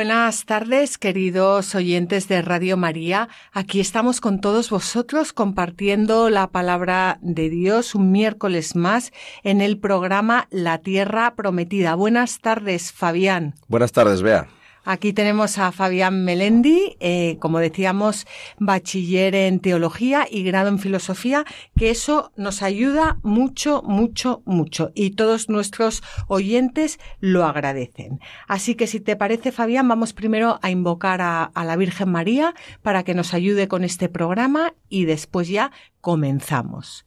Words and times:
Buenas 0.00 0.46
tardes, 0.46 0.96
queridos 0.96 1.74
oyentes 1.74 2.26
de 2.26 2.40
Radio 2.40 2.78
María. 2.78 3.28
Aquí 3.52 3.80
estamos 3.80 4.22
con 4.22 4.40
todos 4.40 4.70
vosotros 4.70 5.34
compartiendo 5.34 6.30
la 6.30 6.46
palabra 6.46 7.18
de 7.20 7.50
Dios 7.50 7.94
un 7.94 8.10
miércoles 8.10 8.74
más 8.76 9.12
en 9.42 9.60
el 9.60 9.78
programa 9.78 10.48
La 10.50 10.78
Tierra 10.78 11.34
Prometida. 11.36 11.96
Buenas 11.96 12.40
tardes, 12.40 12.92
Fabián. 12.92 13.56
Buenas 13.68 13.92
tardes, 13.92 14.22
Bea. 14.22 14.48
Aquí 14.90 15.12
tenemos 15.12 15.56
a 15.58 15.70
Fabián 15.70 16.24
Melendi, 16.24 16.96
eh, 16.98 17.36
como 17.38 17.60
decíamos, 17.60 18.26
bachiller 18.58 19.36
en 19.36 19.60
teología 19.60 20.26
y 20.28 20.42
grado 20.42 20.68
en 20.68 20.80
filosofía, 20.80 21.44
que 21.76 21.90
eso 21.90 22.32
nos 22.34 22.60
ayuda 22.60 23.20
mucho, 23.22 23.82
mucho, 23.82 24.42
mucho. 24.46 24.90
Y 24.96 25.10
todos 25.10 25.48
nuestros 25.48 26.02
oyentes 26.26 26.98
lo 27.20 27.44
agradecen. 27.44 28.18
Así 28.48 28.74
que 28.74 28.88
si 28.88 28.98
te 28.98 29.14
parece, 29.14 29.52
Fabián, 29.52 29.86
vamos 29.86 30.12
primero 30.12 30.58
a 30.60 30.72
invocar 30.72 31.20
a, 31.20 31.44
a 31.44 31.64
la 31.64 31.76
Virgen 31.76 32.10
María 32.10 32.52
para 32.82 33.04
que 33.04 33.14
nos 33.14 33.32
ayude 33.32 33.68
con 33.68 33.84
este 33.84 34.08
programa 34.08 34.74
y 34.88 35.04
después 35.04 35.46
ya 35.46 35.70
comenzamos. 36.00 37.06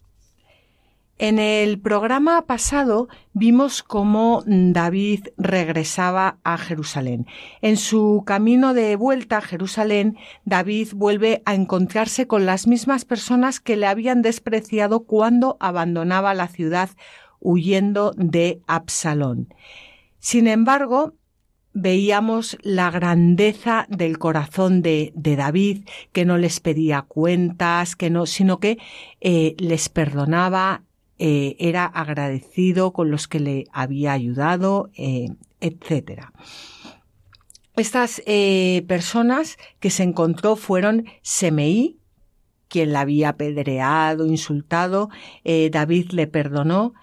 En 1.21 1.37
el 1.37 1.79
programa 1.79 2.47
pasado 2.47 3.07
vimos 3.33 3.83
cómo 3.83 4.41
David 4.47 5.27
regresaba 5.37 6.39
a 6.43 6.57
Jerusalén. 6.57 7.27
En 7.61 7.77
su 7.77 8.23
camino 8.25 8.73
de 8.73 8.95
vuelta 8.95 9.37
a 9.37 9.41
Jerusalén, 9.41 10.17
David 10.45 10.87
vuelve 10.95 11.43
a 11.45 11.53
encontrarse 11.53 12.25
con 12.25 12.47
las 12.47 12.65
mismas 12.65 13.05
personas 13.05 13.59
que 13.59 13.77
le 13.77 13.85
habían 13.85 14.23
despreciado 14.23 15.03
cuando 15.03 15.57
abandonaba 15.59 16.33
la 16.33 16.47
ciudad 16.47 16.89
huyendo 17.39 18.13
de 18.17 18.63
Absalón. 18.65 19.53
Sin 20.17 20.47
embargo, 20.47 21.13
veíamos 21.71 22.57
la 22.63 22.89
grandeza 22.89 23.85
del 23.89 24.17
corazón 24.17 24.81
de, 24.81 25.13
de, 25.13 25.35
David, 25.35 25.87
que 26.13 26.25
no 26.25 26.39
les 26.39 26.59
pedía 26.59 27.03
cuentas, 27.03 27.95
que 27.95 28.09
no, 28.09 28.25
sino 28.25 28.59
que 28.59 28.79
eh, 29.21 29.55
les 29.59 29.87
perdonaba, 29.87 30.81
eh, 31.23 31.55
era 31.59 31.85
agradecido 31.85 32.93
con 32.93 33.11
los 33.11 33.27
que 33.27 33.39
le 33.39 33.65
había 33.71 34.11
ayudado, 34.11 34.89
eh, 34.95 35.27
etc. 35.59 36.23
Estas 37.75 38.23
eh, 38.25 38.83
personas 38.87 39.59
que 39.79 39.91
se 39.91 40.01
encontró 40.01 40.55
fueron 40.55 41.05
Semeí, 41.21 41.99
quien 42.69 42.91
la 42.91 43.01
había 43.01 43.29
apedreado, 43.29 44.25
insultado, 44.25 45.09
David 45.43 46.09
le 46.11 46.25
perdonó, 46.25 46.95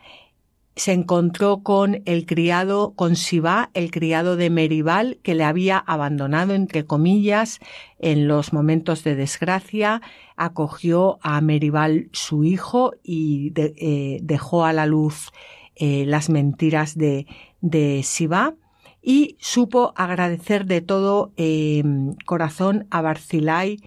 se 0.78 0.92
encontró 0.92 1.62
con 1.64 2.02
el 2.04 2.24
criado, 2.24 2.94
con 2.94 3.16
Sibá, 3.16 3.70
el 3.74 3.90
criado 3.90 4.36
de 4.36 4.48
Meribal, 4.48 5.18
que 5.22 5.34
le 5.34 5.42
había 5.42 5.76
abandonado, 5.76 6.54
entre 6.54 6.84
comillas, 6.84 7.58
en 7.98 8.28
los 8.28 8.52
momentos 8.52 9.02
de 9.02 9.16
desgracia, 9.16 10.00
acogió 10.36 11.18
a 11.22 11.40
Meribal 11.40 12.08
su 12.12 12.44
hijo 12.44 12.92
y 13.02 13.52
eh, 13.56 14.20
dejó 14.22 14.64
a 14.64 14.72
la 14.72 14.86
luz 14.86 15.32
eh, 15.74 16.04
las 16.06 16.30
mentiras 16.30 16.96
de, 16.96 17.26
de 17.60 18.02
Sibá 18.04 18.54
y 19.02 19.36
supo 19.40 19.92
agradecer 19.96 20.64
de 20.66 20.80
todo 20.80 21.32
eh, 21.36 21.82
corazón 22.24 22.86
a 22.90 23.00
Barzilai 23.00 23.78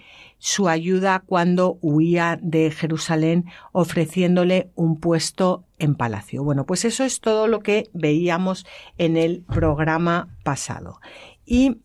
su 0.43 0.67
ayuda 0.67 1.21
cuando 1.23 1.77
huía 1.81 2.39
de 2.41 2.71
Jerusalén 2.71 3.45
ofreciéndole 3.73 4.71
un 4.73 4.99
puesto 4.99 5.65
en 5.77 5.93
palacio. 5.93 6.43
Bueno, 6.43 6.65
pues 6.65 6.83
eso 6.83 7.03
es 7.03 7.21
todo 7.21 7.47
lo 7.47 7.59
que 7.59 7.91
veíamos 7.93 8.65
en 8.97 9.17
el 9.17 9.43
programa 9.43 10.35
pasado. 10.43 10.99
Y 11.45 11.77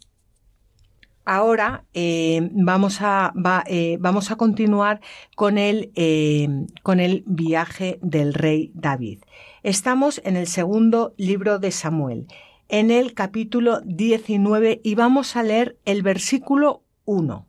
ahora 1.27 1.85
eh, 1.93 2.49
vamos, 2.53 3.03
a, 3.03 3.35
eh, 3.67 3.99
vamos 4.01 4.31
a 4.31 4.37
continuar 4.37 5.03
con 5.35 5.59
el, 5.59 5.93
eh, 5.95 6.49
con 6.83 6.99
el 6.99 7.25
viaje 7.27 7.99
del 8.01 8.33
rey 8.33 8.73
David. 8.75 9.21
Estamos 9.65 10.23
en 10.25 10.35
el 10.35 10.47
segundo 10.47 11.13
libro 11.19 11.59
de 11.59 11.73
Samuel, 11.73 12.27
en 12.71 12.91
el 12.91 13.13
capítulo 13.13 13.83
19 13.83 14.81
y 14.83 14.95
vamos 14.95 15.37
a 15.37 15.43
leer 15.43 15.77
el 15.85 16.03
versículo 16.03 16.85
1. 17.05 17.47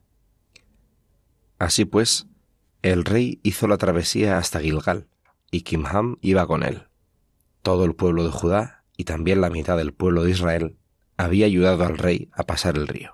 Así 1.59 1.85
pues, 1.85 2.27
el 2.81 3.05
rey 3.05 3.39
hizo 3.43 3.67
la 3.67 3.77
travesía 3.77 4.37
hasta 4.37 4.59
Gilgal, 4.59 5.07
y 5.51 5.61
Kimham 5.61 6.17
iba 6.21 6.45
con 6.47 6.63
él. 6.63 6.83
Todo 7.61 7.85
el 7.85 7.95
pueblo 7.95 8.23
de 8.23 8.31
Judá 8.31 8.83
y 8.95 9.03
también 9.03 9.41
la 9.41 9.49
mitad 9.49 9.77
del 9.77 9.93
pueblo 9.93 10.23
de 10.23 10.31
Israel 10.31 10.77
había 11.17 11.45
ayudado 11.45 11.85
al 11.85 11.97
rey 11.97 12.29
a 12.33 12.43
pasar 12.43 12.77
el 12.77 12.87
río. 12.87 13.13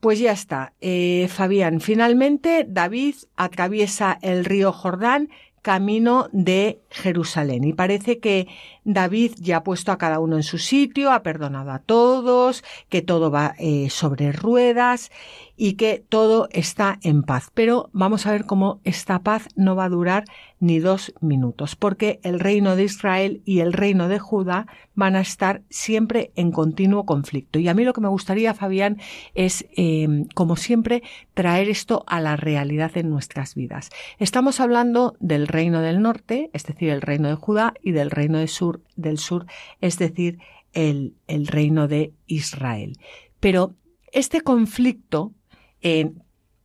Pues 0.00 0.18
ya 0.18 0.32
está, 0.32 0.74
eh, 0.80 1.28
Fabián. 1.28 1.80
Finalmente, 1.80 2.66
David 2.68 3.16
atraviesa 3.34 4.18
el 4.22 4.44
río 4.44 4.72
Jordán 4.72 5.30
camino 5.62 6.28
de 6.30 6.80
Jerusalén. 6.90 7.64
Y 7.64 7.72
parece 7.72 8.20
que 8.20 8.46
David 8.86 9.32
ya 9.40 9.58
ha 9.58 9.64
puesto 9.64 9.90
a 9.90 9.98
cada 9.98 10.20
uno 10.20 10.36
en 10.36 10.44
su 10.44 10.58
sitio, 10.58 11.10
ha 11.10 11.24
perdonado 11.24 11.72
a 11.72 11.80
todos, 11.80 12.62
que 12.88 13.02
todo 13.02 13.32
va 13.32 13.56
eh, 13.58 13.90
sobre 13.90 14.30
ruedas 14.30 15.10
y 15.56 15.72
que 15.72 16.04
todo 16.08 16.48
está 16.52 16.98
en 17.02 17.24
paz. 17.24 17.50
Pero 17.52 17.90
vamos 17.92 18.26
a 18.26 18.30
ver 18.30 18.44
cómo 18.44 18.80
esta 18.84 19.18
paz 19.20 19.48
no 19.56 19.74
va 19.74 19.86
a 19.86 19.88
durar 19.88 20.24
ni 20.60 20.78
dos 20.78 21.12
minutos, 21.20 21.76
porque 21.76 22.20
el 22.22 22.40
reino 22.40 22.76
de 22.76 22.84
Israel 22.84 23.42
y 23.44 23.60
el 23.60 23.72
reino 23.72 24.08
de 24.08 24.18
Judá 24.18 24.66
van 24.94 25.16
a 25.16 25.20
estar 25.20 25.62
siempre 25.68 26.30
en 26.34 26.50
continuo 26.50 27.04
conflicto. 27.04 27.58
Y 27.58 27.68
a 27.68 27.74
mí 27.74 27.84
lo 27.84 27.92
que 27.92 28.00
me 28.00 28.08
gustaría, 28.08 28.54
Fabián, 28.54 28.98
es, 29.34 29.66
eh, 29.76 30.24
como 30.34 30.56
siempre, 30.56 31.02
traer 31.34 31.68
esto 31.68 32.04
a 32.06 32.20
la 32.20 32.36
realidad 32.36 32.92
en 32.96 33.10
nuestras 33.10 33.54
vidas. 33.54 33.90
Estamos 34.18 34.60
hablando 34.60 35.16
del 35.20 35.46
reino 35.46 35.82
del 35.82 36.00
norte, 36.00 36.50
es 36.52 36.64
decir, 36.64 36.90
el 36.90 37.02
reino 37.02 37.28
de 37.28 37.34
Judá, 37.34 37.74
y 37.82 37.92
del 37.92 38.10
reino 38.10 38.38
de 38.38 38.48
sur, 38.48 38.75
del 38.96 39.18
sur, 39.18 39.46
es 39.80 39.98
decir, 39.98 40.38
el, 40.72 41.14
el 41.26 41.46
reino 41.46 41.88
de 41.88 42.12
Israel. 42.26 42.98
Pero 43.40 43.74
este 44.12 44.40
conflicto 44.40 45.32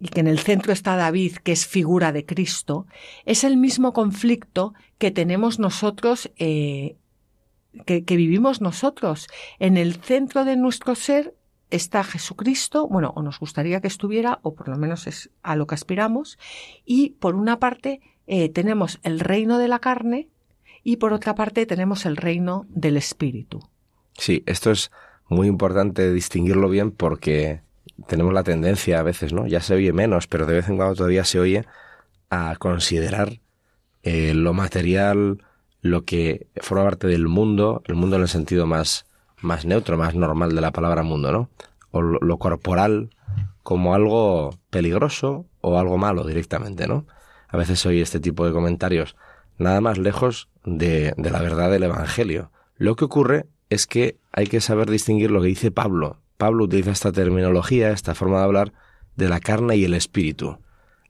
y 0.02 0.08
que 0.08 0.19
en 0.19 0.28
el 0.28 0.40
centro 0.40 0.74
está 0.74 0.96
David, 0.96 1.36
que 1.44 1.52
es 1.52 1.68
figura 1.68 2.12
de 2.12 2.25
Cristo, 2.25 2.88
es 3.25 3.44
el 3.44 3.56
mismo 3.56 3.94
conflicto 3.94 4.74
que 4.98 5.12
tenemos 5.12 5.60
nosotros, 5.60 6.31
eh, 6.38 6.98
que, 7.86 8.04
que 8.04 8.16
vivimos 8.16 8.62
nosotros. 8.62 9.28
En 9.60 9.78
el 9.78 9.96
centro 9.96 10.44
de 10.44 10.58
nuestro 10.58 10.96
ser 10.96 11.36
está 11.69 12.04
Jesucristo, 12.04 12.88
bueno, 12.88 13.13
o 13.16 13.22
nos 13.22 13.40
gustaría 13.40 13.80
que 13.80 13.88
estuviera, 13.88 14.40
o 14.42 14.56
por 14.56 14.69
lo 14.69 14.78
menos 14.78 15.06
es 15.06 15.30
a 15.44 15.56
lo 15.56 15.68
que 15.68 15.75
aspiramos, 15.75 16.40
y 16.84 17.12
por 17.12 17.36
una 17.36 17.60
parte 17.60 18.02
eh, 18.25 18.50
tenemos 18.50 19.00
el 19.04 19.19
reino 19.19 19.60
de 19.60 19.68
la 19.68 19.80
carne 19.80 20.30
y 20.83 20.98
por 20.98 21.13
otra 21.13 21.36
parte 21.36 21.66
tenemos 21.66 22.06
el 22.06 22.18
reino 22.18 22.66
del 22.69 22.98
espíritu. 22.98 23.60
Sí, 24.18 24.44
esto 24.45 24.72
es 24.72 24.92
muy 25.28 25.48
importante 25.48 26.12
distinguirlo 26.12 26.69
bien 26.69 26.92
porque 26.92 27.62
tenemos 28.07 28.33
la 28.33 28.44
tendencia 28.44 29.00
a 29.00 29.04
veces, 29.04 29.33
¿no? 29.33 29.48
Ya 29.48 29.62
se 29.62 29.75
oye 29.75 29.94
menos, 29.94 30.28
pero 30.28 30.45
de 30.45 30.56
vez 30.56 30.69
en 30.69 30.78
cuando 30.78 30.95
todavía 30.95 31.24
se 31.24 31.39
oye 31.39 31.66
a 32.30 32.56
considerar 32.57 33.39
eh, 34.04 34.33
lo 34.33 34.54
material, 34.54 35.44
lo 35.81 36.06
que 36.06 36.48
forma 36.62 36.84
parte 36.84 37.07
del 37.07 37.27
mundo, 37.27 37.81
el 37.86 37.95
mundo 37.95 38.16
en 38.16 38.24
el 38.24 38.27
sentido 38.27 38.66
más, 38.66 39.06
más 39.42 39.66
neutro, 39.66 39.98
más 39.98 40.16
normal 40.16 40.56
de 40.56 40.62
la 40.62 40.72
palabra 40.72 41.04
mundo, 41.04 41.31
¿no? 41.31 41.50
O 41.92 42.01
lo, 42.01 42.19
lo 42.19 42.38
corporal 42.38 43.10
como 43.63 43.94
algo 43.94 44.57
peligroso 44.69 45.45
o 45.62 45.77
algo 45.77 45.98
malo 45.98 46.25
directamente, 46.25 46.88
¿no? 46.88 47.06
a 47.51 47.57
veces 47.57 47.86
oí 47.86 48.01
este 48.01 48.19
tipo 48.19 48.45
de 48.45 48.54
comentarios, 48.54 49.16
nada 49.62 49.81
más 49.81 49.98
lejos 49.98 50.50
de, 50.66 51.13
de 51.18 51.30
la 51.30 51.42
verdad 51.42 51.72
del 51.72 51.84
Evangelio. 51.84 52.52
Lo 52.78 52.96
que 52.96 53.06
ocurre 53.06 53.48
es 53.69 53.88
que 53.88 54.18
hay 54.31 54.48
que 54.48 54.62
saber 54.62 54.90
distinguir 54.90 55.31
lo 55.31 55.42
que 55.42 55.48
dice 55.48 55.72
Pablo. 55.72 56.18
Pablo 56.38 56.66
utiliza 56.66 56.92
esta 56.92 57.12
terminología, 57.12 57.92
esta 57.92 58.16
forma 58.16 58.40
de 58.40 58.44
hablar, 58.44 58.74
de 59.16 59.30
la 59.30 59.40
carne 59.40 59.78
y 59.78 59.86
el 59.86 59.94
espíritu. 59.94 60.58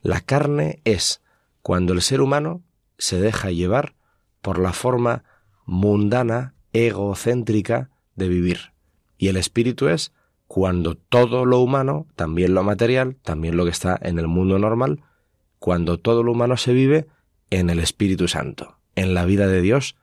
La 0.01 0.21
carne 0.21 0.81
es 0.83 1.21
cuando 1.61 1.93
el 1.93 2.01
ser 2.01 2.21
humano 2.21 2.61
se 2.97 3.19
deja 3.19 3.51
llevar 3.51 3.95
por 4.41 4.59
la 4.59 4.73
forma 4.73 5.23
mundana, 5.65 6.53
egocéntrica 6.73 7.89
de 8.15 8.27
vivir. 8.27 8.73
Y 9.17 9.27
el 9.27 9.37
espíritu 9.37 9.87
es 9.87 10.11
cuando 10.47 10.95
todo 10.95 11.45
lo 11.45 11.59
humano, 11.59 12.07
también 12.15 12.53
lo 12.53 12.63
material, 12.63 13.15
también 13.23 13.55
lo 13.55 13.63
que 13.63 13.71
está 13.71 13.97
en 14.01 14.19
el 14.19 14.27
mundo 14.27 14.59
normal, 14.59 15.03
cuando 15.59 15.97
todo 15.97 16.23
lo 16.23 16.33
humano 16.33 16.57
se 16.57 16.73
vive 16.73 17.07
en 17.51 17.69
el 17.69 17.77
Espíritu 17.77 18.27
Santo, 18.27 18.79
en 18.95 19.13
la 19.13 19.25
vida 19.25 19.47
de 19.47 19.61
Dios, 19.61 19.95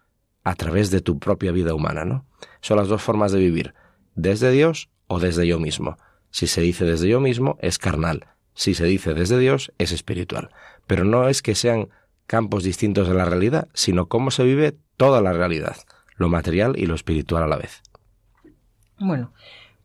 a 0.45 0.55
través 0.55 0.91
de 0.91 1.01
tu 1.01 1.19
propia 1.19 1.51
vida 1.51 1.75
humana, 1.75 2.05
¿no? 2.05 2.25
Son 2.61 2.77
las 2.77 2.89
dos 2.89 3.03
formas 3.03 3.33
de 3.33 3.41
vivir, 3.41 3.75
desde 4.15 4.53
Dios 4.53 4.89
o 5.09 5.19
desde 5.19 5.47
yo 5.47 5.59
mismo. 5.59 5.99
Si 6.31 6.47
se 6.47 6.61
dice 6.61 6.85
desde 6.85 7.09
yo 7.09 7.21
mismo, 7.21 7.59
es 7.61 7.79
carnal. 7.79 8.29
Si 8.55 8.75
se 8.75 8.85
dice 8.85 9.15
desde 9.15 9.39
Dios, 9.39 9.73
es 9.79 9.93
espiritual. 9.93 10.51
Pero 10.87 11.05
no 11.05 11.29
es 11.29 11.43
que 11.43 11.55
sean 11.55 11.89
campos 12.27 12.63
distintos 12.63 13.09
de 13.09 13.15
la 13.15 13.25
realidad, 13.25 13.69
sino 13.75 14.07
cómo 14.07 14.31
se 14.31 14.45
vive 14.45 14.77
toda 14.97 15.21
la 15.21 15.33
realidad, 15.33 15.77
lo 16.17 16.29
material 16.29 16.75
y 16.77 16.87
lo 16.87 16.95
espiritual 16.95 17.43
a 17.43 17.47
la 17.49 17.57
vez. 17.57 17.83
Bueno, 18.99 19.33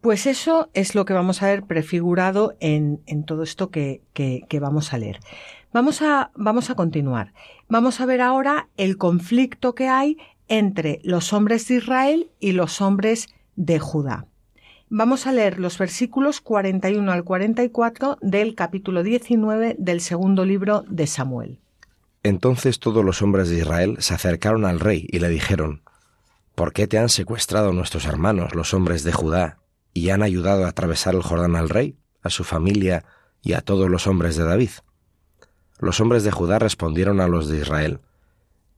pues 0.01 0.25
eso 0.25 0.69
es 0.73 0.95
lo 0.95 1.05
que 1.05 1.13
vamos 1.13 1.41
a 1.41 1.47
ver 1.47 1.63
prefigurado 1.63 2.57
en, 2.59 3.01
todo 3.25 3.43
esto 3.43 3.69
que, 3.69 4.01
que, 4.13 4.59
vamos 4.59 4.91
a 4.91 4.97
leer. 4.97 5.19
Vamos 5.73 6.03
a, 6.03 6.29
vamos 6.35 6.69
a 6.69 6.75
continuar. 6.75 7.33
Vamos 7.67 7.99
a 7.99 8.05
ver 8.05 8.21
ahora 8.21 8.69
el 8.77 8.97
conflicto 8.97 9.73
que 9.73 9.87
hay 9.87 10.17
entre 10.47 10.99
los 11.03 11.33
hombres 11.33 11.67
de 11.67 11.75
Israel 11.75 12.29
y 12.39 12.51
los 12.51 12.79
hombres 12.79 13.27
de 13.55 13.79
Judá. 13.79 14.27
Vamos 14.89 15.25
a 15.25 15.31
leer 15.31 15.59
los 15.59 15.79
versículos 15.79 16.41
41 16.41 17.11
al 17.11 17.23
44 17.23 18.19
del 18.21 18.53
capítulo 18.53 19.01
19 19.01 19.75
del 19.79 20.01
segundo 20.01 20.45
libro 20.45 20.85
de 20.87 21.07
Samuel. 21.07 21.59
Entonces 22.21 22.79
todos 22.79 23.03
los 23.03 23.23
hombres 23.23 23.49
de 23.49 23.57
Israel 23.57 23.97
se 23.97 24.13
acercaron 24.13 24.65
al 24.65 24.79
rey 24.79 25.07
y 25.09 25.17
le 25.17 25.29
dijeron, 25.29 25.81
¿Por 26.53 26.71
qué 26.71 26.85
te 26.85 26.99
han 26.99 27.09
secuestrado 27.09 27.73
nuestros 27.73 28.05
hermanos, 28.05 28.53
los 28.53 28.75
hombres 28.75 29.03
de 29.03 29.11
Judá, 29.11 29.57
y 29.91 30.11
han 30.11 30.21
ayudado 30.21 30.65
a 30.65 30.69
atravesar 30.69 31.15
el 31.15 31.23
Jordán 31.23 31.55
al 31.55 31.69
rey, 31.69 31.97
a 32.21 32.29
su 32.29 32.43
familia 32.43 33.05
y 33.41 33.53
a 33.53 33.61
todos 33.61 33.89
los 33.89 34.05
hombres 34.05 34.35
de 34.35 34.43
David? 34.43 34.69
Los 35.79 35.99
hombres 35.99 36.23
de 36.23 36.31
Judá 36.31 36.59
respondieron 36.59 37.19
a 37.19 37.27
los 37.27 37.47
de 37.47 37.57
Israel, 37.57 38.01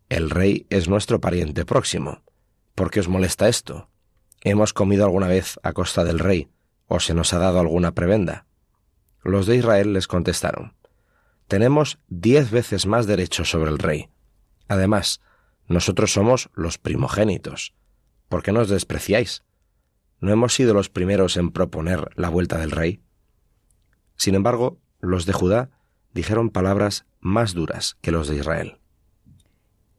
El 0.10 0.30
rey 0.30 0.66
es 0.70 0.88
nuestro 0.88 1.20
pariente 1.20 1.66
próximo. 1.66 2.22
¿Por 2.76 2.92
qué 2.92 3.00
os 3.00 3.08
molesta 3.08 3.48
esto? 3.48 3.90
¿Hemos 4.42 4.74
comido 4.74 5.06
alguna 5.06 5.28
vez 5.28 5.60
a 5.64 5.74
costa 5.74 6.04
del 6.04 6.20
rey 6.20 6.50
o 6.88 7.00
se 7.00 7.14
nos 7.14 7.34
ha 7.34 7.40
dado 7.40 7.60
alguna 7.60 7.94
prebenda? 7.94 8.46
Los 9.24 9.48
de 9.48 9.56
Israel 9.56 9.94
les 9.94 10.08
contestaron, 10.08 10.76
Tenemos 11.48 12.00
diez 12.08 12.52
veces 12.52 12.86
más 12.86 13.08
derechos 13.08 13.50
sobre 13.50 13.72
el 13.72 13.80
rey. 13.80 14.10
Además, 14.68 15.22
nosotros 15.68 16.14
somos 16.14 16.50
los 16.54 16.78
primogénitos. 16.78 17.74
¿Por 18.30 18.44
qué 18.44 18.52
nos 18.52 18.70
despreciáis? 18.70 19.44
¿No 20.20 20.32
hemos 20.32 20.54
sido 20.54 20.74
los 20.74 20.90
primeros 20.90 21.38
en 21.38 21.52
proponer 21.52 22.10
la 22.16 22.30
vuelta 22.30 22.58
del 22.58 22.72
rey? 22.72 23.02
Sin 24.16 24.36
embargo, 24.36 24.80
los 25.00 25.26
de 25.26 25.34
Judá 25.34 25.70
dijeron 26.16 26.50
palabras 26.50 27.06
más 27.20 27.54
duras 27.54 27.98
que 28.02 28.12
los 28.12 28.28
de 28.28 28.38
Israel. 28.38 28.78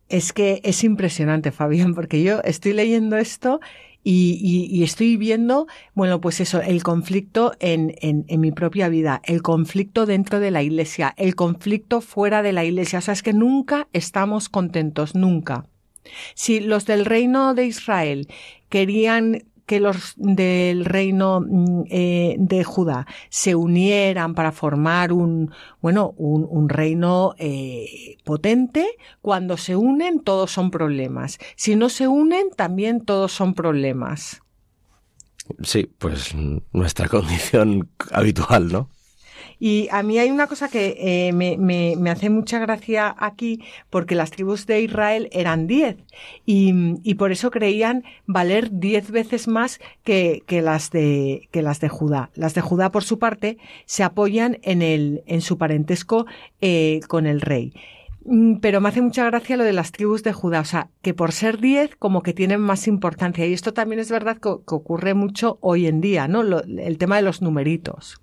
Es 0.09 0.33
que 0.33 0.61
es 0.65 0.83
impresionante, 0.83 1.53
Fabián, 1.53 1.95
porque 1.95 2.23
yo 2.23 2.41
estoy 2.43 2.73
leyendo 2.73 3.17
esto 3.17 3.61
y, 4.03 4.85
estoy 4.85 5.17
viendo, 5.17 5.67
bueno, 5.95 6.21
pues 6.21 6.41
eso, 6.41 6.61
el 6.61 6.85
conflicto 6.85 7.55
en, 7.59 7.97
en, 8.01 8.25
en, 8.29 8.41
mi 8.41 8.53
propia 8.53 8.89
vida, 8.89 9.21
el 9.25 9.43
conflicto 9.43 10.07
dentro 10.07 10.39
de 10.39 10.53
la 10.53 10.63
iglesia, 10.63 11.13
el 11.17 11.35
conflicto 11.35 12.01
fuera 12.01 12.43
de 12.43 12.53
la 12.53 12.65
iglesia. 12.65 13.01
O 13.01 13.03
sea, 13.03 13.15
es 13.15 13.25
que 13.25 13.33
nunca 13.33 13.89
estamos 13.93 14.49
contentos, 14.49 15.17
nunca. 15.17 15.67
Si 16.35 16.61
los 16.61 16.87
del 16.87 17.05
reino 17.05 17.55
de 17.55 17.67
Israel 17.67 18.29
querían 18.69 19.43
que 19.67 19.81
los 19.81 20.15
del 20.17 20.85
reino 20.85 21.41
mm, 21.41 21.83
eh, 21.91 22.37
de 22.39 22.65
Judá 22.65 23.07
se 23.29 23.55
unieran 23.55 24.35
para 24.35 24.53
formar 24.53 25.13
un, 25.13 25.51
bueno, 25.83 26.15
un, 26.17 26.69
reino 26.69 27.35
eh, 27.39 28.17
potente, 28.25 28.87
cuando 29.21 29.57
se 29.57 29.77
unen 29.77 30.21
todos 30.21 30.53
son 30.53 30.71
problemas. 30.71 31.39
Si 31.57 31.77
no 31.77 31.89
se 31.89 32.09
unen, 32.09 32.51
también 32.57 33.05
todos 33.05 33.33
son 33.33 33.55
problemas. 33.55 34.43
Sí, 35.63 35.91
pues 35.99 36.35
nuestra 36.73 37.09
condición 37.11 37.91
habitual, 38.13 38.73
¿no? 38.73 38.91
Y 39.59 39.89
a 39.91 40.03
mí 40.03 40.19
hay 40.19 40.31
una 40.31 40.47
cosa 40.47 40.69
que 40.69 40.97
eh, 40.99 41.33
me, 41.33 42.11
hace 42.11 42.29
mucha 42.29 42.59
gracia 42.59 43.15
aquí, 43.19 43.63
porque 43.89 44.15
las 44.15 44.31
tribus 44.31 44.67
de 44.67 44.83
Israel 44.83 45.29
eran 45.33 45.67
diez 45.67 45.97
y, 46.45 47.15
por 47.15 47.33
eso 47.33 47.51
creían 47.51 48.05
valer 48.27 48.71
diez 48.71 49.11
veces 49.11 49.49
más 49.49 49.81
que, 50.05 50.43
las 50.63 50.91
de, 50.91 51.49
las 51.53 51.81
de 51.81 51.89
Judá. 51.89 52.31
Las 52.35 52.55
de 52.55 52.61
Judá, 52.61 52.91
por 52.91 53.05
su 53.05 53.19
parte, 53.19 53.57
se 53.87 54.03
apoyan 54.03 54.59
en, 54.63 54.83
el, 54.83 55.23
en 55.27 55.41
su 55.41 55.57
parentesco 55.57 56.27
eh, 56.61 57.01
con 57.09 57.27
el 57.27 57.41
rey 57.41 57.73
mm, 58.27 58.57
pero 58.57 58.83
me 58.83 58.91
hace 58.91 59.01
mucha 59.01 59.25
gracia 59.25 59.57
lo 59.57 59.65
de 59.65 59.73
las 59.73 59.93
tribus 59.93 60.23
de 60.23 60.35
Judá, 60.35 60.61
o 60.61 60.65
sea, 60.65 60.91
que 61.01 61.15
por 61.15 61.33
ser 61.33 61.59
diez 61.59 61.97
como 61.97 62.23
que 62.23 62.35
tienen 62.35 62.61
más 62.61 62.87
importancia. 62.87 63.47
Y 63.47 63.55
esto 63.55 63.73
también 63.73 64.01
es 64.01 64.11
verdad 64.11 64.37
que, 64.37 64.49
ocurre 64.49 65.15
mucho 65.15 65.57
hoy 65.63 65.87
en 65.87 66.03
día, 66.03 66.29
¿no? 66.29 66.43
el 66.43 66.99
tema 66.99 67.17
de 67.17 67.23
los 67.23 67.41
numeritos. 67.41 68.21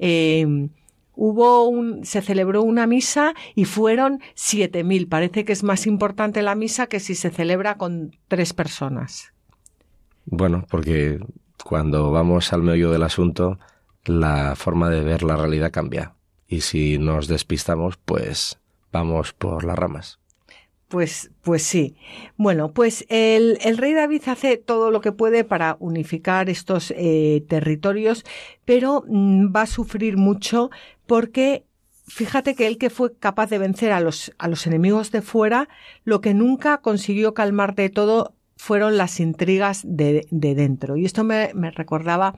Eh, 0.00 0.68
hubo 1.14 1.68
un, 1.68 2.04
se 2.04 2.22
celebró 2.22 2.62
una 2.62 2.86
misa 2.86 3.34
y 3.54 3.66
fueron 3.66 4.20
siete 4.34 4.82
mil. 4.82 5.06
Parece 5.06 5.44
que 5.44 5.52
es 5.52 5.62
más 5.62 5.86
importante 5.86 6.42
la 6.42 6.54
misa 6.54 6.88
que 6.88 6.98
si 6.98 7.14
se 7.14 7.30
celebra 7.30 7.76
con 7.76 8.16
tres 8.26 8.52
personas. 8.54 9.32
Bueno, 10.24 10.64
porque 10.68 11.20
cuando 11.64 12.10
vamos 12.10 12.52
al 12.52 12.62
meollo 12.62 12.90
del 12.90 13.02
asunto, 13.02 13.58
la 14.04 14.56
forma 14.56 14.88
de 14.90 15.02
ver 15.02 15.22
la 15.22 15.36
realidad 15.36 15.70
cambia. 15.70 16.14
Y 16.48 16.62
si 16.62 16.98
nos 16.98 17.28
despistamos, 17.28 17.96
pues 17.96 18.58
vamos 18.90 19.32
por 19.34 19.64
las 19.64 19.78
ramas. 19.78 20.18
Pues, 20.90 21.30
pues 21.42 21.62
sí. 21.62 21.94
Bueno, 22.36 22.72
pues 22.72 23.06
el, 23.08 23.58
rey 23.76 23.94
David 23.94 24.22
hace 24.26 24.56
todo 24.56 24.90
lo 24.90 25.00
que 25.00 25.12
puede 25.12 25.44
para 25.44 25.76
unificar 25.78 26.50
estos 26.50 26.92
eh, 26.96 27.44
territorios, 27.48 28.24
pero 28.64 29.04
mm, 29.06 29.54
va 29.54 29.62
a 29.62 29.66
sufrir 29.66 30.16
mucho 30.16 30.70
porque 31.06 31.64
fíjate 32.08 32.56
que 32.56 32.66
él 32.66 32.76
que 32.76 32.90
fue 32.90 33.16
capaz 33.16 33.50
de 33.50 33.58
vencer 33.58 33.92
a 33.92 34.00
los, 34.00 34.32
a 34.38 34.48
los 34.48 34.66
enemigos 34.66 35.12
de 35.12 35.22
fuera, 35.22 35.68
lo 36.02 36.20
que 36.20 36.34
nunca 36.34 36.78
consiguió 36.78 37.34
calmar 37.34 37.76
de 37.76 37.88
todo 37.88 38.34
fueron 38.56 38.96
las 38.96 39.20
intrigas 39.20 39.82
de, 39.86 40.26
de 40.32 40.56
dentro. 40.56 40.96
Y 40.96 41.04
esto 41.04 41.22
me, 41.22 41.52
me 41.54 41.70
recordaba 41.70 42.34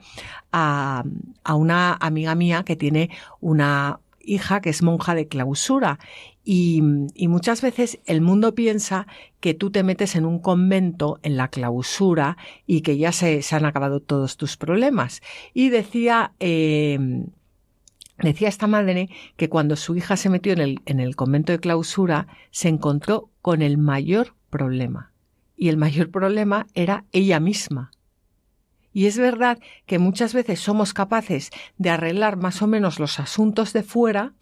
a, 0.51 1.03
a, 1.43 1.55
una 1.55 1.97
amiga 1.99 2.35
mía 2.35 2.61
que 2.63 2.75
tiene 2.75 3.09
una, 3.41 3.99
hija 4.23 4.61
que 4.61 4.69
es 4.69 4.81
monja 4.81 5.15
de 5.15 5.27
clausura 5.27 5.99
y, 6.43 6.81
muchas 7.27 7.61
veces 7.61 7.99
el 8.05 8.21
mundo 8.21 8.53
piensa 8.55 9.07
que 9.39 9.53
tú 9.53 9.71
te 9.71 9.83
metes 9.83 10.15
en 10.15 10.25
un 10.25 10.39
convento 10.39 11.19
en 11.23 11.37
la 11.37 11.47
clausura 11.47 12.37
y 12.67 12.81
que 12.81 12.97
ya 12.97 13.11
se, 13.11 13.41
se 13.41 13.55
han 13.55 13.65
acabado 13.65 13.99
todos 14.01 14.37
tus 14.37 14.57
problemas. 14.57 15.21
Y 15.53 15.69
decía, 15.69 16.33
eh, 16.39 16.99
decía 18.17 18.49
esta 18.49 18.67
madre 18.67 19.09
que 19.37 19.49
cuando 19.49 19.75
su 19.75 19.95
hija 19.95 20.17
se 20.17 20.29
metió 20.29 20.53
en 20.53 20.59
el, 20.59 20.79
en 20.85 20.99
el 20.99 21.15
convento 21.15 21.51
de 21.51 21.59
clausura 21.59 22.27
se 22.51 22.69
encontró 22.69 23.29
con 23.41 23.61
el 23.61 23.77
mayor 23.77 24.35
problema. 24.49 25.11
Y 25.55 25.69
el 25.69 25.77
mayor 25.77 26.11
problema 26.11 26.67
era 26.73 27.05
ella 27.11 27.39
misma 27.39 27.91
y 28.93 29.07
es 29.07 29.17
verdad 29.17 29.59
que 29.87 29.99
muchas 29.99 30.33
veces 30.33 30.59
somos 30.59 30.93
capaces 30.93 31.49
de 31.77 31.89
arreglar 31.89 32.37
más 32.37 32.61
o 32.61 32.67
menos 32.67 32.99
los 32.99 33.19
asuntos 33.19 33.73
de 33.73 33.81
fuera, 33.81 34.33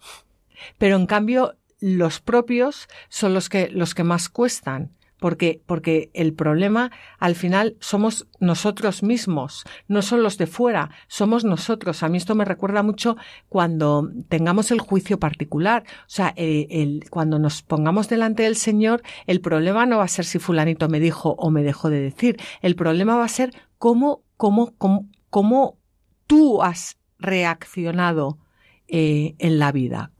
pero 0.78 0.96
en 0.96 1.06
cambio 1.06 1.56
los 1.82 2.20
propios 2.20 2.88
son 3.10 3.34
los 3.34 3.50
que, 3.50 3.68
los 3.68 3.94
que 3.94 4.04
más 4.04 4.30
cuestan. 4.30 4.92
Porque, 5.18 5.62
porque 5.66 6.10
el 6.14 6.34
problema 6.34 6.90
al 7.20 7.36
final 7.36 7.76
somos 7.78 8.26
nosotros 8.40 9.04
mismos, 9.04 9.62
no 9.86 10.02
son 10.02 10.24
los 10.24 10.36
de 10.36 10.48
fuera, 10.48 10.90
somos 11.06 11.44
nosotros. 11.44 12.02
A 12.02 12.08
mí 12.08 12.16
esto 12.18 12.34
me 12.34 12.44
recuerda 12.44 12.82
mucho 12.82 13.16
cuando 13.48 14.10
tengamos 14.28 14.72
el 14.72 14.80
juicio 14.80 15.20
particular. 15.20 15.84
O 15.86 16.08
sea, 16.08 16.34
el, 16.36 17.04
cuando 17.08 17.38
nos 17.38 17.62
pongamos 17.62 18.08
delante 18.08 18.42
del 18.42 18.56
Señor, 18.56 19.04
el 19.28 19.40
problema 19.40 19.86
no 19.86 19.98
va 19.98 20.04
a 20.04 20.08
ser 20.08 20.24
si 20.24 20.40
fulanito 20.40 20.88
me 20.88 20.98
dijo 20.98 21.36
o 21.38 21.50
me 21.50 21.62
dejó 21.62 21.88
de 21.88 22.00
decir. 22.00 22.40
El 22.60 22.74
problema 22.74 23.14
va 23.14 23.24
a 23.24 23.28
ser 23.28 23.54
cómo 23.78 24.24
cómo, 25.30 25.78
tú 26.26 26.62
has 26.62 26.98
reaccionado 27.18 28.38
eh, 28.88 29.34
en 29.38 29.58
la 29.58 29.70
vida, 29.70 30.12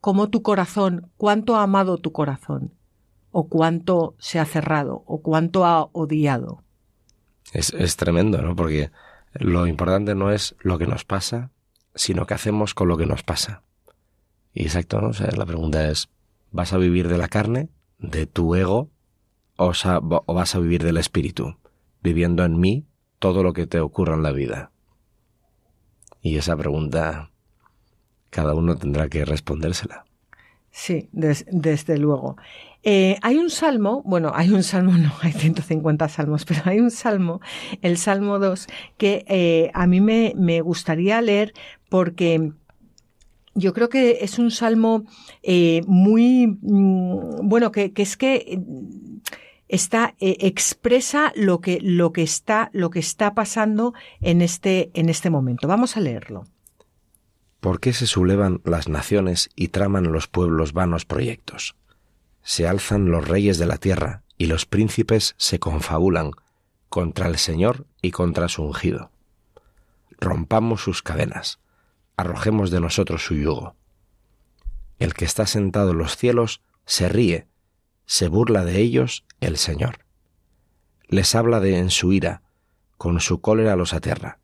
cómo 0.00 0.30
tu 0.30 0.42
corazón, 0.42 1.10
cuánto 1.16 1.56
ha 1.56 1.62
amado 1.62 1.98
tu 1.98 2.12
corazón, 2.12 2.72
o 3.30 3.48
cuánto 3.48 4.14
se 4.18 4.38
ha 4.38 4.44
cerrado, 4.44 5.02
o 5.06 5.22
cuánto 5.22 5.64
ha 5.64 5.84
odiado. 5.92 6.62
Es, 7.52 7.96
tremendo, 7.96 8.40
¿no? 8.42 8.54
Porque 8.54 8.90
lo 9.34 9.66
importante 9.66 10.14
no 10.14 10.30
es 10.30 10.54
lo 10.60 10.78
que 10.78 10.86
nos 10.86 11.04
pasa, 11.04 11.50
sino 11.94 12.26
qué 12.26 12.34
hacemos 12.34 12.74
con 12.74 12.88
lo 12.88 12.96
que 12.96 13.06
nos 13.06 13.22
pasa. 13.22 13.62
Y 14.52 14.64
exacto, 14.64 15.00
¿no? 15.00 15.10
La 15.36 15.46
pregunta 15.46 15.88
es, 15.88 16.08
¿vas 16.50 16.72
a 16.72 16.78
vivir 16.78 17.08
de 17.08 17.18
la 17.18 17.28
carne, 17.28 17.68
de 17.98 18.26
tu 18.26 18.54
ego, 18.54 18.90
o, 19.56 19.72
o 20.26 20.34
vas 20.34 20.54
a 20.54 20.58
vivir 20.58 20.82
del 20.84 20.96
espíritu, 20.96 21.56
viviendo 22.02 22.44
en 22.44 22.58
mí 22.58 22.86
todo 23.18 23.42
lo 23.42 23.52
que 23.52 23.66
te 23.66 23.80
ocurra 23.80 24.14
en 24.14 24.22
la 24.22 24.32
vida? 24.32 24.70
Y 26.22 26.36
esa 26.36 26.56
pregunta 26.56 27.29
cada 28.30 28.54
uno 28.54 28.76
tendrá 28.76 29.08
que 29.08 29.24
respondérsela. 29.24 30.04
Sí, 30.70 31.08
desde 31.12 31.98
luego. 31.98 32.36
Eh, 32.82 33.18
hay 33.20 33.36
un 33.36 33.50
salmo, 33.50 34.02
bueno, 34.06 34.32
hay 34.34 34.50
un 34.50 34.62
salmo, 34.62 34.92
no, 34.98 35.12
hay 35.20 35.32
150 35.32 36.08
salmos, 36.08 36.44
pero 36.44 36.62
hay 36.64 36.80
un 36.80 36.90
salmo, 36.90 37.40
el 37.82 37.98
Salmo 37.98 38.38
2, 38.38 38.66
que 38.96 39.24
eh, 39.28 39.70
a 39.74 39.86
mí 39.86 40.00
me, 40.00 40.32
me, 40.36 40.60
gustaría 40.60 41.20
leer 41.20 41.52
porque 41.88 42.52
yo 43.54 43.74
creo 43.74 43.88
que 43.88 44.18
es 44.22 44.38
un 44.38 44.50
salmo 44.50 45.04
eh, 45.42 45.82
muy, 45.86 46.46
mm, 46.46 47.48
bueno, 47.48 47.72
que, 47.72 47.92
es 47.94 48.16
que 48.16 48.60
está, 49.68 50.14
expresa 50.20 51.32
lo 51.34 51.60
que, 51.60 51.80
lo 51.82 52.12
que 52.12 52.22
está, 52.22 52.70
lo 52.72 52.90
que 52.90 53.00
está 53.00 53.34
pasando 53.34 53.92
en 54.20 54.40
este, 54.40 54.90
en 54.94 55.08
este 55.08 55.30
momento. 55.30 55.68
Vamos 55.68 55.96
a 55.96 56.00
leerlo. 56.00 56.44
¿Por 57.60 57.78
qué 57.78 57.92
se 57.92 58.06
sublevan 58.06 58.62
las 58.64 58.88
naciones 58.88 59.50
y 59.54 59.68
traman 59.68 60.10
los 60.10 60.28
pueblos 60.28 60.72
vanos 60.72 61.04
proyectos? 61.04 61.76
Se 62.42 62.66
alzan 62.66 63.10
los 63.10 63.28
reyes 63.28 63.58
de 63.58 63.66
la 63.66 63.76
tierra 63.76 64.22
y 64.38 64.46
los 64.46 64.64
príncipes 64.64 65.34
se 65.36 65.58
confabulan 65.58 66.30
contra 66.88 67.28
el 67.28 67.36
Señor 67.36 67.86
y 68.00 68.12
contra 68.12 68.48
su 68.48 68.62
ungido. 68.62 69.10
Rompamos 70.18 70.82
sus 70.82 71.02
cadenas, 71.02 71.60
arrojemos 72.16 72.70
de 72.70 72.80
nosotros 72.80 73.24
su 73.24 73.34
yugo. 73.34 73.76
El 74.98 75.12
que 75.12 75.26
está 75.26 75.46
sentado 75.46 75.90
en 75.90 75.98
los 75.98 76.16
cielos 76.16 76.62
se 76.86 77.10
ríe, 77.10 77.46
se 78.06 78.28
burla 78.28 78.64
de 78.64 78.78
ellos 78.78 79.24
el 79.40 79.58
Señor. 79.58 80.06
Les 81.08 81.34
habla 81.34 81.60
de 81.60 81.78
en 81.78 81.90
su 81.90 82.12
ira, 82.12 82.42
con 82.96 83.20
su 83.20 83.40
cólera 83.40 83.76
los 83.76 83.92
aterra. 83.92 84.38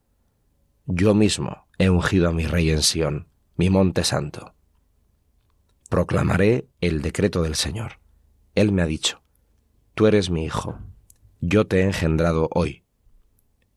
Yo 0.86 1.14
mismo, 1.14 1.66
he 1.78 1.90
ungido 1.90 2.28
a 2.28 2.32
mi 2.32 2.46
rey 2.46 2.70
en 2.70 2.82
Sión, 2.82 3.26
mi 3.56 3.70
monte 3.70 4.04
santo. 4.04 4.54
Proclamaré 5.88 6.68
el 6.80 7.02
decreto 7.02 7.42
del 7.42 7.56
Señor. 7.56 7.98
Él 8.54 8.70
me 8.70 8.82
ha 8.82 8.86
dicho, 8.86 9.20
Tú 9.94 10.06
eres 10.06 10.30
mi 10.30 10.44
hijo, 10.44 10.78
yo 11.40 11.66
te 11.66 11.80
he 11.80 11.82
engendrado 11.82 12.48
hoy. 12.52 12.84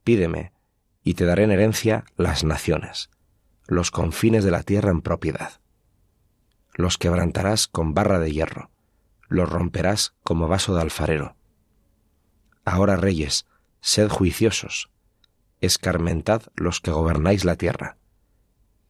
Pídeme, 0.04 0.54
y 1.04 1.16
te 1.16 1.26
daré 1.26 1.46
en 1.46 1.52
herencia 1.52 2.06
las 2.16 2.44
naciones, 2.44 3.10
los 3.66 3.90
confines 3.90 4.44
de 4.44 4.52
la 4.52 4.62
tierra 4.62 4.92
en 4.92 5.02
propiedad. 5.02 5.62
Los 6.76 7.00
quebrantarás 7.00 7.68
con 7.68 7.96
barra 7.96 8.20
de 8.20 8.32
hierro, 8.32 8.70
los 9.30 9.50
romperás 9.50 10.14
como 10.24 10.48
vaso 10.48 10.76
de 10.76 10.82
alfarero. 10.82 11.36
Ahora, 12.66 12.98
reyes, 12.98 13.48
sed 13.82 14.10
juiciosos, 14.10 14.92
escarmentad 15.62 16.44
los 16.56 16.80
que 16.80 16.92
gobernáis 16.92 17.46
la 17.46 17.56
tierra. 17.56 17.98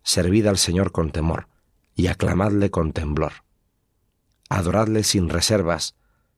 Servid 0.04 0.48
al 0.48 0.58
Señor 0.58 0.92
con 0.92 1.12
temor, 1.12 1.48
y 1.96 2.08
aclamadle 2.08 2.72
con 2.72 2.94
temblor. 2.94 3.34
Adoradle 4.50 5.04
sin 5.04 5.30
reservas, 5.30 5.96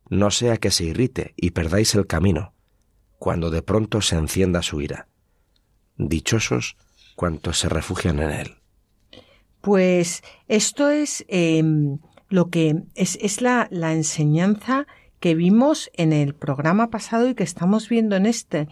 no 0.10 0.32
sea 0.32 0.58
que 0.58 0.72
se 0.72 0.86
irrite 0.86 1.34
y 1.38 1.52
perdáis 1.52 1.96
el 1.96 2.08
camino, 2.08 2.54
cuando 3.20 3.52
de 3.52 3.62
pronto 3.62 4.02
se 4.02 4.16
encienda 4.16 4.62
su 4.62 4.82
ira. 4.82 5.08
Dichosos 5.98 6.78
cuantos 7.16 7.60
se 7.60 7.70
refugian 7.70 8.20
en 8.20 8.32
él. 8.32 8.56
Pues 9.62 10.24
esto 10.48 10.90
es 10.90 11.24
em, 11.28 12.00
lo 12.30 12.50
que 12.50 12.84
es, 12.96 13.42
la, 13.42 13.68
la 13.70 13.94
enseñanza 13.94 14.88
que 15.20 15.36
vimos 15.36 15.92
en 15.94 16.12
el 16.12 16.34
programa 16.34 16.90
pasado 16.90 17.30
y 17.30 17.36
que 17.36 17.44
estamos 17.44 17.88
viendo 17.88 18.16
en 18.16 18.26
este 18.26 18.68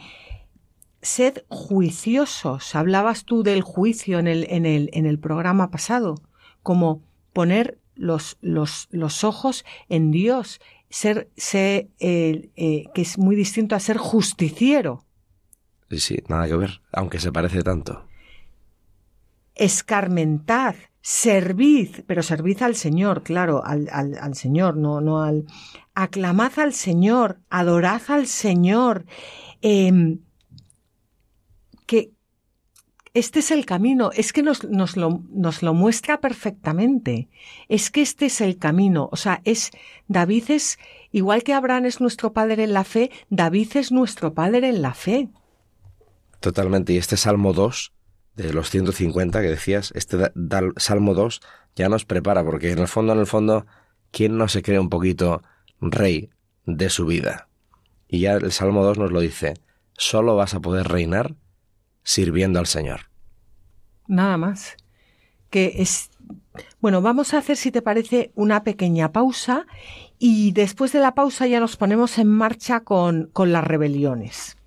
sed 1.01 1.43
juiciosos. 1.47 2.75
Hablabas 2.75 3.25
tú 3.25 3.43
del 3.43 3.61
juicio 3.61 4.19
en 4.19 4.27
el, 4.27 4.45
en 4.49 4.65
el, 4.65 4.89
en 4.93 5.05
el 5.05 5.19
programa 5.19 5.71
pasado, 5.71 6.15
como 6.63 7.01
poner 7.33 7.79
los, 7.95 8.37
los, 8.41 8.87
los 8.91 9.23
ojos 9.23 9.65
en 9.89 10.11
Dios, 10.11 10.59
ser, 10.89 11.29
ser 11.35 11.89
eh, 11.99 12.49
eh, 12.55 12.85
que 12.93 13.01
es 13.01 13.17
muy 13.17 13.35
distinto 13.35 13.75
a 13.75 13.79
ser 13.79 13.97
justiciero. 13.97 15.05
Sí, 15.89 15.99
sí, 15.99 16.23
nada 16.27 16.47
que 16.47 16.55
ver, 16.55 16.81
aunque 16.91 17.19
se 17.19 17.31
parece 17.31 17.61
tanto. 17.63 18.05
Escarmentad, 19.55 20.75
servid, 21.01 22.01
pero 22.07 22.23
servid 22.23 22.61
al 22.61 22.75
Señor, 22.75 23.23
claro, 23.23 23.65
al, 23.65 23.89
al, 23.91 24.17
al 24.17 24.35
Señor, 24.35 24.77
no, 24.77 25.01
no 25.01 25.21
al. 25.21 25.45
Aclamad 25.95 26.59
al 26.59 26.73
Señor, 26.73 27.39
adorad 27.49 28.01
al 28.07 28.27
Señor. 28.27 29.05
Eh, 29.61 30.19
este 33.13 33.39
es 33.39 33.51
el 33.51 33.65
camino, 33.65 34.11
es 34.13 34.33
que 34.33 34.43
nos, 34.43 34.63
lo 34.63 35.73
muestra 35.73 36.21
perfectamente, 36.21 37.29
es 37.67 37.89
que 37.89 38.01
este 38.01 38.27
es 38.27 38.41
el 38.41 38.57
camino, 38.57 39.09
o 39.11 39.15
sea, 39.15 39.41
es, 39.45 39.71
David 40.07 40.51
es, 40.51 40.77
igual 41.11 41.43
que 41.43 41.53
Abraham 41.53 41.85
es 41.85 42.01
nuestro 42.01 42.33
padre 42.33 42.63
en 42.63 42.73
la 42.73 42.83
fe, 42.83 43.11
David 43.29 43.75
es 43.75 43.91
nuestro 43.91 44.33
padre 44.33 44.69
en 44.69 44.81
la 44.81 44.93
fe. 44.93 45.29
Totalmente, 46.39 46.93
y 46.93 46.97
este 46.97 47.17
Salmo 47.17 47.53
2 47.53 47.93
de 48.35 48.53
los 48.53 48.69
150 48.69 49.41
que 49.41 49.49
decías, 49.49 49.91
este 49.95 50.31
Salmo 50.77 51.13
2 51.13 51.41
ya 51.75 51.89
nos 51.89 52.05
prepara, 52.05 52.43
porque 52.43 52.71
en 52.71 52.79
el 52.79 52.87
fondo, 52.87 53.13
en 53.13 53.19
el 53.19 53.27
fondo, 53.27 53.65
¿quién 54.11 54.37
no 54.37 54.47
se 54.47 54.61
cree 54.61 54.79
un 54.79 54.89
poquito 54.89 55.43
rey 55.81 56.29
de 56.65 56.89
su 56.89 57.05
vida? 57.05 57.49
Y 58.07 58.21
ya 58.21 58.33
el 58.33 58.51
Salmo 58.51 58.83
2 58.83 58.97
nos 58.97 59.11
lo 59.11 59.19
dice, 59.19 59.55
solo 59.93 60.35
vas 60.35 60.53
a 60.53 60.59
poder 60.59 60.87
reinar 60.87 61.35
sirviendo 62.03 62.59
al 62.59 62.67
Señor. 62.67 63.09
Nada 64.07 64.37
más. 64.37 64.77
Que 65.49 65.73
es. 65.77 66.09
Bueno, 66.81 67.01
vamos 67.01 67.33
a 67.33 67.39
hacer, 67.39 67.57
si 67.57 67.71
te 67.71 67.81
parece, 67.81 68.31
una 68.35 68.63
pequeña 68.63 69.11
pausa 69.11 69.65
y 70.17 70.51
después 70.51 70.91
de 70.91 70.99
la 70.99 71.15
pausa 71.15 71.47
ya 71.47 71.59
nos 71.59 71.77
ponemos 71.77 72.17
en 72.17 72.27
marcha 72.27 72.81
con, 72.81 73.29
con 73.31 73.51
las 73.51 73.63
rebeliones. 73.63 74.58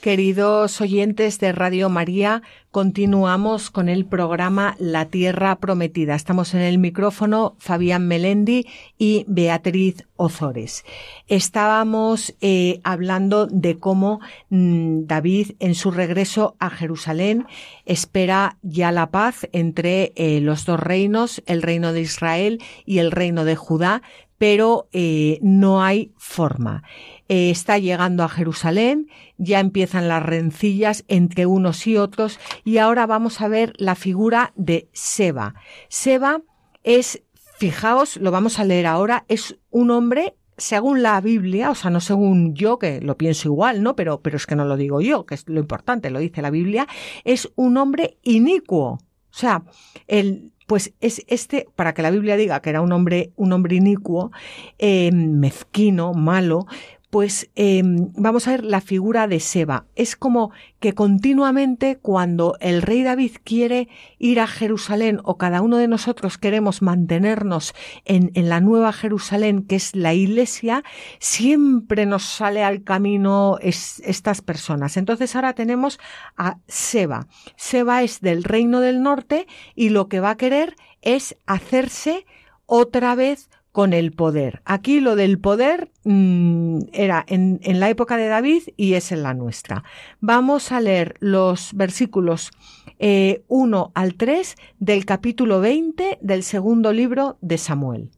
Queridos 0.00 0.80
oyentes 0.80 1.38
de 1.40 1.52
Radio 1.52 1.90
María, 1.90 2.40
continuamos 2.70 3.70
con 3.70 3.90
el 3.90 4.06
programa 4.06 4.74
La 4.78 5.04
Tierra 5.04 5.56
Prometida. 5.56 6.14
Estamos 6.14 6.54
en 6.54 6.62
el 6.62 6.78
micrófono 6.78 7.54
Fabián 7.58 8.08
Melendi 8.08 8.66
y 8.96 9.26
Beatriz 9.28 10.06
Ozores. 10.16 10.86
Estábamos 11.26 12.34
eh, 12.40 12.80
hablando 12.82 13.46
de 13.46 13.78
cómo 13.78 14.20
mm, 14.48 15.04
David 15.04 15.52
en 15.58 15.74
su 15.74 15.90
regreso 15.90 16.56
a 16.60 16.70
Jerusalén 16.70 17.46
espera 17.84 18.56
ya 18.62 18.92
la 18.92 19.10
paz 19.10 19.48
entre 19.52 20.14
eh, 20.16 20.40
los 20.40 20.64
dos 20.64 20.80
reinos, 20.80 21.42
el 21.44 21.60
reino 21.60 21.92
de 21.92 22.00
Israel 22.00 22.62
y 22.86 23.00
el 23.00 23.10
reino 23.10 23.44
de 23.44 23.56
Judá, 23.56 24.00
pero 24.40 24.88
eh, 24.92 25.38
no 25.42 25.82
hay 25.82 26.14
forma. 26.16 26.82
Eh, 27.28 27.50
está 27.50 27.76
llegando 27.76 28.24
a 28.24 28.28
Jerusalén, 28.30 29.10
ya 29.36 29.60
empiezan 29.60 30.08
las 30.08 30.22
rencillas 30.22 31.04
entre 31.08 31.44
unos 31.44 31.86
y 31.86 31.98
otros 31.98 32.40
y 32.64 32.78
ahora 32.78 33.04
vamos 33.04 33.42
a 33.42 33.48
ver 33.48 33.74
la 33.76 33.96
figura 33.96 34.54
de 34.56 34.88
Seba. 34.94 35.56
Seba 35.90 36.40
es, 36.84 37.22
fijaos, 37.58 38.16
lo 38.16 38.30
vamos 38.30 38.58
a 38.58 38.64
leer 38.64 38.86
ahora, 38.86 39.26
es 39.28 39.58
un 39.68 39.90
hombre 39.90 40.36
según 40.56 41.02
la 41.02 41.20
Biblia, 41.20 41.70
o 41.70 41.74
sea, 41.74 41.90
no 41.90 42.00
según 42.00 42.54
yo, 42.54 42.78
que 42.78 43.02
lo 43.02 43.18
pienso 43.18 43.48
igual, 43.48 43.82
¿no? 43.82 43.94
Pero, 43.94 44.22
pero 44.22 44.38
es 44.38 44.46
que 44.46 44.56
no 44.56 44.64
lo 44.64 44.78
digo 44.78 45.02
yo, 45.02 45.26
que 45.26 45.34
es 45.34 45.46
lo 45.50 45.60
importante, 45.60 46.08
lo 46.08 46.18
dice 46.18 46.40
la 46.40 46.50
Biblia, 46.50 46.88
es 47.24 47.52
un 47.56 47.76
hombre 47.76 48.16
inicuo. 48.22 48.92
O 49.32 49.36
sea, 49.36 49.64
el, 50.06 50.49
pues 50.70 50.92
es 51.00 51.24
este, 51.26 51.66
para 51.74 51.94
que 51.94 52.02
la 52.02 52.12
Biblia 52.12 52.36
diga 52.36 52.62
que 52.62 52.70
era 52.70 52.80
un 52.80 52.92
hombre, 52.92 53.32
un 53.34 53.52
hombre 53.52 53.74
inicuo, 53.74 54.30
eh, 54.78 55.10
mezquino, 55.12 56.14
malo, 56.14 56.68
pues 57.10 57.50
em, 57.56 58.12
vamos 58.14 58.46
a 58.46 58.52
ver 58.52 58.64
la 58.64 58.80
figura 58.80 59.26
de 59.26 59.40
Seba. 59.40 59.86
Es 59.96 60.14
como 60.14 60.52
que 60.78 60.94
continuamente 60.94 61.98
cuando 61.98 62.56
el 62.60 62.82
rey 62.82 63.02
David 63.02 63.32
quiere 63.42 63.88
ir 64.18 64.38
a 64.38 64.46
Jerusalén 64.46 65.20
o 65.24 65.36
cada 65.36 65.60
uno 65.60 65.76
de 65.76 65.88
nosotros 65.88 66.38
queremos 66.38 66.82
mantenernos 66.82 67.74
en, 68.04 68.30
en 68.34 68.48
la 68.48 68.60
nueva 68.60 68.92
Jerusalén, 68.92 69.66
que 69.66 69.76
es 69.76 69.96
la 69.96 70.14
iglesia, 70.14 70.84
siempre 71.18 72.06
nos 72.06 72.22
sale 72.22 72.62
al 72.62 72.84
camino 72.84 73.58
estas 73.60 74.40
personas. 74.40 74.96
Entonces 74.96 75.34
ahora 75.34 75.54
tenemos 75.54 75.98
a 76.36 76.58
Seba. 76.68 77.26
Seba 77.56 78.04
es 78.04 78.20
del 78.20 78.44
reino 78.44 78.80
del 78.80 79.02
norte 79.02 79.48
y 79.74 79.88
lo 79.88 80.08
que 80.08 80.20
va 80.20 80.30
a 80.30 80.36
querer 80.36 80.76
es 81.02 81.36
hacerse 81.46 82.24
otra 82.66 83.16
vez 83.16 83.50
con 83.72 83.92
el 83.92 84.12
poder. 84.12 84.62
Aquí 84.64 85.00
lo 85.00 85.16
del 85.16 85.38
poder 85.38 85.90
mm, 86.04 86.80
era 86.92 87.24
en, 87.28 87.60
la 87.62 87.88
época 87.88 88.16
de 88.16 88.26
David 88.26 88.62
y 88.76 88.94
es 88.94 89.12
en 89.12 89.22
la 89.22 89.34
nuestra. 89.34 89.84
Vamos 90.20 90.72
a 90.72 90.80
leer 90.80 91.14
los 91.20 91.72
versículos 91.74 92.50
eh, 92.98 93.44
1 93.48 93.92
al 93.94 94.14
3 94.14 94.56
del 94.78 95.04
capítulo 95.04 95.60
20 95.60 96.18
del 96.20 96.42
segundo 96.42 96.92
libro 96.92 97.38
de 97.40 97.58
Samuel. 97.58 98.10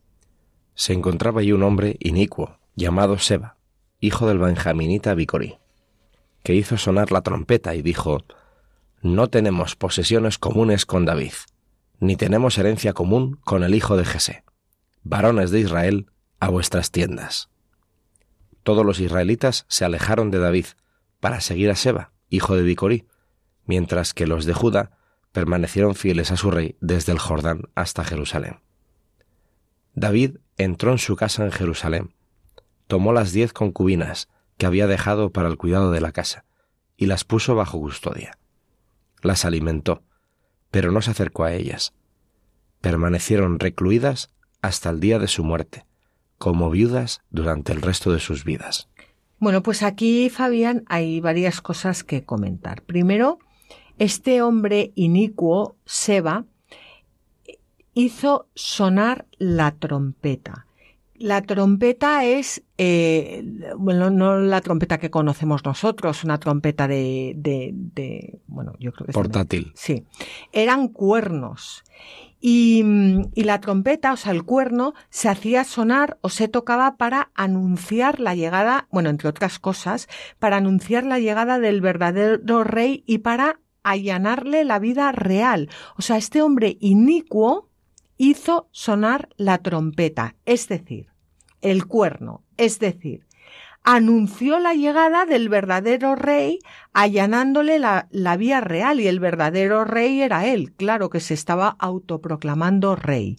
Se 0.75 0.95
encontraba 0.95 1.41
allí 1.41 1.53
un 1.53 1.62
hombre 1.62 1.97
inicuo, 2.01 2.59
llamado 2.75 3.19
Seba, 3.19 3.57
hijo 4.01 4.27
del 4.27 4.38
benjaminita 4.38 5.15
Bicorí, 5.15 5.59
que 6.43 6.55
hizo 6.55 6.79
sonar 6.79 7.12
la 7.12 7.21
trompeta 7.21 7.75
y 7.75 7.83
dijo, 7.83 8.25
No 9.03 9.29
tenemos 9.29 9.77
posesiones 9.77 10.38
comunes 10.38 10.87
con 10.87 11.05
David, 11.05 11.33
ni 12.01 12.17
tenemos 12.17 12.57
herencia 12.57 12.95
común 12.95 13.38
con 13.45 13.62
el 13.65 13.75
hijo 13.75 13.99
de 13.99 14.07
Jesé 14.07 14.45
varones 15.05 15.51
de 15.51 15.61
Israel, 15.61 16.07
a 16.41 16.49
vuestras 16.49 16.91
tiendas. 16.91 17.51
Todos 18.62 18.85
los 18.85 19.01
israelitas 19.01 19.65
se 19.69 19.85
alejaron 19.85 20.31
de 20.31 20.38
David 20.38 20.67
para 21.21 21.41
seguir 21.41 21.71
a 21.71 21.77
Seba, 21.77 22.12
hijo 22.29 22.57
de 22.57 22.62
Bicorí, 22.62 23.07
mientras 23.65 24.15
que 24.15 24.27
los 24.27 24.45
de 24.45 24.55
Judá 24.55 24.91
permanecieron 25.33 25.95
fieles 25.95 26.31
a 26.31 26.37
su 26.37 26.51
rey 26.51 26.77
desde 26.81 27.12
el 27.12 27.19
Jordán 27.19 27.69
hasta 27.75 28.05
Jerusalén. 28.05 28.61
David 29.95 30.38
entró 30.57 30.93
en 30.93 30.99
su 30.99 31.17
casa 31.17 31.45
en 31.45 31.53
Jerusalén, 31.53 32.15
tomó 32.87 33.12
las 33.12 33.33
diez 33.33 33.53
concubinas 33.53 34.29
que 34.59 34.67
había 34.67 34.87
dejado 34.87 35.31
para 35.31 35.49
el 35.49 35.57
cuidado 35.57 35.91
de 35.91 36.01
la 36.01 36.12
casa, 36.12 36.45
y 36.97 37.07
las 37.07 37.25
puso 37.25 37.55
bajo 37.55 37.81
custodia. 37.81 38.38
Las 39.23 39.45
alimentó, 39.45 40.03
pero 40.71 40.93
no 40.93 41.03
se 41.03 41.11
acercó 41.11 41.45
a 41.45 41.53
ellas. 41.53 41.95
Permanecieron 42.81 43.59
recluidas 43.59 44.31
hasta 44.62 44.90
el 44.90 45.01
día 45.01 45.18
de 45.18 45.29
su 45.29 45.44
muerte, 45.44 45.85
como 46.38 46.70
viudas 46.70 47.20
durante 47.31 47.72
el 47.72 47.83
resto 47.83 48.12
de 48.12 48.20
sus 48.20 48.44
vidas. 48.44 48.88
Bueno, 49.38 49.62
pues 49.62 49.83
aquí, 49.83 50.31
Fabián, 50.31 50.85
hay 50.87 51.20
varias 51.20 51.61
cosas 51.61 52.05
que 52.05 52.25
comentar. 52.25 52.83
Primero, 52.83 53.38
este 53.98 54.40
hombre 54.40 54.92
inicuo, 54.94 55.77
Seba, 55.85 56.44
hizo 57.92 58.46
sonar 58.55 59.27
la 59.38 59.72
trompeta. 59.72 60.66
La 61.14 61.42
trompeta 61.42 62.25
es, 62.25 62.64
eh, 62.79 63.44
bueno, 63.77 64.11
no 64.11 64.38
la 64.38 64.61
trompeta 64.61 64.98
que 64.98 65.11
conocemos 65.11 65.64
nosotros, 65.64 66.25
una 66.25 66.38
trompeta 66.38 66.88
de, 66.88 67.35
de, 67.37 67.70
de 67.75 68.40
bueno, 68.46 68.72
yo 68.81 68.92
creo 68.92 69.07
que 69.07 69.12
portátil. 69.12 69.72
sí, 69.75 70.05
eran 70.53 70.88
cuernos 70.88 71.85
y, 72.43 72.85
y, 73.35 73.45
la 73.45 73.61
trompeta, 73.61 74.13
o 74.13 74.17
sea, 74.17 74.33
el 74.33 74.43
cuerno, 74.43 74.95
se 75.11 75.29
hacía 75.29 75.63
sonar 75.63 76.19
o 76.23 76.29
se 76.29 76.49
tocaba 76.49 76.97
para 76.97 77.31
anunciar 77.35 78.19
la 78.19 78.35
llegada, 78.35 78.89
bueno, 78.91 79.11
entre 79.11 79.29
otras 79.29 79.61
cosas, 79.61 80.09
para 80.41 80.57
anunciar 80.57 81.05
la 81.05 81.21
llegada 81.21 81.61
del 81.61 81.81
verdadero 81.81 82.65
rey 82.65 83.05
y 83.07 83.19
para 83.19 83.61
allanarle 83.85 84.65
la 84.65 84.81
vida 84.81 85.13
real. 85.13 85.71
O 85.97 86.03
sea, 86.03 86.17
este 86.17 86.43
hombre 86.43 86.77
inicuo 86.81 87.69
hizo 88.17 88.69
sonar 88.73 89.29
la 89.37 89.59
trompeta, 89.59 90.35
es 90.45 90.69
decir, 90.69 91.13
el 91.61 91.87
cuerno, 91.87 92.45
es 92.57 92.79
decir, 92.79 93.27
anunció 93.85 94.59
la 94.59 94.75
llegada 94.75 95.27
del 95.27 95.49
verdadero 95.49 96.14
rey 96.14 96.61
allanándole 96.92 97.79
la, 97.79 98.09
la, 98.11 98.37
vía 98.37 98.61
real 98.61 99.01
y 99.01 99.07
el 99.07 99.21
verdadero 99.21 99.85
rey 99.85 100.21
era 100.21 100.47
él, 100.47 100.73
claro 100.73 101.11
que 101.11 101.21
se 101.21 101.35
estaba 101.35 101.77
autoproclamando 101.79 102.97
rey. 102.97 103.38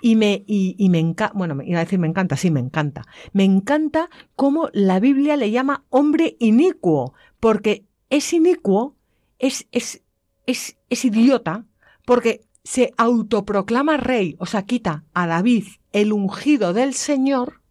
Y 0.00 0.16
me, 0.16 0.44
y, 0.46 0.74
y 0.78 0.88
me 0.88 0.98
encanta, 0.98 1.36
bueno, 1.36 1.62
iba 1.62 1.78
a 1.78 1.84
decir 1.84 1.98
me 1.98 2.08
encanta, 2.08 2.36
sí, 2.36 2.50
me 2.50 2.60
encanta. 2.60 3.04
Me 3.32 3.44
encanta 3.44 4.08
cómo 4.34 4.68
la 4.72 4.98
Biblia 4.98 5.36
le 5.36 5.50
llama 5.50 5.84
hombre 5.90 6.36
inicuo, 6.40 7.14
porque 7.38 7.84
es 8.10 8.32
inicuo, 8.32 8.96
es, 9.38 9.68
es, 9.72 10.02
es, 10.46 10.78
es 10.88 11.04
idiota, 11.04 11.66
porque 12.04 12.42
se 12.64 12.92
autoproclama 12.96 13.96
rey, 13.96 14.36
o 14.38 14.46
sea, 14.46 14.62
quita 14.62 15.04
a 15.12 15.26
David, 15.26 15.64
el 15.92 16.12
ungido 16.12 16.72
del 16.72 16.94
Señor, 16.94 17.61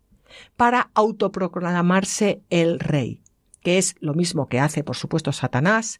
para 0.61 0.91
autoproclamarse 0.93 2.43
el 2.51 2.79
rey, 2.79 3.23
que 3.63 3.79
es 3.79 3.95
lo 3.99 4.13
mismo 4.13 4.47
que 4.47 4.59
hace, 4.59 4.83
por 4.83 4.95
supuesto, 4.95 5.31
Satanás 5.31 5.97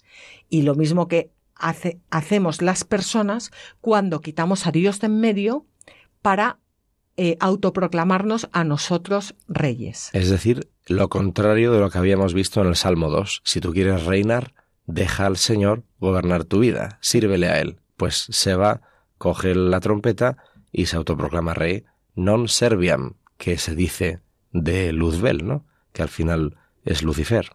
y 0.51 0.61
lo 0.61 0.75
mismo 0.75 1.07
que 1.07 1.31
hace, 1.55 1.99
hacemos 2.11 2.61
las 2.61 2.83
personas 2.83 3.49
cuando 3.79 4.21
quitamos 4.21 4.67
a 4.67 4.71
Dios 4.71 4.99
de 4.99 5.07
en 5.07 5.19
medio 5.19 5.65
para 6.21 6.59
eh, 7.17 7.37
autoproclamarnos 7.39 8.49
a 8.51 8.63
nosotros 8.63 9.33
reyes. 9.47 10.11
Es 10.13 10.29
decir, 10.29 10.69
lo 10.85 11.09
contrario 11.09 11.71
de 11.71 11.79
lo 11.79 11.89
que 11.89 11.97
habíamos 11.97 12.35
visto 12.35 12.61
en 12.61 12.67
el 12.67 12.75
Salmo 12.75 13.09
2. 13.09 13.41
Si 13.43 13.61
tú 13.61 13.73
quieres 13.73 14.05
reinar, 14.05 14.53
deja 14.85 15.25
al 15.25 15.37
Señor 15.37 15.85
gobernar 15.99 16.43
tu 16.43 16.59
vida, 16.59 16.99
sírvele 17.01 17.47
a 17.47 17.59
Él. 17.59 17.79
Pues 17.97 18.27
se 18.29 18.53
va, 18.53 18.81
coge 19.17 19.55
la 19.55 19.79
trompeta 19.79 20.37
y 20.71 20.85
se 20.85 20.97
autoproclama 20.97 21.55
rey. 21.55 21.83
Non 22.13 22.45
serviam, 22.45 23.17
que 23.39 23.57
se 23.57 23.73
dice 23.73 24.21
de 24.51 24.91
Luzbel, 24.93 25.45
¿no? 25.45 25.65
Que 25.93 26.01
al 26.01 26.09
final 26.09 26.57
es 26.85 27.03
Lucifer. 27.03 27.49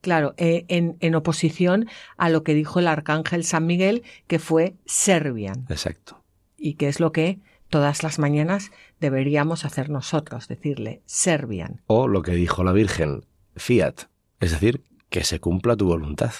Claro, 0.00 0.34
eh, 0.38 0.64
en, 0.68 0.96
en, 1.00 1.14
oposición 1.14 1.88
a 2.16 2.30
lo 2.30 2.42
que 2.42 2.54
dijo 2.54 2.78
el 2.78 2.88
arcángel 2.88 3.44
San 3.44 3.66
Miguel, 3.66 4.02
que 4.26 4.38
fue 4.38 4.74
Servian. 4.86 5.66
Exacto. 5.68 6.22
Y 6.56 6.74
que 6.74 6.88
es 6.88 7.00
lo 7.00 7.12
que 7.12 7.38
todas 7.68 8.02
las 8.02 8.18
mañanas 8.18 8.70
deberíamos 8.98 9.64
hacer 9.64 9.90
nosotros, 9.90 10.48
decirle 10.48 11.02
Servian. 11.04 11.82
O 11.86 12.08
lo 12.08 12.22
que 12.22 12.32
dijo 12.32 12.64
la 12.64 12.72
Virgen, 12.72 13.24
Fiat, 13.56 14.06
es 14.40 14.52
decir, 14.52 14.82
que 15.10 15.24
se 15.24 15.38
cumpla 15.38 15.76
tu 15.76 15.86
voluntad. 15.86 16.32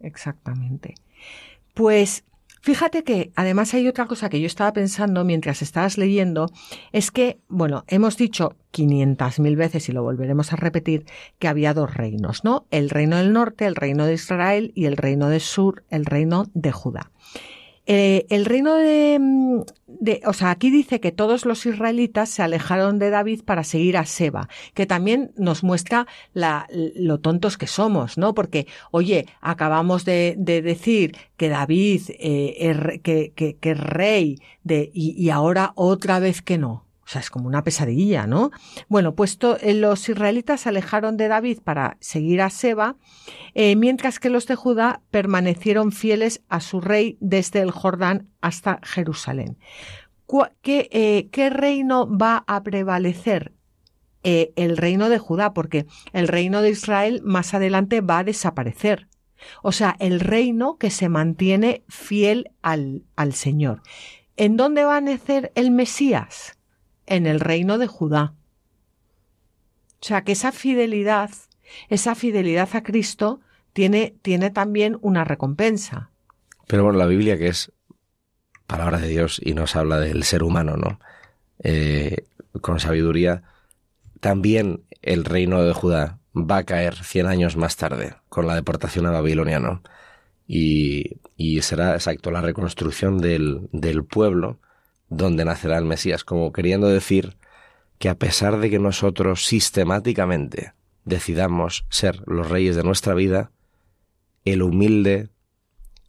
Exactamente. 0.00 0.94
Pues 1.74 2.24
Fíjate 2.60 3.04
que 3.04 3.32
además 3.36 3.72
hay 3.74 3.86
otra 3.88 4.06
cosa 4.06 4.28
que 4.28 4.40
yo 4.40 4.46
estaba 4.46 4.72
pensando 4.72 5.24
mientras 5.24 5.62
estabas 5.62 5.98
leyendo, 5.98 6.50
es 6.92 7.10
que, 7.10 7.38
bueno, 7.48 7.84
hemos 7.88 8.16
dicho 8.16 8.56
500 8.70 9.40
mil 9.40 9.56
veces 9.56 9.88
y 9.88 9.92
lo 9.92 10.02
volveremos 10.02 10.52
a 10.52 10.56
repetir, 10.56 11.06
que 11.38 11.48
había 11.48 11.74
dos 11.74 11.94
reinos, 11.94 12.44
¿no? 12.44 12.66
El 12.70 12.90
reino 12.90 13.16
del 13.16 13.32
norte, 13.32 13.66
el 13.66 13.76
reino 13.76 14.06
de 14.06 14.14
Israel 14.14 14.72
y 14.74 14.86
el 14.86 14.96
reino 14.96 15.28
del 15.28 15.40
sur, 15.40 15.84
el 15.90 16.04
reino 16.04 16.46
de 16.54 16.72
Judá. 16.72 17.10
Eh, 17.90 18.26
el 18.28 18.44
reino 18.44 18.74
de, 18.74 19.18
mm, 19.18 19.62
de, 19.86 20.20
o 20.26 20.34
sea, 20.34 20.50
aquí 20.50 20.68
dice 20.70 21.00
que 21.00 21.10
todos 21.10 21.46
los 21.46 21.64
israelitas 21.64 22.28
se 22.28 22.42
alejaron 22.42 22.98
de 22.98 23.08
David 23.08 23.44
para 23.44 23.64
seguir 23.64 23.96
a 23.96 24.04
Seba, 24.04 24.50
que 24.74 24.84
también 24.84 25.32
nos 25.38 25.64
muestra 25.64 26.06
la, 26.34 26.66
lo 26.70 27.18
tontos 27.20 27.56
que 27.56 27.66
somos, 27.66 28.18
¿no? 28.18 28.34
Porque, 28.34 28.66
oye, 28.90 29.24
acabamos 29.40 30.04
de, 30.04 30.34
de 30.36 30.60
decir 30.60 31.16
que 31.38 31.48
David, 31.48 32.02
eh, 32.10 33.00
que, 33.02 33.32
que, 33.34 33.56
que, 33.56 33.70
es 33.70 33.80
rey, 33.80 34.38
de, 34.64 34.90
y, 34.92 35.12
y 35.12 35.30
ahora 35.30 35.72
otra 35.74 36.18
vez 36.18 36.42
que 36.42 36.58
no. 36.58 36.87
O 37.08 37.10
sea, 37.10 37.22
es 37.22 37.30
como 37.30 37.46
una 37.46 37.64
pesadilla, 37.64 38.26
¿no? 38.26 38.50
Bueno, 38.88 39.14
pues 39.14 39.38
eh, 39.62 39.72
los 39.72 40.06
israelitas 40.10 40.60
se 40.60 40.68
alejaron 40.68 41.16
de 41.16 41.28
David 41.28 41.60
para 41.64 41.96
seguir 42.00 42.42
a 42.42 42.50
Seba, 42.50 42.96
eh, 43.54 43.76
mientras 43.76 44.20
que 44.20 44.28
los 44.28 44.46
de 44.46 44.56
Judá 44.56 45.00
permanecieron 45.10 45.90
fieles 45.90 46.42
a 46.50 46.60
su 46.60 46.82
rey 46.82 47.16
desde 47.20 47.62
el 47.62 47.70
Jordán 47.70 48.28
hasta 48.42 48.80
Jerusalén. 48.82 49.56
¿Qué, 50.60 50.90
eh, 50.92 51.30
¿qué 51.32 51.48
reino 51.48 52.06
va 52.14 52.44
a 52.46 52.62
prevalecer? 52.62 53.54
El 54.22 54.76
reino 54.76 55.08
de 55.08 55.18
Judá, 55.18 55.54
porque 55.54 55.86
el 56.12 56.28
reino 56.28 56.60
de 56.60 56.68
Israel 56.68 57.22
más 57.24 57.54
adelante 57.54 58.02
va 58.02 58.18
a 58.18 58.24
desaparecer. 58.24 59.08
O 59.62 59.72
sea, 59.72 59.96
el 60.00 60.20
reino 60.20 60.76
que 60.76 60.90
se 60.90 61.08
mantiene 61.08 61.84
fiel 61.88 62.50
al, 62.60 63.04
al 63.16 63.32
Señor. 63.32 63.80
¿En 64.36 64.58
dónde 64.58 64.84
va 64.84 64.98
a 64.98 65.00
nacer 65.00 65.50
el 65.54 65.70
Mesías? 65.70 66.57
En 67.08 67.26
el 67.26 67.40
reino 67.40 67.78
de 67.78 67.86
Judá. 67.86 68.34
O 70.00 70.04
sea 70.04 70.22
que 70.22 70.32
esa 70.32 70.52
fidelidad, 70.52 71.30
esa 71.88 72.14
fidelidad 72.14 72.68
a 72.74 72.82
Cristo 72.82 73.40
tiene, 73.72 74.14
tiene 74.22 74.50
también 74.50 74.98
una 75.00 75.24
recompensa. 75.24 76.10
Pero 76.66 76.84
bueno, 76.84 76.98
la 76.98 77.06
Biblia 77.06 77.36
que 77.38 77.48
es 77.48 77.72
palabra 78.66 78.98
de 78.98 79.08
Dios 79.08 79.40
y 79.42 79.54
nos 79.54 79.74
habla 79.74 79.98
del 79.98 80.22
ser 80.22 80.42
humano, 80.42 80.76
¿no? 80.76 81.00
Eh, 81.60 82.26
con 82.60 82.78
sabiduría, 82.78 83.42
también 84.20 84.84
el 85.02 85.24
reino 85.24 85.62
de 85.62 85.72
Judá 85.72 86.18
va 86.34 86.58
a 86.58 86.64
caer 86.64 86.94
cien 86.94 87.26
años 87.26 87.56
más 87.56 87.76
tarde 87.76 88.14
con 88.28 88.46
la 88.46 88.54
deportación 88.54 89.06
a 89.06 89.10
Babilonia, 89.10 89.58
¿no? 89.58 89.82
Y, 90.46 91.20
y 91.36 91.62
será 91.62 91.94
exacto 91.94 92.30
la 92.30 92.40
reconstrucción 92.40 93.18
del, 93.18 93.68
del 93.72 94.04
pueblo 94.04 94.60
donde 95.08 95.44
nacerá 95.44 95.78
el 95.78 95.84
Mesías, 95.84 96.24
como 96.24 96.52
queriendo 96.52 96.88
decir 96.88 97.36
que 97.98 98.08
a 98.08 98.14
pesar 98.14 98.58
de 98.58 98.70
que 98.70 98.78
nosotros 98.78 99.44
sistemáticamente 99.44 100.72
decidamos 101.04 101.84
ser 101.88 102.22
los 102.26 102.48
reyes 102.48 102.76
de 102.76 102.84
nuestra 102.84 103.14
vida, 103.14 103.50
el 104.44 104.62
humilde, 104.62 105.30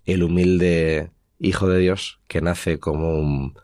el 0.06 0.24
humilde 0.24 1.12
Hijo 1.42 1.70
de 1.70 1.80
Dios, 1.80 2.20
que 2.28 2.42
nace 2.42 2.80
como 2.80 3.18
un, 3.18 3.58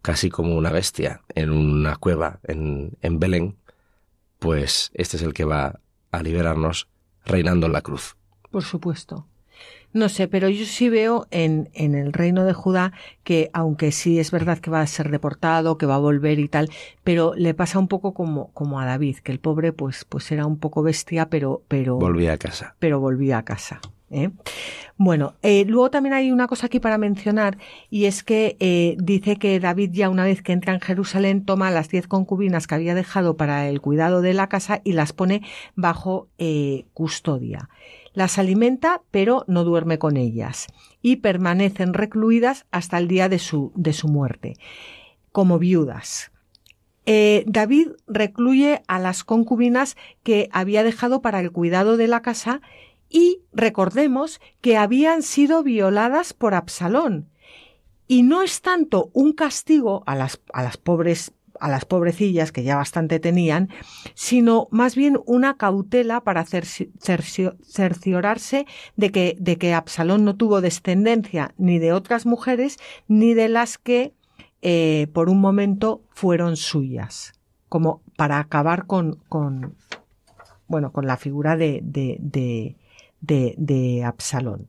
casi 0.00 0.30
como 0.30 0.56
una 0.56 0.70
bestia 0.70 1.20
en 1.34 1.50
una 1.50 1.96
cueva 1.96 2.40
en, 2.44 2.96
en 3.02 3.20
Belén, 3.20 3.56
pues 4.38 4.90
este 4.94 5.18
es 5.18 5.22
el 5.22 5.34
que 5.34 5.44
va 5.44 5.80
a 6.10 6.22
liberarnos 6.22 6.88
reinando 7.26 7.66
en 7.66 7.72
la 7.72 7.82
cruz. 7.82 8.16
Por 8.50 8.62
supuesto. 8.62 9.26
No 9.94 10.08
sé, 10.08 10.26
pero 10.26 10.48
yo 10.48 10.66
sí 10.66 10.88
veo 10.88 11.28
en, 11.30 11.70
en 11.72 11.94
el 11.94 12.12
reino 12.12 12.44
de 12.44 12.52
Judá 12.52 12.92
que, 13.22 13.48
aunque 13.52 13.92
sí 13.92 14.18
es 14.18 14.32
verdad 14.32 14.58
que 14.58 14.68
va 14.70 14.80
a 14.80 14.86
ser 14.88 15.08
deportado, 15.08 15.78
que 15.78 15.86
va 15.86 15.94
a 15.94 15.98
volver 15.98 16.40
y 16.40 16.48
tal, 16.48 16.68
pero 17.04 17.32
le 17.36 17.54
pasa 17.54 17.78
un 17.78 17.86
poco 17.86 18.12
como, 18.12 18.50
como 18.54 18.80
a 18.80 18.86
David, 18.86 19.18
que 19.18 19.30
el 19.30 19.38
pobre 19.38 19.72
pues, 19.72 20.04
pues 20.04 20.30
era 20.32 20.46
un 20.46 20.58
poco 20.58 20.82
bestia, 20.82 21.30
pero, 21.30 21.62
pero. 21.68 21.96
Volvía 21.96 22.32
a 22.32 22.38
casa. 22.38 22.74
Pero 22.80 22.98
volvía 22.98 23.38
a 23.38 23.44
casa. 23.44 23.80
¿Eh? 24.10 24.30
Bueno, 24.96 25.34
eh, 25.42 25.64
luego 25.66 25.90
también 25.90 26.12
hay 26.12 26.30
una 26.30 26.46
cosa 26.46 26.66
aquí 26.66 26.78
para 26.78 26.98
mencionar 26.98 27.58
y 27.90 28.04
es 28.04 28.22
que 28.22 28.56
eh, 28.60 28.96
dice 28.98 29.36
que 29.36 29.58
David 29.58 29.90
ya 29.92 30.08
una 30.08 30.24
vez 30.24 30.40
que 30.42 30.52
entra 30.52 30.74
en 30.74 30.80
Jerusalén 30.80 31.44
toma 31.44 31.70
las 31.70 31.88
diez 31.88 32.06
concubinas 32.06 32.66
que 32.66 32.76
había 32.76 32.94
dejado 32.94 33.36
para 33.36 33.68
el 33.68 33.80
cuidado 33.80 34.20
de 34.20 34.34
la 34.34 34.48
casa 34.48 34.80
y 34.84 34.92
las 34.92 35.12
pone 35.12 35.42
bajo 35.74 36.28
eh, 36.38 36.84
custodia. 36.92 37.68
Las 38.14 38.38
alimenta, 38.38 39.02
pero 39.10 39.44
no 39.46 39.64
duerme 39.64 39.98
con 39.98 40.16
ellas, 40.16 40.68
y 41.02 41.16
permanecen 41.16 41.92
recluidas 41.92 42.64
hasta 42.70 42.96
el 42.96 43.08
día 43.08 43.28
de 43.28 43.38
su, 43.38 43.72
de 43.74 43.92
su 43.92 44.08
muerte, 44.08 44.56
como 45.32 45.58
viudas. 45.58 46.30
Eh, 47.06 47.44
David 47.46 47.88
recluye 48.06 48.82
a 48.86 48.98
las 48.98 49.24
concubinas 49.24 49.96
que 50.22 50.48
había 50.52 50.82
dejado 50.82 51.20
para 51.20 51.40
el 51.40 51.52
cuidado 51.52 51.96
de 51.96 52.08
la 52.08 52.22
casa 52.22 52.62
y 53.10 53.42
recordemos 53.52 54.40
que 54.60 54.76
habían 54.76 55.22
sido 55.22 55.62
violadas 55.62 56.32
por 56.32 56.54
Absalón. 56.54 57.28
Y 58.06 58.22
no 58.22 58.42
es 58.42 58.60
tanto 58.60 59.10
un 59.12 59.32
castigo 59.32 60.02
a 60.06 60.14
las, 60.14 60.40
a 60.52 60.62
las 60.62 60.76
pobres 60.76 61.32
a 61.64 61.68
las 61.68 61.84
pobrecillas 61.86 62.52
que 62.52 62.62
ya 62.62 62.76
bastante 62.76 63.18
tenían, 63.20 63.70
sino 64.12 64.68
más 64.70 64.94
bien 64.94 65.18
una 65.24 65.56
cautela 65.56 66.20
para 66.20 66.44
cerciorarse 66.44 68.66
de 68.96 69.10
que, 69.10 69.74
Absalón 69.74 70.26
no 70.26 70.36
tuvo 70.36 70.60
descendencia 70.60 71.54
ni 71.56 71.78
de 71.78 71.94
otras 71.94 72.26
mujeres 72.26 72.76
ni 73.08 73.32
de 73.32 73.48
las 73.48 73.78
que 73.78 74.12
eh, 74.60 75.06
por 75.14 75.30
un 75.30 75.40
momento 75.40 76.02
fueron 76.10 76.58
suyas, 76.58 77.32
como 77.70 78.02
para 78.14 78.40
acabar 78.40 78.86
con, 78.86 79.14
con 79.30 79.74
bueno, 80.66 80.92
con 80.92 81.06
la 81.06 81.16
figura 81.16 81.56
de 81.56 82.76
Absalón. 84.04 84.68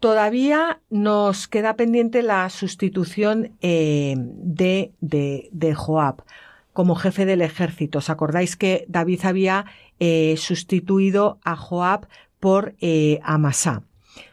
Todavía 0.00 0.80
nos 0.88 1.46
queda 1.46 1.76
pendiente 1.76 2.22
la 2.22 2.48
sustitución 2.48 3.52
eh, 3.60 4.14
de, 4.16 4.92
de, 5.00 5.50
de, 5.52 5.74
Joab 5.74 6.24
como 6.72 6.94
jefe 6.94 7.26
del 7.26 7.42
ejército. 7.42 7.98
¿Os 7.98 8.08
acordáis 8.08 8.56
que 8.56 8.86
David 8.88 9.20
había 9.24 9.66
eh, 9.98 10.36
sustituido 10.38 11.38
a 11.44 11.54
Joab 11.54 12.08
por 12.40 12.74
eh, 12.80 13.20
Amasá? 13.22 13.82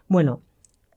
Bueno, 0.07 0.41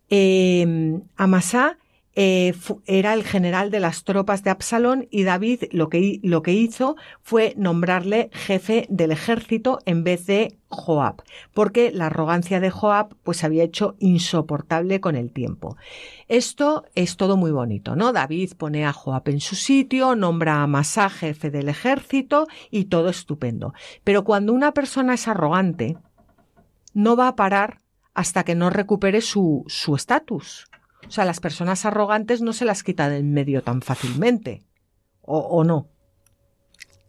eh, 0.09 1.00
Amasá 1.16 1.76
eh, 2.22 2.52
era 2.85 3.14
el 3.14 3.24
general 3.24 3.70
de 3.70 3.80
las 3.80 4.04
tropas 4.04 4.44
de 4.44 4.50
Absalón 4.50 5.09
y 5.11 5.22
David 5.22 5.62
lo 5.72 5.88
que, 5.88 6.20
lo 6.22 6.42
que 6.42 6.52
hizo 6.52 6.96
fue 7.22 7.54
nombrarle 7.56 8.28
jefe 8.35 8.85
del 8.90 9.12
ejército 9.12 9.78
en 9.87 10.04
vez 10.04 10.26
de 10.26 10.59
Joab, 10.68 11.22
porque 11.54 11.90
la 11.90 12.09
arrogancia 12.09 12.61
de 12.61 12.68
Joab 12.68 13.16
pues 13.22 13.38
se 13.38 13.46
había 13.46 13.64
hecho 13.64 13.96
insoportable 14.00 15.00
con 15.00 15.16
el 15.16 15.33
tiempo. 15.33 15.78
Esto 16.28 16.85
es 16.94 17.16
todo 17.16 17.38
muy 17.38 17.52
bonito, 17.52 17.96
¿no? 17.96 18.12
David 18.12 18.52
pone 18.59 18.85
a 18.85 18.92
Joab 18.92 19.26
en 19.30 19.40
su 19.40 19.54
sitio, 19.54 20.14
nombra 20.14 20.56
a 20.56 20.64
Amasa 20.64 21.09
jefe 21.09 21.50
del 21.50 21.70
ejército 21.70 22.48
y 22.70 22.85
todo 22.85 23.09
estupendo. 23.09 23.72
Pero 24.04 24.24
cuando 24.24 24.52
una 24.52 24.72
persona 24.72 25.14
es 25.14 25.26
arrogante, 25.26 25.96
no 26.92 27.16
va 27.16 27.28
a 27.28 27.37
parar 27.37 27.78
hasta 28.12 28.44
que 28.44 28.54
no 28.54 28.68
recupere 28.68 29.22
su 29.22 29.64
estatus. 29.96 30.69
O 31.06 31.10
sea, 31.10 31.24
las 31.24 31.40
personas 31.40 31.84
arrogantes 31.84 32.40
no 32.40 32.52
se 32.52 32.64
las 32.64 32.82
quitan 32.82 33.12
en 33.12 33.32
medio 33.32 33.62
tan 33.62 33.82
fácilmente. 33.82 34.62
¿O, 35.22 35.38
o 35.38 35.64
no? 35.64 35.88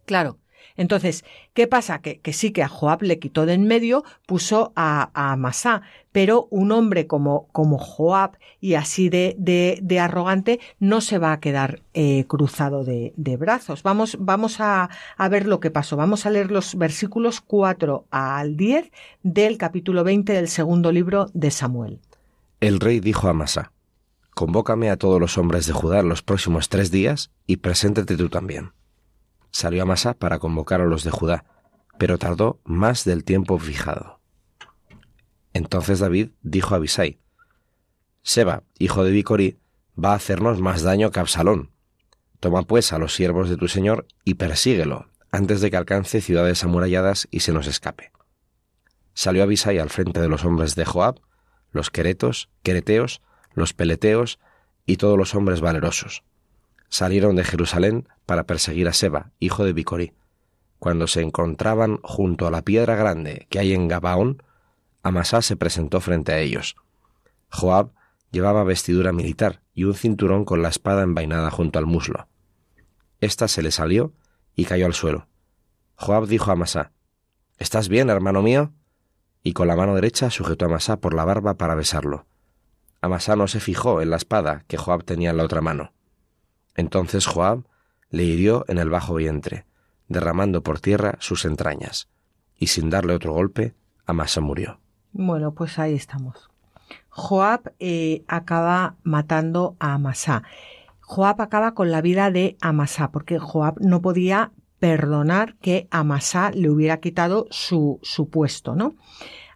Claro. 0.06 0.38
Entonces, 0.78 1.24
¿qué 1.54 1.68
pasa? 1.68 2.02
Que, 2.02 2.20
que, 2.20 2.34
sí 2.34 2.52
que 2.52 2.64
a 2.64 2.68
Joab 2.68 3.04
le 3.04 3.20
quitó 3.20 3.46
de 3.46 3.54
en 3.54 3.66
medio, 3.66 4.04
puso 4.26 4.72
a, 4.76 5.10
a 5.14 5.34
Amasá, 5.34 5.82
pero 6.12 6.48
un 6.50 6.72
hombre 6.72 7.08
como, 7.08 7.48
como 7.52 7.78
Joab 7.78 8.38
y 8.60 8.76
así 8.76 9.10
de, 9.10 9.36
de, 9.38 9.80
de, 9.82 10.00
arrogante 10.00 10.60
no 10.80 11.02
se 11.02 11.18
va 11.18 11.34
a 11.34 11.40
quedar 11.40 11.82
eh, 11.94 12.26
cruzado 12.28 12.84
de, 12.84 13.14
de, 13.16 13.38
brazos. 13.38 13.84
Vamos, 13.84 14.18
vamos 14.20 14.60
a, 14.60 14.90
a, 15.18 15.30
ver 15.30 15.46
lo 15.46 15.60
que 15.60 15.72
pasó. 15.72 15.98
Vamos 15.98 16.26
a 16.26 16.30
leer 16.30 16.52
los 16.52 16.76
versículos 16.76 17.42
4 17.42 18.06
al 18.10 18.58
10 18.58 18.92
del 19.24 19.58
capítulo 19.58 20.04
20 20.04 20.34
del 20.34 20.48
segundo 20.48 20.92
libro 20.92 21.28
de 21.34 21.52
Samuel. 21.52 22.00
El 22.60 22.80
rey 22.80 23.00
dijo 23.00 23.28
a 23.28 23.32
Amasá, 23.32 23.72
Convócame 24.34 24.90
a 24.90 24.98
todos 24.98 25.20
los 25.20 25.38
hombres 25.38 25.68
de 25.68 25.74
Judá 25.74 26.02
los 26.04 26.22
próximos 26.22 26.70
tres 26.70 26.90
días 26.90 27.32
y 27.46 27.58
preséntate 27.58 28.16
tú 28.16 28.30
también. 28.30 28.74
Salió 29.52 29.84
Amasa 29.84 30.14
para 30.14 30.40
convocar 30.40 30.82
a 30.82 30.86
los 30.86 31.04
de 31.04 31.12
Judá, 31.12 31.46
pero 31.98 32.18
tardó 32.18 32.60
más 32.64 33.04
del 33.04 33.24
tiempo 33.24 33.60
fijado. 33.60 34.20
Entonces 35.54 36.00
David 36.00 36.30
dijo 36.42 36.74
a 36.74 36.78
Abisai, 36.78 37.20
Seba, 38.24 38.64
hijo 38.80 39.04
de 39.04 39.12
Bicorí, 39.12 39.60
va 40.02 40.14
a 40.14 40.16
hacernos 40.16 40.62
más 40.62 40.84
daño 40.84 41.12
que 41.12 41.20
Absalón. 41.20 41.72
Toma 42.40 42.64
pues 42.64 42.94
a 42.94 42.98
los 42.98 43.14
siervos 43.14 43.50
de 43.50 43.58
tu 43.58 43.68
señor 43.68 44.08
y 44.24 44.36
persíguelo, 44.36 45.08
antes 45.32 45.62
de 45.62 45.70
que 45.70 45.78
alcance 45.78 46.22
ciudades 46.22 46.64
amuralladas 46.64 47.28
y 47.32 47.42
se 47.42 47.52
nos 47.52 47.68
escape. 47.68 48.12
Salió 49.14 49.44
Abisai 49.44 49.78
al 49.78 49.90
frente 49.90 50.22
de 50.22 50.30
los 50.30 50.46
hombres 50.46 50.76
de 50.76 50.86
Joab, 50.86 51.20
los 51.72 51.90
queretos, 51.90 52.50
quereteos, 52.64 53.22
los 53.54 53.74
peleteos 53.74 54.40
y 54.86 54.98
todos 54.98 55.18
los 55.18 55.36
hombres 55.36 55.62
valerosos. 55.62 56.24
Salieron 56.90 57.36
de 57.36 57.44
Jerusalén 57.44 58.08
para 58.26 58.46
perseguir 58.46 58.88
a 58.88 58.94
Seba, 58.94 59.32
hijo 59.40 59.64
de 59.64 59.74
Bicorí. 59.74 60.14
Cuando 60.80 61.08
se 61.08 61.22
encontraban 61.22 62.00
junto 62.04 62.48
a 62.48 62.52
la 62.52 62.64
piedra 62.64 62.96
grande 62.96 63.48
que 63.50 63.60
hay 63.60 63.74
en 63.74 63.88
Gabaón, 63.88 64.44
Amasá 65.04 65.42
se 65.42 65.56
presentó 65.56 66.02
frente 66.02 66.32
a 66.32 66.40
ellos. 66.40 66.76
Joab 67.50 67.92
llevaba 68.32 68.64
vestidura 68.64 69.12
militar 69.12 69.62
y 69.74 69.84
un 69.84 69.94
cinturón 69.94 70.46
con 70.46 70.62
la 70.62 70.70
espada 70.70 71.04
envainada 71.04 71.50
junto 71.50 71.80
al 71.80 71.86
muslo. 71.86 72.28
Esta 73.20 73.48
se 73.48 73.62
le 73.62 73.72
salió 73.72 74.14
y 74.56 74.66
cayó 74.66 74.86
al 74.86 74.94
suelo. 74.94 75.28
Joab 75.96 76.28
dijo 76.28 76.52
a 76.52 76.56
Masá, 76.56 76.92
¿Estás 77.58 77.90
bien, 77.90 78.10
hermano 78.10 78.42
mío? 78.42 78.74
Y 79.44 79.54
con 79.54 79.68
la 79.68 79.76
mano 79.76 79.96
derecha 79.96 80.30
sujetó 80.30 80.66
a 80.66 80.70
Masá 80.70 80.98
por 80.98 81.14
la 81.14 81.26
barba 81.26 81.56
para 81.56 81.76
besarlo. 81.76 82.26
Amasá 83.02 83.36
no 83.36 83.48
se 83.48 83.60
fijó 83.60 84.02
en 84.02 84.12
la 84.12 84.18
espada 84.18 84.64
que 84.68 84.78
Joab 84.78 85.04
tenía 85.04 85.32
en 85.32 85.38
la 85.38 85.44
otra 85.44 85.62
mano. 85.62 85.92
Entonces 86.76 87.26
Joab 87.26 87.64
le 88.12 88.24
hirió 88.24 88.64
en 88.68 88.78
el 88.78 88.90
bajo 88.90 89.16
vientre, 89.16 89.66
derramando 90.08 90.62
por 90.62 90.80
tierra 90.80 91.18
sus 91.20 91.46
entrañas, 91.46 92.10
y 92.56 92.68
sin 92.68 92.90
darle 92.90 93.16
otro 93.16 93.34
golpe, 93.34 93.74
Amasa 94.06 94.42
murió. 94.42 94.80
Bueno, 95.14 95.54
pues 95.54 95.80
ahí 95.80 95.96
estamos. 95.96 96.50
Joab 97.10 97.74
eh, 97.80 98.24
acaba 98.28 98.96
matando 99.04 99.76
a 99.80 99.94
Amasá. 99.94 100.44
Joab 101.00 101.42
acaba 101.42 101.74
con 101.74 101.92
la 101.92 102.02
vida 102.02 102.30
de 102.30 102.58
Amasá, 102.62 103.12
porque 103.12 103.40
Joab 103.40 103.80
no 103.80 104.02
podía 104.02 104.52
perdonar 104.80 105.56
que 105.58 105.88
Amasá 105.92 106.52
le 106.52 106.70
hubiera 106.70 107.00
quitado 107.00 107.48
su, 107.50 108.00
su 108.02 108.30
puesto, 108.30 108.76
¿no? 108.76 108.96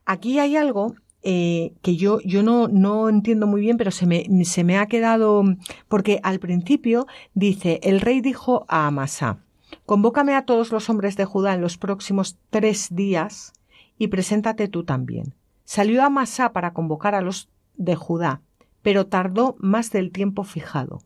Aquí 0.06 0.40
hay 0.40 0.56
algo 0.56 0.96
eh, 1.28 1.74
que 1.82 1.96
yo, 1.96 2.20
yo 2.22 2.44
no, 2.44 2.68
no 2.68 3.10
entiendo 3.10 3.48
muy 3.48 3.60
bien, 3.60 3.78
pero 3.78 3.90
se 3.90 4.06
me, 4.06 4.46
se 4.46 4.64
me 4.64 4.78
ha 4.78 4.86
quedado, 4.86 5.44
porque 5.88 6.20
al 6.22 6.40
principio 6.40 7.08
dice, 7.34 7.80
el 7.82 8.00
rey 8.00 8.22
dijo 8.22 8.64
a 8.68 8.86
Amasá, 8.86 9.40
convócame 9.88 10.36
a 10.36 10.46
todos 10.46 10.72
los 10.72 10.88
hombres 10.88 11.18
de 11.18 11.26
Judá 11.26 11.56
en 11.56 11.62
los 11.62 11.80
próximos 11.80 12.38
tres 12.52 12.90
días 12.92 13.54
y 13.98 14.10
preséntate 14.10 14.68
tú 14.68 14.84
también. 14.84 15.34
Salió 15.64 16.04
Amasá 16.04 16.54
para 16.54 16.74
convocar 16.74 17.16
a 17.16 17.22
los 17.22 17.50
de 17.76 17.96
Judá, 17.96 18.42
pero 18.84 19.08
tardó 19.08 19.56
más 19.58 19.90
del 19.90 20.12
tiempo 20.12 20.44
fijado. 20.44 21.02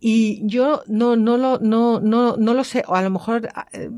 Y 0.00 0.44
yo 0.44 0.82
no, 0.88 1.14
no, 1.14 1.36
lo, 1.36 1.60
no, 1.60 2.00
no, 2.00 2.36
no 2.36 2.54
lo 2.54 2.64
sé, 2.64 2.82
o 2.88 2.96
a 2.96 3.02
lo 3.02 3.10
mejor 3.10 3.48
eh, 3.70 3.88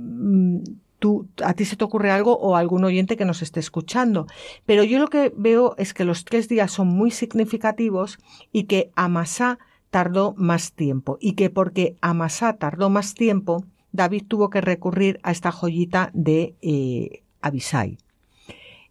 a 1.43 1.55
ti 1.55 1.65
se 1.65 1.77
te 1.77 1.85
ocurre 1.85 2.11
algo 2.11 2.37
o 2.39 2.57
algún 2.57 2.85
oyente 2.85 3.17
que 3.17 3.25
nos 3.25 3.43
esté 3.43 3.61
escuchando. 3.61 4.27
Pero 4.67 4.85
yo 4.85 4.99
lo 4.99 5.09
que 5.09 5.33
veo 5.37 5.75
es 5.79 5.95
que 5.95 6.05
los 6.05 6.25
tres 6.25 6.49
días 6.49 6.71
son 6.71 6.89
muy 6.89 7.11
significativos 7.11 8.19
y 8.53 8.65
que 8.65 8.91
Amasá 8.95 9.59
tardó 9.91 10.35
más 10.37 10.73
tiempo 10.73 11.19
y 11.21 11.35
que 11.35 11.51
porque 11.51 11.97
Amasá 12.01 12.57
tardó 12.57 12.91
más 12.91 13.15
tiempo, 13.15 13.65
David 13.93 14.25
tuvo 14.27 14.51
que 14.51 14.61
recurrir 14.61 15.21
a 15.23 15.31
esta 15.31 15.53
joyita 15.53 16.11
de 16.15 16.55
eh, 16.63 17.23
Abisai. 17.41 17.99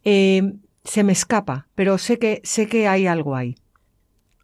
Eh, 0.06 0.54
se 0.84 1.04
me 1.04 1.14
escapa, 1.14 1.68
pero 1.76 1.98
sé 1.98 2.20
que, 2.20 2.42
sé 2.44 2.68
que 2.68 2.88
hay 2.88 3.08
algo 3.08 3.36
ahí. 3.36 3.56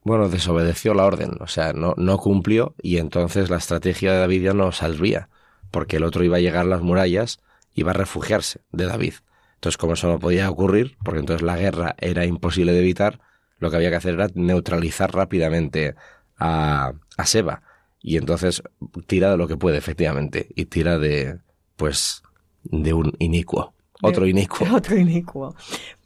Bueno, 0.04 0.30
desobedeció 0.30 0.94
la 0.94 1.06
orden, 1.06 1.38
o 1.40 1.48
sea, 1.48 1.74
no, 1.74 1.94
no 1.98 2.18
cumplió 2.18 2.74
y 2.82 2.98
entonces 2.98 3.50
la 3.50 3.58
estrategia 3.58 4.14
de 4.14 4.20
David 4.20 4.44
ya 4.44 4.54
no 4.54 4.72
saldría, 4.72 5.30
porque 5.72 5.98
el 5.98 6.04
otro 6.04 6.24
iba 6.24 6.38
a 6.38 6.42
llegar 6.42 6.66
a 6.66 6.70
las 6.70 6.82
murallas 6.82 7.40
iba 7.80 7.92
a 7.92 7.96
refugiarse 7.96 8.62
de 8.72 8.86
David. 8.86 9.14
Entonces, 9.56 9.78
como 9.78 9.94
eso 9.94 10.08
no 10.08 10.20
podía 10.20 10.50
ocurrir, 10.50 10.98
porque 11.04 11.20
entonces 11.20 11.42
la 11.42 11.58
guerra 11.58 11.96
era 12.00 12.26
imposible 12.26 12.72
de 12.72 12.80
evitar, 12.80 13.20
lo 13.58 13.70
que 13.70 13.76
había 13.76 13.90
que 13.90 13.98
hacer 13.98 14.14
era 14.14 14.28
neutralizar 14.34 15.14
rápidamente 15.14 15.96
a, 16.38 16.94
a 17.18 17.26
Seba. 17.26 17.62
Y 18.02 18.18
entonces 18.18 18.64
tira 19.06 19.32
de 19.32 19.38
lo 19.38 19.48
que 19.48 19.58
puede, 19.58 19.78
efectivamente, 19.78 20.48
y 20.56 20.66
tira 20.66 20.98
de, 20.98 21.40
pues, 21.76 22.24
de 22.64 22.94
un 22.94 23.14
inicuo. 23.20 23.74
Otro 24.02 24.26
inicuo. 24.26 24.68
Otro 24.74 24.98
inicuo. 24.98 25.56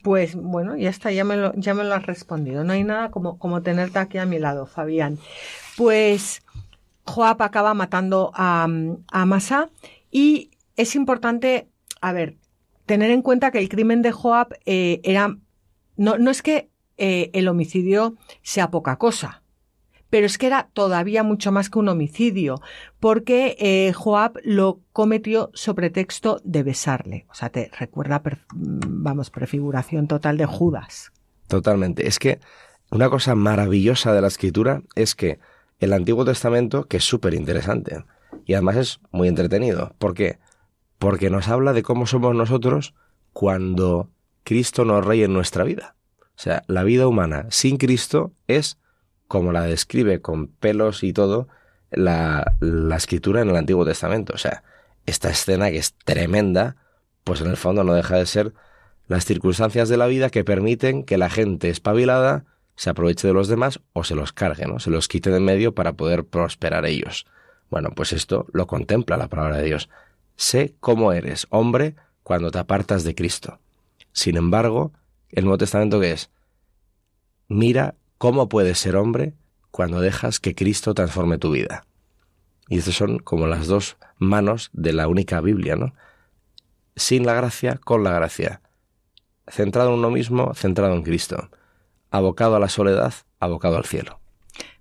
Pues 0.02 0.34
bueno, 0.34 0.76
ya 0.76 0.90
está, 0.90 1.12
ya 1.12 1.24
me 1.24 1.36
lo, 1.36 1.54
ya 1.54 1.74
me 1.74 1.84
lo 1.84 1.94
has 1.94 2.04
respondido. 2.06 2.64
No 2.64 2.72
hay 2.72 2.82
nada 2.82 3.10
como, 3.10 3.38
como 3.38 3.62
tenerte 3.62 3.98
aquí 3.98 4.18
a 4.18 4.26
mi 4.26 4.38
lado, 4.38 4.66
Fabián. 4.66 5.18
Pues 5.76 6.42
Joab 7.04 7.42
acaba 7.42 7.74
matando 7.74 8.32
a, 8.34 8.66
a 9.12 9.26
Masa 9.26 9.70
y 10.10 10.50
es 10.76 10.94
importante, 10.96 11.68
a 12.00 12.12
ver, 12.12 12.36
tener 12.86 13.10
en 13.10 13.22
cuenta 13.22 13.50
que 13.50 13.58
el 13.58 13.68
crimen 13.68 14.02
de 14.02 14.12
Joab 14.12 14.54
eh, 14.66 15.00
era, 15.04 15.36
no, 15.96 16.30
es 16.30 16.42
que 16.42 16.70
eh, 16.96 17.30
el 17.32 17.48
homicidio 17.48 18.16
sea 18.42 18.70
poca 18.70 18.96
cosa, 18.96 19.42
pero 20.10 20.26
es 20.26 20.38
que 20.38 20.46
era 20.46 20.68
todavía 20.72 21.22
mucho 21.22 21.50
más 21.50 21.70
que 21.70 21.78
un 21.78 21.88
homicidio, 21.88 22.60
porque 23.00 23.56
eh, 23.58 23.92
Joab 23.92 24.38
lo 24.44 24.80
cometió 24.92 25.50
sobre 25.54 25.90
texto 25.90 26.40
de 26.44 26.62
besarle. 26.62 27.26
O 27.30 27.34
sea, 27.34 27.50
te 27.50 27.70
recuerda, 27.78 28.22
vamos, 28.54 29.30
prefiguración 29.30 30.06
total 30.06 30.36
de 30.36 30.46
Judas. 30.46 31.12
Totalmente. 31.48 32.06
Es 32.06 32.18
que 32.18 32.38
una 32.90 33.10
cosa 33.10 33.34
maravillosa 33.34 34.12
de 34.12 34.20
la 34.20 34.28
escritura 34.28 34.82
es 34.94 35.16
que 35.16 35.40
el 35.80 35.92
Antiguo 35.92 36.24
Testamento, 36.24 36.84
que 36.84 36.98
es 36.98 37.04
súper 37.04 37.34
interesante, 37.34 38.04
y 38.46 38.54
además 38.54 38.76
es 38.76 39.00
muy 39.10 39.26
entretenido. 39.26 39.94
¿Por 39.98 40.14
qué? 40.14 40.38
Porque 41.04 41.28
nos 41.28 41.48
habla 41.48 41.74
de 41.74 41.82
cómo 41.82 42.06
somos 42.06 42.34
nosotros 42.34 42.94
cuando 43.34 44.08
Cristo 44.42 44.86
no 44.86 45.02
rey 45.02 45.22
en 45.22 45.34
nuestra 45.34 45.62
vida. 45.62 45.96
O 46.18 46.36
sea, 46.36 46.62
la 46.66 46.82
vida 46.82 47.06
humana 47.06 47.44
sin 47.50 47.76
Cristo 47.76 48.32
es 48.48 48.78
como 49.28 49.52
la 49.52 49.64
describe 49.64 50.22
con 50.22 50.46
pelos 50.46 51.04
y 51.04 51.12
todo 51.12 51.46
la, 51.90 52.56
la 52.60 52.96
escritura 52.96 53.42
en 53.42 53.50
el 53.50 53.56
Antiguo 53.56 53.84
Testamento. 53.84 54.32
O 54.32 54.38
sea, 54.38 54.64
esta 55.04 55.28
escena 55.28 55.70
que 55.70 55.76
es 55.76 55.92
tremenda, 55.92 56.76
pues 57.22 57.42
en 57.42 57.48
el 57.48 57.58
fondo 57.58 57.84
no 57.84 57.92
deja 57.92 58.16
de 58.16 58.24
ser 58.24 58.54
las 59.06 59.26
circunstancias 59.26 59.90
de 59.90 59.98
la 59.98 60.06
vida 60.06 60.30
que 60.30 60.42
permiten 60.42 61.04
que 61.04 61.18
la 61.18 61.28
gente 61.28 61.68
espabilada 61.68 62.46
se 62.76 62.88
aproveche 62.88 63.28
de 63.28 63.34
los 63.34 63.48
demás 63.48 63.78
o 63.92 64.04
se 64.04 64.14
los 64.14 64.32
cargue, 64.32 64.64
¿no? 64.64 64.78
Se 64.78 64.88
los 64.88 65.08
quite 65.08 65.28
de 65.28 65.36
en 65.36 65.44
medio 65.44 65.74
para 65.74 65.92
poder 65.92 66.24
prosperar 66.24 66.86
ellos. 66.86 67.26
Bueno, 67.68 67.90
pues 67.94 68.14
esto 68.14 68.46
lo 68.54 68.66
contempla 68.66 69.18
la 69.18 69.28
palabra 69.28 69.58
de 69.58 69.64
Dios. 69.64 69.90
Sé 70.36 70.74
cómo 70.80 71.12
eres, 71.12 71.46
hombre, 71.50 71.96
cuando 72.22 72.50
te 72.50 72.58
apartas 72.58 73.04
de 73.04 73.14
Cristo. 73.14 73.58
Sin 74.12 74.36
embargo, 74.36 74.92
el 75.30 75.44
Nuevo 75.44 75.58
Testamento 75.58 76.00
que 76.00 76.12
es, 76.12 76.30
mira 77.48 77.94
cómo 78.18 78.48
puedes 78.48 78.78
ser 78.78 78.96
hombre 78.96 79.34
cuando 79.70 80.00
dejas 80.00 80.40
que 80.40 80.54
Cristo 80.54 80.94
transforme 80.94 81.38
tu 81.38 81.50
vida. 81.50 81.84
Y 82.68 82.78
estas 82.78 82.94
son 82.94 83.18
como 83.18 83.46
las 83.46 83.66
dos 83.66 83.96
manos 84.18 84.70
de 84.72 84.92
la 84.92 85.08
única 85.08 85.40
Biblia, 85.40 85.76
¿no? 85.76 85.94
Sin 86.96 87.26
la 87.26 87.34
gracia, 87.34 87.78
con 87.82 88.04
la 88.04 88.12
gracia. 88.12 88.60
Centrado 89.48 89.90
en 89.90 89.98
uno 89.98 90.10
mismo, 90.10 90.54
centrado 90.54 90.94
en 90.94 91.02
Cristo. 91.02 91.50
Abocado 92.10 92.56
a 92.56 92.60
la 92.60 92.68
soledad, 92.68 93.12
abocado 93.40 93.76
al 93.76 93.84
cielo. 93.84 94.20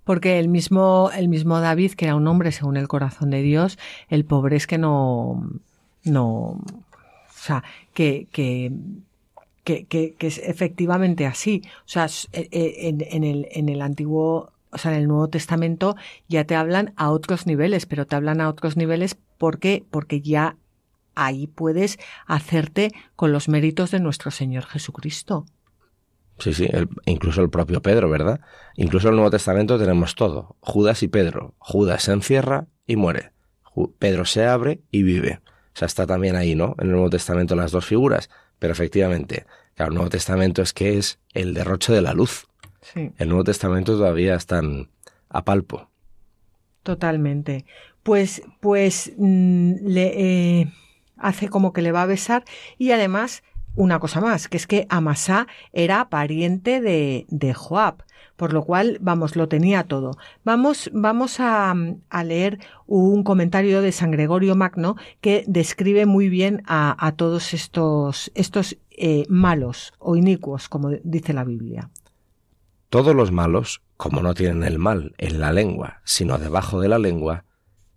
Porque 0.03 0.39
el 0.39 0.49
mismo, 0.49 1.09
el 1.15 1.29
mismo 1.29 1.59
David, 1.59 1.93
que 1.93 2.05
era 2.05 2.15
un 2.15 2.27
hombre 2.27 2.51
según 2.51 2.77
el 2.77 2.87
corazón 2.87 3.29
de 3.29 3.41
Dios, 3.41 3.77
el 4.09 4.25
pobre 4.25 4.57
es 4.57 4.67
que 4.67 4.77
no, 4.77 5.49
no, 6.03 6.23
o 6.23 6.61
sea, 7.35 7.63
que, 7.93 8.27
que, 8.31 8.71
que, 9.63 9.85
que, 9.85 10.15
es 10.19 10.37
efectivamente 10.39 11.25
así. 11.25 11.61
O 11.79 11.87
sea, 11.87 12.05
eh, 12.33 12.49
eh, 12.51 12.75
en, 12.87 13.01
en, 13.01 13.23
el, 13.23 13.47
en 13.51 13.69
el 13.69 13.81
antiguo, 13.81 14.51
o 14.71 14.77
sea, 14.77 14.91
en 14.91 15.01
el 15.01 15.07
Nuevo 15.07 15.29
Testamento 15.29 15.95
ya 16.27 16.45
te 16.45 16.55
hablan 16.55 16.93
a 16.95 17.11
otros 17.11 17.47
niveles, 17.47 17.85
pero 17.85 18.05
te 18.05 18.15
hablan 18.15 18.41
a 18.41 18.49
otros 18.49 18.77
niveles 18.77 19.17
porque, 19.37 19.83
porque 19.89 20.21
ya 20.21 20.57
ahí 21.15 21.47
puedes 21.47 21.99
hacerte 22.25 22.91
con 23.15 23.31
los 23.31 23.47
méritos 23.47 23.91
de 23.91 23.99
nuestro 23.99 24.31
Señor 24.31 24.65
Jesucristo. 24.65 25.45
Sí, 26.43 26.53
sí, 26.53 26.67
incluso 27.06 27.41
el 27.41 27.49
propio 27.49 27.82
Pedro, 27.82 28.10
¿verdad? 28.10 28.41
Incluso 28.75 29.08
en 29.08 29.13
el 29.13 29.15
Nuevo 29.15 29.32
Testamento 29.32 29.79
tenemos 29.79 30.13
todo. 30.13 30.58
Judas 30.60 31.01
y 31.01 31.08
Pedro. 31.08 31.56
Judas 31.58 32.03
se 32.03 32.12
encierra 32.12 32.67
y 32.86 32.97
muere. 32.97 33.32
Pedro 33.97 34.25
se 34.25 34.45
abre 34.45 34.82
y 34.91 35.03
vive. 35.03 35.39
O 35.45 35.77
sea, 35.77 35.86
está 35.86 36.06
también 36.06 36.36
ahí, 36.36 36.53
¿no? 36.53 36.75
En 36.79 36.88
el 36.88 36.91
Nuevo 36.91 37.10
Testamento 37.10 37.56
las 37.56 37.71
dos 37.71 37.86
figuras. 37.86 38.29
Pero 38.60 38.73
efectivamente, 38.73 39.45
claro, 39.73 39.91
el 39.91 39.95
Nuevo 39.95 40.10
Testamento 40.10 40.62
es 40.62 40.73
que 40.73 40.97
es 40.97 41.17
el 41.34 41.53
derroche 41.53 41.93
de 41.93 42.01
la 42.01 42.13
luz. 42.13 42.45
Sí. 42.82 43.13
El 43.17 43.29
Nuevo 43.29 43.45
Testamento 43.45 43.97
todavía 43.97 44.36
están 44.36 44.89
a 45.29 45.45
palpo. 45.45 45.89
Totalmente. 46.84 47.63
Pues, 48.03 48.41
pues 48.60 49.13
mm, 49.15 49.75
le 49.79 50.60
eh, 50.60 50.73
hace 51.15 51.47
como 51.47 51.71
que 51.71 51.82
le 51.82 51.93
va 51.93 52.01
a 52.01 52.08
besar 52.08 52.43
y 52.77 52.91
además 52.91 53.43
una 53.75 53.99
cosa 53.99 54.21
más, 54.21 54.47
que 54.47 54.57
es 54.57 54.67
que 54.67 54.86
Amasá 54.89 55.47
era 55.71 56.09
pariente 56.09 56.81
de, 56.81 57.25
de 57.29 57.53
Joab, 57.53 58.03
por 58.36 58.53
lo 58.53 58.63
cual, 58.63 58.97
vamos, 59.01 59.36
lo 59.36 59.47
tenía 59.47 59.83
todo. 59.83 60.17
Vamos, 60.43 60.89
vamos 60.93 61.39
a, 61.39 61.75
leer 62.23 62.59
un 62.88 63.23
comentario 63.23 63.81
de 63.81 63.91
San 63.91 64.12
Gregorio 64.12 64.55
Magno 64.55 64.95
que 65.21 65.43
describe 65.47 66.05
muy 66.05 66.29
bien 66.29 66.63
a, 66.65 66.95
a 67.05 67.13
todos 67.13 67.53
estos, 67.53 68.31
estos 68.36 68.77
eh, 68.91 69.25
malos 69.29 69.93
o 69.99 70.15
inicuos, 70.15 70.69
como 70.69 70.89
dice 71.03 71.33
la 71.33 71.43
Biblia. 71.43 71.89
Todos 72.89 73.15
los 73.15 73.31
malos, 73.31 73.81
como 73.97 74.21
no 74.21 74.33
tienen 74.33 74.63
el 74.63 74.77
mal 74.77 75.13
en 75.17 75.39
la 75.39 75.51
lengua, 75.51 76.01
sino 76.03 76.38
debajo 76.38 76.79
de 76.79 76.89
la 76.89 76.99
lengua, 76.99 77.45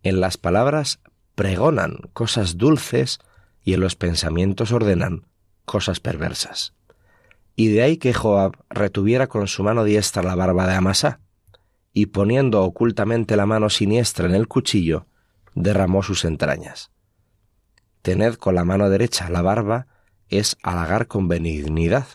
en 0.02 0.20
las 0.20 0.38
palabras 0.38 1.00
pregonan 1.34 1.98
cosas 2.12 2.56
dulces 2.56 3.18
y 3.62 3.74
en 3.74 3.80
los 3.80 3.96
pensamientos 3.96 4.72
ordenan 4.72 5.26
cosas 5.66 6.00
perversas. 6.00 6.72
Y 7.54 7.68
de 7.68 7.82
ahí 7.82 7.98
que 7.98 8.14
Joab 8.14 8.56
retuviera 8.70 9.26
con 9.26 9.46
su 9.48 9.62
mano 9.62 9.84
diestra 9.84 10.22
la 10.22 10.34
barba 10.34 10.66
de 10.66 10.74
Amasá, 10.74 11.20
y 11.92 12.06
poniendo 12.06 12.62
ocultamente 12.62 13.36
la 13.36 13.46
mano 13.46 13.68
siniestra 13.68 14.26
en 14.26 14.34
el 14.34 14.48
cuchillo, 14.48 15.06
derramó 15.54 16.02
sus 16.02 16.24
entrañas. 16.24 16.92
Tened 18.02 18.34
con 18.34 18.54
la 18.54 18.64
mano 18.64 18.88
derecha 18.88 19.28
la 19.30 19.42
barba 19.42 19.86
es 20.28 20.56
halagar 20.62 21.06
con 21.06 21.28
benignidad, 21.28 22.06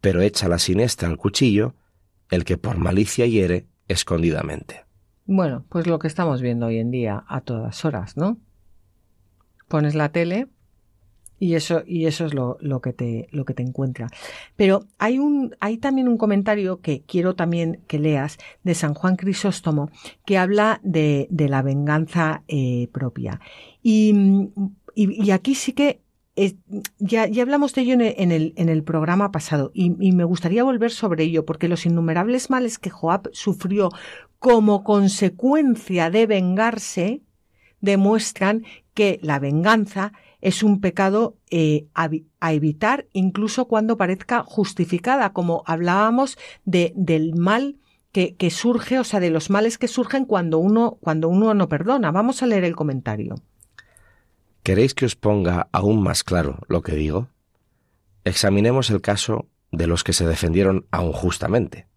pero 0.00 0.20
echa 0.20 0.48
la 0.48 0.58
siniestra 0.58 1.08
al 1.08 1.16
cuchillo, 1.16 1.74
el 2.30 2.44
que 2.44 2.58
por 2.58 2.76
malicia 2.78 3.26
hiere 3.26 3.68
escondidamente. 3.88 4.84
Bueno, 5.24 5.64
pues 5.68 5.86
lo 5.86 5.98
que 5.98 6.08
estamos 6.08 6.42
viendo 6.42 6.66
hoy 6.66 6.78
en 6.78 6.90
día 6.90 7.24
a 7.28 7.40
todas 7.40 7.84
horas, 7.84 8.16
¿no? 8.16 8.38
Pones 9.68 9.94
la 9.94 10.10
tele 10.10 10.48
y 11.38 11.54
eso, 11.54 11.82
y 11.86 12.06
eso 12.06 12.26
es 12.26 12.34
lo, 12.34 12.56
lo, 12.60 12.80
que 12.80 12.92
te, 12.92 13.28
lo 13.30 13.44
que 13.44 13.54
te 13.54 13.62
encuentra. 13.62 14.08
Pero 14.56 14.86
hay, 14.98 15.18
un, 15.18 15.54
hay 15.60 15.78
también 15.78 16.08
un 16.08 16.16
comentario 16.16 16.80
que 16.80 17.02
quiero 17.02 17.34
también 17.34 17.80
que 17.86 17.98
leas 17.98 18.38
de 18.64 18.74
San 18.74 18.94
Juan 18.94 19.16
Crisóstomo 19.16 19.90
que 20.24 20.38
habla 20.38 20.80
de, 20.82 21.26
de 21.30 21.48
la 21.48 21.62
venganza 21.62 22.42
eh, 22.48 22.88
propia. 22.92 23.40
Y, 23.82 24.14
y, 24.94 25.30
aquí 25.30 25.54
sí 25.54 25.72
que 25.72 26.00
ya, 26.98 27.26
ya, 27.26 27.42
hablamos 27.42 27.74
de 27.74 27.82
ello 27.82 27.94
en 27.94 28.32
el, 28.32 28.52
en 28.56 28.68
el, 28.68 28.82
programa 28.82 29.30
pasado 29.30 29.70
y, 29.72 29.94
y, 30.00 30.12
me 30.12 30.24
gustaría 30.24 30.64
volver 30.64 30.90
sobre 30.90 31.24
ello 31.24 31.46
porque 31.46 31.68
los 31.68 31.86
innumerables 31.86 32.50
males 32.50 32.78
que 32.78 32.90
Joab 32.90 33.30
sufrió 33.32 33.90
como 34.38 34.84
consecuencia 34.84 36.10
de 36.10 36.26
vengarse 36.26 37.22
demuestran 37.80 38.64
que 38.92 39.18
la 39.22 39.38
venganza 39.38 40.12
es 40.46 40.62
un 40.62 40.80
pecado 40.80 41.36
eh, 41.50 41.88
a, 41.92 42.08
evitar 42.52 43.08
incluso 43.12 43.66
cuando 43.66 43.96
parezca 43.96 44.44
justificada, 44.44 45.32
como 45.32 45.64
hablábamos 45.66 46.38
de, 46.64 46.92
del 46.94 47.34
mal 47.34 47.80
que, 48.12 48.36
que, 48.36 48.50
surge, 48.52 49.00
o 49.00 49.02
sea, 49.02 49.18
de 49.18 49.30
los 49.30 49.50
males 49.50 49.76
que 49.76 49.88
surgen 49.88 50.24
cuando 50.24 50.58
uno, 50.58 50.98
cuando 51.00 51.28
uno 51.28 51.52
no 51.52 51.68
perdona. 51.68 52.12
Vamos 52.12 52.44
a 52.44 52.46
leer 52.46 52.62
el 52.62 52.76
comentario. 52.76 53.34
¿Queréis 54.62 54.94
que 54.94 55.04
os 55.04 55.16
ponga 55.16 55.68
aún 55.72 56.00
más 56.00 56.22
claro 56.22 56.60
lo 56.68 56.80
que 56.80 56.94
digo? 56.94 57.26
Examinemos 58.22 58.88
el 58.90 59.00
caso 59.00 59.48
de 59.72 59.88
los 59.88 60.04
que 60.04 60.12
se 60.12 60.28
defendieron 60.28 60.86
aún 60.92 61.12
justamente. 61.12 61.88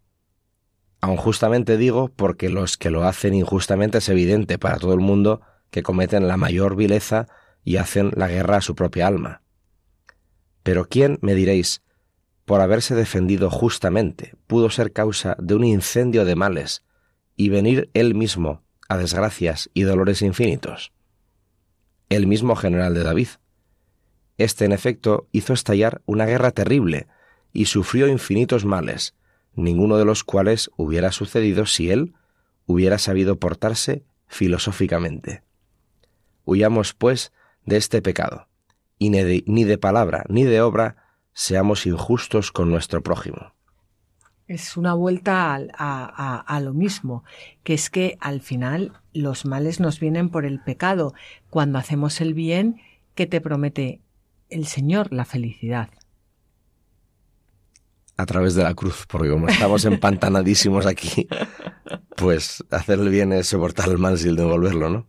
Aún 1.01 1.17
justamente 1.17 1.77
digo 1.77 2.11
porque 2.15 2.49
los 2.49 2.77
que 2.77 2.89
lo 2.89 3.03
hacen 3.03 3.35
injustamente 3.35 3.99
es 3.99 4.09
evidente 4.09 4.57
para 4.57 4.79
todo 4.79 4.95
el 4.95 5.01
mundo 5.01 5.41
que 5.69 5.83
cometen 5.83 6.27
la 6.27 6.35
mayor 6.35 6.75
vileza 6.75 7.27
y 7.63 7.77
hacen 7.77 8.11
la 8.15 8.27
guerra 8.27 8.57
a 8.57 8.61
su 8.61 8.75
propia 8.75 9.07
alma. 9.07 9.41
Pero 10.63 10.85
¿quién, 10.85 11.19
me 11.21 11.35
diréis, 11.35 11.81
por 12.45 12.61
haberse 12.61 12.95
defendido 12.95 13.49
justamente, 13.49 14.35
pudo 14.47 14.69
ser 14.69 14.91
causa 14.91 15.35
de 15.39 15.55
un 15.55 15.63
incendio 15.63 16.25
de 16.25 16.35
males 16.35 16.83
y 17.35 17.49
venir 17.49 17.89
él 17.93 18.15
mismo 18.15 18.63
a 18.87 18.97
desgracias 18.97 19.69
y 19.73 19.83
dolores 19.83 20.21
infinitos? 20.21 20.91
El 22.09 22.27
mismo 22.27 22.55
general 22.55 22.93
de 22.93 23.03
David. 23.03 23.27
Este, 24.37 24.65
en 24.65 24.71
efecto, 24.71 25.27
hizo 25.31 25.53
estallar 25.53 26.01
una 26.05 26.25
guerra 26.25 26.51
terrible 26.51 27.07
y 27.53 27.65
sufrió 27.65 28.07
infinitos 28.07 28.65
males, 28.65 29.13
ninguno 29.53 29.97
de 29.97 30.05
los 30.05 30.23
cuales 30.23 30.71
hubiera 30.75 31.11
sucedido 31.11 31.65
si 31.65 31.91
él 31.91 32.13
hubiera 32.65 32.97
sabido 32.97 33.39
portarse 33.39 34.03
filosóficamente. 34.27 35.43
Huyamos, 36.45 36.93
pues, 36.93 37.31
de 37.69 37.77
este 37.77 38.01
pecado, 38.01 38.47
y 38.97 39.09
ni 39.09 39.63
de, 39.63 39.77
palabra 39.77 40.25
ni 40.27 40.43
de 40.43 40.59
obra 40.59 40.97
seamos 41.33 41.85
injustos 41.85 42.51
con 42.51 42.69
nuestro 42.69 43.01
prójimo. 43.01 43.53
Es 44.47 44.75
una 44.75 44.95
vuelta 44.95 45.55
a, 45.77 46.39
a, 46.39 46.59
lo 46.59 46.73
mismo, 46.73 47.23
que 47.63 47.75
es 47.75 47.89
que 47.89 48.17
al 48.19 48.41
final 48.41 48.93
los 49.13 49.45
males 49.45 49.79
nos 49.79 49.99
vienen 49.99 50.29
por 50.29 50.43
el 50.43 50.59
pecado. 50.59 51.13
Cuando 51.51 51.77
hacemos 51.77 52.19
el 52.19 52.33
bien, 52.33 52.81
¿qué 53.13 53.27
te 53.27 53.41
promete 53.41 54.01
el 54.49 54.65
Señor? 54.65 55.13
La 55.13 55.23
felicidad. 55.23 55.89
A 58.17 58.25
través 58.25 58.55
de 58.55 58.63
la 58.63 58.73
cruz, 58.73 59.05
porque 59.07 59.29
como 59.29 59.47
estamos 59.47 59.85
empantanadísimos 59.85 60.87
aquí, 60.87 61.27
pues 62.17 62.65
hacer 62.71 62.99
el 62.99 63.09
bien 63.09 63.31
es 63.31 63.47
soportar 63.47 63.87
el 63.87 63.99
mal 63.99 64.17
sin 64.17 64.35
devolverlo, 64.35 64.89
¿no? 64.89 65.07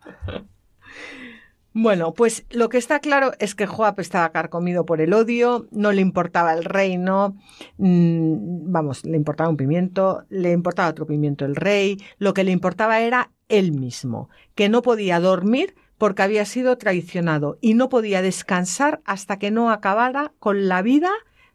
Bueno, 1.72 2.14
pues 2.14 2.44
lo 2.50 2.68
que 2.68 2.78
está 2.78 2.98
claro 2.98 3.32
es 3.38 3.54
que 3.54 3.66
Joab 3.66 4.00
estaba 4.00 4.32
carcomido 4.32 4.84
por 4.84 5.00
el 5.00 5.12
odio, 5.12 5.68
no 5.70 5.92
le 5.92 6.00
importaba 6.00 6.52
el 6.52 6.64
reino, 6.64 7.36
mm, 7.78 8.72
vamos, 8.72 9.04
le 9.04 9.16
importaba 9.16 9.50
un 9.50 9.56
pimiento, 9.56 10.24
le 10.30 10.50
importaba 10.50 10.88
otro 10.88 11.06
pimiento 11.06 11.44
el 11.44 11.54
rey, 11.54 11.98
lo 12.18 12.34
que 12.34 12.42
le 12.42 12.50
importaba 12.50 13.00
era 13.00 13.30
él 13.48 13.72
mismo, 13.72 14.30
que 14.56 14.68
no 14.68 14.82
podía 14.82 15.20
dormir 15.20 15.76
porque 15.96 16.22
había 16.22 16.44
sido 16.44 16.76
traicionado 16.76 17.58
y 17.60 17.74
no 17.74 17.88
podía 17.88 18.20
descansar 18.20 19.00
hasta 19.04 19.38
que 19.38 19.52
no 19.52 19.70
acabara 19.70 20.32
con 20.40 20.66
la 20.66 20.82
vida 20.82 21.10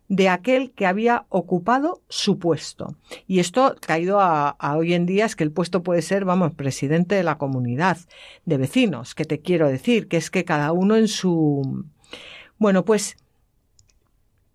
de 0.08 0.30
aquel 0.30 0.72
que 0.72 0.86
había 0.86 1.26
ocupado 1.30 2.02
su 2.10 2.38
puesto. 2.38 2.96
Y 3.28 3.40
esto 3.40 3.76
caído 3.80 4.20
a, 4.22 4.56
hoy 4.76 4.94
en 4.94 5.06
día 5.06 5.26
es 5.26 5.36
que 5.36 5.44
el 5.44 5.52
puesto 5.52 5.84
puede 5.84 6.02
ser, 6.02 6.26
vamos, 6.26 6.54
presidente 6.54 7.16
de 7.16 7.24
la 7.24 7.38
comunidad 7.38 7.98
de 8.46 8.58
vecinos, 8.58 9.16
que 9.16 9.26
te 9.26 9.40
quiero 9.40 9.68
decir, 9.68 10.08
que 10.08 10.18
es 10.18 10.30
que 10.30 10.46
cada 10.46 10.72
uno 10.72 10.96
en 10.96 11.08
su... 11.08 11.86
Bueno, 12.58 12.86
pues 12.86 13.18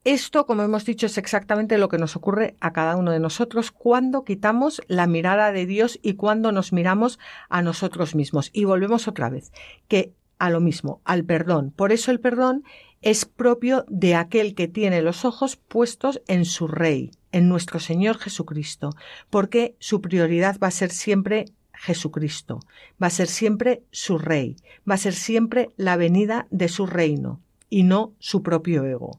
esto, 0.04 0.46
como 0.46 0.62
hemos 0.62 0.86
dicho, 0.86 1.06
es 1.06 1.18
exactamente 1.18 1.76
lo 1.76 1.88
que 1.88 1.98
nos 1.98 2.16
ocurre 2.16 2.56
a 2.60 2.72
cada 2.72 2.96
uno 2.96 3.10
de 3.10 3.20
nosotros 3.20 3.70
cuando 3.70 4.24
quitamos 4.24 4.80
la 4.86 5.06
mirada 5.06 5.52
de 5.52 5.66
Dios 5.66 5.98
y 6.00 6.14
cuando 6.14 6.52
nos 6.52 6.72
miramos 6.72 7.18
a 7.50 7.60
nosotros 7.60 8.14
mismos. 8.14 8.50
Y 8.54 8.64
volvemos 8.64 9.08
otra 9.08 9.28
vez, 9.28 9.52
que 9.88 10.14
a 10.38 10.48
lo 10.48 10.60
mismo, 10.60 11.02
al 11.04 11.24
perdón. 11.24 11.70
Por 11.70 11.92
eso 11.92 12.10
el 12.10 12.18
perdón 12.18 12.64
es 13.00 13.24
propio 13.24 13.84
de 13.88 14.14
aquel 14.14 14.54
que 14.54 14.68
tiene 14.68 15.02
los 15.02 15.24
ojos 15.24 15.56
puestos 15.56 16.20
en 16.26 16.44
su 16.44 16.68
Rey, 16.68 17.12
en 17.32 17.48
nuestro 17.48 17.80
Señor 17.80 18.18
Jesucristo, 18.18 18.90
porque 19.30 19.74
su 19.78 20.00
prioridad 20.00 20.58
va 20.62 20.68
a 20.68 20.72
ser 20.72 20.90
siempre 20.90 21.46
Jesucristo, 21.72 22.60
va 23.02 23.06
a 23.06 23.10
ser 23.10 23.26
siempre 23.26 23.82
su 23.90 24.18
Rey, 24.18 24.56
va 24.88 24.94
a 24.94 24.98
ser 24.98 25.14
siempre 25.14 25.70
la 25.76 25.96
venida 25.96 26.46
de 26.50 26.68
su 26.68 26.86
reino 26.86 27.40
y 27.70 27.84
no 27.84 28.12
su 28.18 28.42
propio 28.42 28.84
ego. 28.84 29.18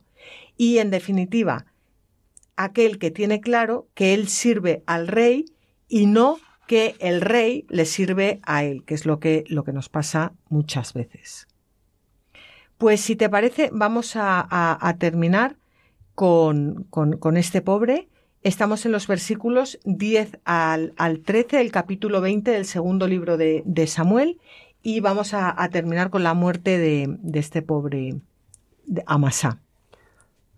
Y 0.58 0.78
en 0.78 0.92
definitiva, 0.92 1.66
aquel 2.56 3.00
que 3.00 3.10
tiene 3.10 3.42
claro 3.42 3.88
que 3.96 4.14
él 4.14 4.28
sirve 4.28 4.84
al 4.86 5.08
Rey 5.08 5.46
y 5.88 6.06
no 6.06 6.38
que 6.68 6.96
el 7.00 7.22
Rey 7.22 7.66
le 7.70 7.86
sirve 7.86 8.40
a 8.44 8.64
él, 8.64 8.84
que 8.86 8.94
es 8.94 9.08
lo 9.08 9.20
que, 9.20 9.44
lo 9.48 9.64
que 9.64 9.74
nos 9.74 9.90
pasa 9.90 10.34
muchas 10.50 10.94
veces. 10.94 11.48
Pues 12.82 13.00
si 13.00 13.16
te 13.16 13.30
parece, 13.30 13.70
vamos 13.72 14.14
a, 14.16 14.96
terminar 14.98 15.56
con, 16.16 16.88
este 17.38 17.62
pobre. 17.62 18.10
Estamos 18.42 18.88
en 18.88 18.92
los 18.92 19.06
versículos 19.06 19.78
10 19.86 20.40
al, 20.46 20.96
13 21.24 21.58
del 21.58 21.72
capítulo 21.72 22.22
20 22.22 22.50
del 22.50 22.66
segundo 22.66 23.08
libro 23.08 23.38
de, 23.38 23.86
Samuel 23.86 24.40
y 24.82 25.00
vamos 25.00 25.36
a, 25.36 25.56
terminar 25.72 26.10
con 26.10 26.24
la 26.24 26.34
muerte 26.34 26.80
de, 26.80 27.20
este 27.36 27.62
pobre 27.62 28.16
Amasá. 29.06 29.60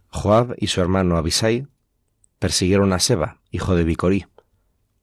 Joab 0.08 0.56
y 0.58 0.68
su 0.68 0.80
hermano 0.80 1.18
Abisai 1.18 1.68
persiguieron 2.40 2.94
a 2.94 3.00
Seba, 3.00 3.42
hijo 3.52 3.76
de 3.76 3.84
Bicorí. 3.84 4.28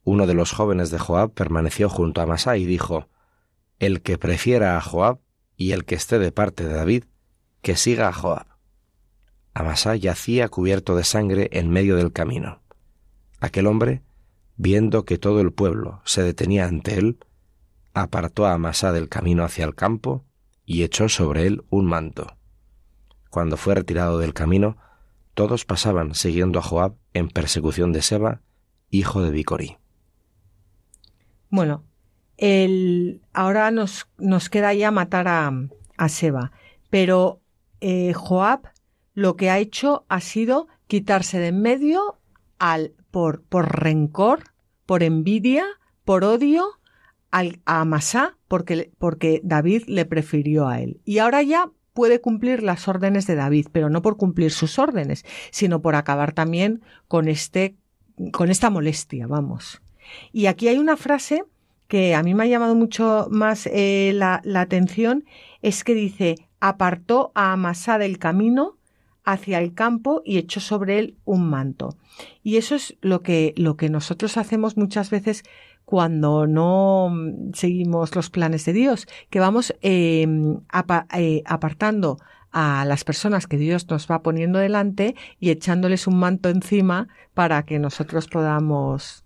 Uno 0.04 0.26
de 0.26 0.32
los 0.32 0.52
jóvenes 0.52 0.90
de 0.90 0.98
Joab 0.98 1.32
permaneció 1.32 1.90
junto 1.90 2.22
a 2.22 2.24
Amasá 2.24 2.56
y 2.56 2.64
dijo, 2.64 3.10
El 3.78 4.00
que 4.00 4.16
prefiera 4.16 4.78
a 4.78 4.80
Joab 4.80 5.18
y 5.60 5.72
el 5.72 5.84
que 5.84 5.96
esté 5.96 6.18
de 6.18 6.32
parte 6.32 6.66
de 6.66 6.72
David, 6.72 7.04
que 7.62 7.76
siga 7.76 8.08
a 8.08 8.12
Joab. 8.12 8.46
Amasá 9.54 9.96
yacía 9.96 10.48
cubierto 10.48 10.96
de 10.96 11.04
sangre 11.04 11.48
en 11.52 11.70
medio 11.70 11.96
del 11.96 12.12
camino. 12.12 12.61
Aquel 13.40 13.66
hombre, 13.66 14.02
viendo 14.56 15.04
que 15.04 15.18
todo 15.18 15.40
el 15.40 15.52
pueblo 15.52 16.00
se 16.04 16.22
detenía 16.22 16.66
ante 16.66 16.98
él, 16.98 17.18
apartó 17.94 18.46
a 18.46 18.54
Amasá 18.54 18.92
del 18.92 19.08
camino 19.08 19.44
hacia 19.44 19.64
el 19.64 19.74
campo 19.74 20.24
y 20.64 20.82
echó 20.84 21.08
sobre 21.08 21.46
él 21.46 21.64
un 21.70 21.86
manto. 21.86 22.36
Cuando 23.30 23.56
fue 23.56 23.74
retirado 23.74 24.18
del 24.18 24.34
camino, 24.34 24.76
todos 25.34 25.64
pasaban 25.64 26.14
siguiendo 26.14 26.58
a 26.58 26.62
Joab 26.62 26.94
en 27.14 27.28
persecución 27.28 27.92
de 27.92 28.02
Seba, 28.02 28.40
hijo 28.90 29.22
de 29.22 29.30
Bicorí. 29.30 29.78
Bueno, 31.48 31.84
el, 32.36 33.20
ahora 33.32 33.70
nos, 33.70 34.08
nos 34.18 34.48
queda 34.48 34.72
ya 34.74 34.90
matar 34.90 35.28
a, 35.28 35.52
a 35.96 36.08
Seba, 36.08 36.52
pero 36.88 37.39
eh, 37.81 38.12
Joab 38.12 38.61
lo 39.14 39.37
que 39.37 39.51
ha 39.51 39.59
hecho 39.59 40.05
ha 40.09 40.20
sido 40.20 40.68
quitarse 40.87 41.39
de 41.39 41.49
en 41.49 41.62
medio 41.62 42.18
al, 42.59 42.95
por, 43.11 43.43
por 43.43 43.81
rencor, 43.81 44.45
por 44.87 45.03
envidia, 45.03 45.64
por 46.05 46.24
odio 46.24 46.64
al, 47.31 47.61
a 47.64 47.81
Amasá, 47.81 48.37
porque, 48.49 48.91
porque 48.99 49.41
David 49.45 49.85
le 49.87 50.05
prefirió 50.05 50.68
a 50.68 50.81
él. 50.81 51.01
Y 51.05 51.18
ahora 51.18 51.43
ya 51.43 51.70
puede 51.93 52.20
cumplir 52.20 52.62
las 52.62 52.89
órdenes 52.89 53.26
de 53.26 53.35
David, 53.35 53.68
pero 53.72 53.91
no 53.91 54.03
por 54.03 54.16
cumplir 54.16 54.53
sus 54.53 54.78
órdenes, 54.78 55.24
sino 55.51 55.83
por 55.83 55.95
acabar 55.95 56.33
también 56.33 56.83
con 57.09 57.28
este, 57.28 57.76
con 58.33 58.51
esta 58.51 58.70
molestia, 58.70 59.26
vamos. 59.26 59.83
Y 60.33 60.47
aquí 60.47 60.68
hay 60.68 60.78
una 60.78 60.97
frase 60.97 61.45
que 61.89 62.14
a 62.14 62.22
mí 62.22 62.35
me 62.35 62.45
ha 62.45 62.47
llamado 62.47 62.74
mucho 62.74 63.28
más 63.31 63.66
eh, 63.66 64.12
la, 64.14 64.41
la 64.45 64.61
atención, 64.61 65.24
es 65.61 65.85
que 65.85 65.95
dice, 65.95 66.37
apartó 66.61 67.32
a 67.34 67.52
Amasá 67.52 67.98
del 67.98 68.18
camino 68.18 68.76
hacia 69.24 69.58
el 69.58 69.74
campo 69.74 70.22
y 70.24 70.38
echó 70.38 70.61
sobre 70.61 70.98
él 70.98 71.16
un 71.24 71.48
manto. 71.48 71.96
Y 72.42 72.56
eso 72.56 72.74
es 72.74 72.96
lo 73.00 73.22
que, 73.22 73.54
lo 73.56 73.76
que 73.76 73.88
nosotros 73.88 74.36
hacemos 74.36 74.76
muchas 74.76 75.11
veces 75.11 75.42
cuando 75.84 76.46
no 76.46 77.12
seguimos 77.52 78.14
los 78.14 78.30
planes 78.30 78.64
de 78.64 78.72
Dios, 78.72 79.08
que 79.28 79.40
vamos 79.40 79.74
em, 79.80 80.61
eh, 81.14 81.42
apartando 81.46 82.18
a 82.52 82.84
las 82.84 83.04
personas 83.04 83.46
que 83.46 83.56
Dios 83.56 83.88
nos 83.88 84.08
va 84.08 84.22
poniendo 84.22 84.58
delante 84.58 85.14
y 85.38 85.50
echándoles 85.50 86.06
un 86.06 86.18
manto 86.18 86.48
encima 86.48 87.08
para 87.34 87.64
que 87.64 87.78
nosotros 87.78 88.28
podamos... 88.28 89.24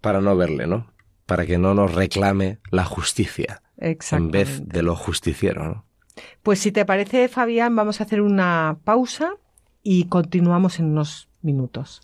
Para 0.00 0.20
no 0.20 0.36
verle, 0.36 0.66
¿no? 0.66 0.92
Para 1.26 1.46
que 1.46 1.58
no 1.58 1.74
nos 1.74 1.94
reclame 1.94 2.58
la 2.70 2.84
justicia 2.84 3.62
en 3.76 4.30
vez 4.30 4.66
de 4.66 4.82
lo 4.82 4.94
justiciero, 4.94 5.64
¿no? 5.64 5.84
Pues 6.42 6.58
si 6.58 6.72
te 6.72 6.84
parece, 6.84 7.28
Fabián, 7.28 7.74
vamos 7.76 8.00
a 8.00 8.04
hacer 8.04 8.20
una 8.20 8.78
pausa 8.84 9.34
y 9.82 10.04
continuamos 10.04 10.78
en 10.78 10.86
unos 10.86 11.28
minutos. 11.42 12.02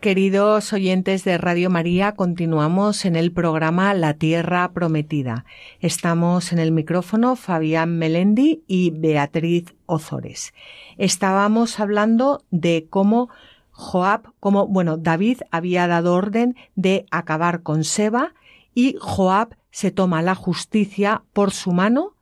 Queridos 0.00 0.72
oyentes 0.72 1.24
de 1.24 1.36
Radio 1.36 1.68
María, 1.68 2.12
continuamos 2.12 3.04
en 3.04 3.16
el 3.16 3.32
programa 3.32 3.92
La 3.92 4.14
Tierra 4.14 4.72
Prometida. 4.72 5.44
Estamos 5.80 6.52
en 6.52 6.58
el 6.58 6.72
micrófono 6.72 7.36
Fabián 7.36 7.98
Melendi 7.98 8.64
y 8.66 8.92
Beatriz 8.92 9.74
Ozores. 9.84 10.54
Estábamos 10.96 11.80
hablando 11.80 12.42
de 12.50 12.86
cómo 12.88 13.28
Joab, 13.72 14.32
como, 14.40 14.66
bueno, 14.66 14.96
David 14.96 15.42
había 15.50 15.86
dado 15.86 16.14
orden 16.14 16.56
de 16.76 17.04
acabar 17.10 17.62
con 17.62 17.84
Seba 17.84 18.32
y 18.74 18.96
Joab 18.98 19.54
se 19.70 19.90
toma 19.90 20.22
la 20.22 20.34
justicia 20.34 21.24
por 21.34 21.50
su 21.50 21.72
mano 21.72 22.14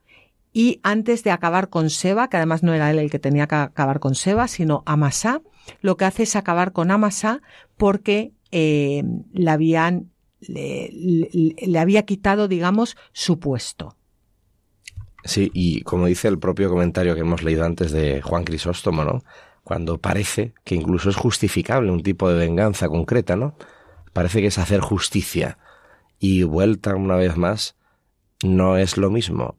y 0.53 0.81
antes 0.83 1.23
de 1.23 1.31
acabar 1.31 1.69
con 1.69 1.91
Seba, 1.91 2.29
que 2.29 2.39
además 2.39 2.65
no 2.65 2.75
era 2.75 2.91
él 2.91 2.99
el 2.99 3.09
que 3.09 3.21
tenía 3.21 3.47
que 3.47 3.55
acabar 3.55 4.01
con 4.01 4.17
Seba, 4.17 4.49
sino 4.49 4.83
Amasá, 4.85 5.43
lo 5.81 5.97
que 5.97 6.05
hace 6.05 6.25
es 6.25 6.37
acabar 6.37 6.73
con 6.73 6.91
Amasa 6.91 7.43
porque 7.77 8.33
eh, 8.51 9.03
le 9.33 9.51
habían 9.51 10.11
le, 10.41 11.79
había 11.79 12.05
quitado, 12.05 12.49
digamos, 12.49 12.97
su 13.13 13.39
puesto. 13.39 13.97
Sí, 15.25 15.51
y 15.53 15.83
como 15.83 16.07
dice 16.07 16.29
el 16.29 16.39
propio 16.39 16.71
comentario 16.71 17.15
que 17.15 17.23
hemos 17.23 17.43
leído 17.43 17.65
antes 17.65 17.91
de 17.91 18.23
Juan 18.23 18.45
Crisóstomo, 18.45 19.05
¿no? 19.05 19.25
Cuando 19.65 19.99
parece 19.99 20.55
que 20.65 20.75
incluso 20.75 21.11
es 21.11 21.17
justificable 21.17 21.91
un 21.91 22.03
tipo 22.03 22.31
de 22.31 22.39
venganza 22.39 22.89
concreta, 22.89 23.37
¿no? 23.37 23.57
Parece 24.13 24.41
que 24.41 24.47
es 24.47 24.59
hacer 24.59 24.81
justicia. 24.81 25.59
Y 26.19 26.45
vuelta 26.45 26.95
una 26.95 27.17
vez 27.17 27.37
más, 27.37 27.77
no 28.43 28.77
es 28.77 28.97
lo 28.97 29.11
mismo 29.11 29.57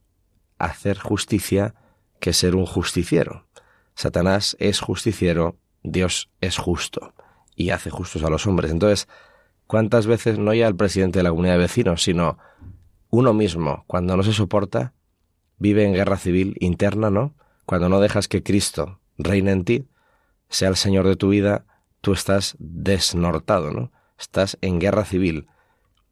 hacer 0.58 0.98
justicia 0.98 1.76
que 2.20 2.34
ser 2.34 2.56
un 2.56 2.66
justiciero. 2.66 3.48
Satanás 3.96 4.58
es 4.60 4.80
justiciero 4.80 5.59
Dios 5.84 6.30
es 6.42 6.58
justo 6.58 7.14
y 7.56 7.72
hace 7.72 7.90
justos 7.90 8.24
a 8.24 8.30
los 8.30 8.48
hombres. 8.48 8.72
Entonces, 8.72 9.08
¿cuántas 9.68 10.08
veces 10.08 10.40
no 10.40 10.54
ya 10.54 10.68
el 10.68 10.76
presidente 10.76 11.20
de 11.20 11.24
la 11.24 11.30
comunidad 11.30 11.54
de 11.56 11.60
vecinos, 11.60 12.04
sino 12.04 12.38
uno 13.10 13.34
mismo, 13.34 13.84
cuando 13.88 14.16
no 14.16 14.24
se 14.24 14.34
soporta, 14.34 14.94
vive 15.58 15.84
en 15.86 15.94
guerra 15.94 16.18
civil 16.18 16.56
interna, 16.60 17.10
¿no? 17.10 17.34
Cuando 17.66 17.90
no 17.90 18.00
dejas 18.00 18.28
que 18.28 18.44
Cristo 18.44 19.00
reine 19.18 19.52
en 19.52 19.66
ti, 19.66 19.88
sea 20.50 20.70
el 20.70 20.76
Señor 20.76 21.08
de 21.08 21.16
tu 21.16 21.30
vida, 21.30 21.66
tú 22.02 22.14
estás 22.14 22.56
desnortado, 22.60 23.72
¿no? 23.72 23.92
Estás 24.18 24.58
en 24.62 24.80
guerra 24.80 25.06
civil. 25.06 25.48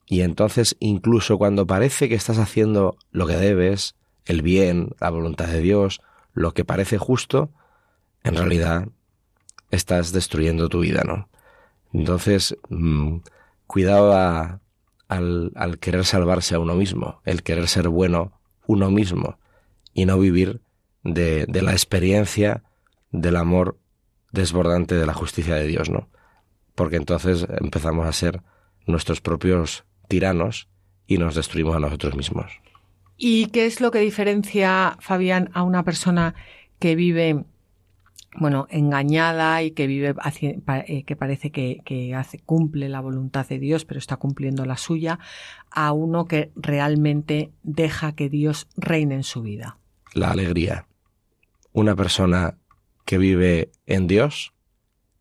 Y 0.06 0.22
entonces, 0.22 0.76
incluso 0.80 1.38
cuando 1.38 1.66
parece 1.66 2.08
que 2.08 2.14
estás 2.14 2.38
haciendo 2.38 2.96
lo 3.10 3.26
que 3.26 3.36
debes, 3.36 3.94
el 4.24 4.42
bien, 4.42 4.94
la 5.00 5.10
voluntad 5.10 5.46
de 5.46 5.60
Dios, 5.60 6.00
lo 6.32 6.52
que 6.52 6.64
parece 6.64 6.98
justo, 6.98 7.50
en 8.22 8.36
realidad 8.36 8.88
estás 9.70 10.12
destruyendo 10.12 10.68
tu 10.68 10.80
vida, 10.80 11.02
¿no? 11.04 11.28
Entonces, 11.92 12.56
mm, 12.68 13.18
cuidado 13.66 14.60
al, 15.08 15.78
querer 15.80 16.04
salvarse 16.04 16.54
a 16.54 16.60
uno 16.60 16.74
mismo, 16.74 17.20
el 17.24 17.42
querer 17.42 17.68
ser 17.68 17.88
bueno 17.88 18.40
uno 18.66 18.90
mismo 18.90 19.38
y 19.94 20.04
no 20.04 20.18
vivir 20.18 20.60
de 21.02 21.62
la 21.62 21.72
experiencia 21.72 22.62
del 23.10 23.36
amor 23.36 23.78
desbordante 24.32 24.94
de 24.94 25.06
la 25.06 25.14
justicia 25.14 25.54
de 25.54 25.66
Dios, 25.66 25.90
¿no? 25.90 26.08
Porque 26.74 26.96
entonces 26.96 27.46
empezamos 27.60 28.06
a 28.06 28.12
ser 28.12 28.42
nuestros 28.86 29.20
propios 29.20 29.84
tiranos 30.08 30.68
y 31.06 31.18
nos 31.18 31.34
destruimos 31.34 31.76
a 31.76 31.80
nosotros 31.80 32.14
mismos. 32.14 32.52
¿Y 33.16 33.46
qué 33.46 33.66
es 33.66 33.80
lo 33.80 33.90
que 33.90 33.98
diferencia, 33.98 34.96
Fabián, 35.00 35.50
a 35.54 35.62
una 35.62 35.82
persona 35.82 36.34
que 36.78 36.94
vive, 36.94 37.44
bueno, 38.36 38.66
engañada 38.70 39.62
y 39.62 39.70
que 39.70 39.86
vive, 39.86 40.14
eh, 40.86 41.04
que 41.04 41.16
parece 41.16 41.50
que, 41.50 41.80
que 41.84 42.14
hace, 42.14 42.38
cumple 42.38 42.88
la 42.88 43.00
voluntad 43.00 43.46
de 43.48 43.58
Dios, 43.58 43.84
pero 43.84 43.98
está 43.98 44.16
cumpliendo 44.16 44.64
la 44.64 44.76
suya, 44.76 45.18
a 45.70 45.92
uno 45.92 46.26
que 46.26 46.52
realmente 46.54 47.52
deja 47.62 48.12
que 48.12 48.28
Dios 48.28 48.68
reine 48.76 49.14
en 49.14 49.24
su 49.24 49.42
vida? 49.42 49.78
La 50.14 50.30
alegría. 50.30 50.86
Una 51.72 51.96
persona 51.96 52.56
que 53.04 53.18
vive 53.18 53.70
en 53.86 54.06
Dios 54.06 54.52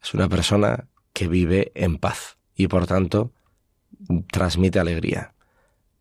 es 0.01 0.13
una 0.13 0.27
persona 0.29 0.87
que 1.13 1.27
vive 1.27 1.71
en 1.75 1.97
paz 1.97 2.37
y 2.55 2.67
por 2.67 2.87
tanto 2.87 3.31
transmite 4.31 4.79
alegría. 4.79 5.33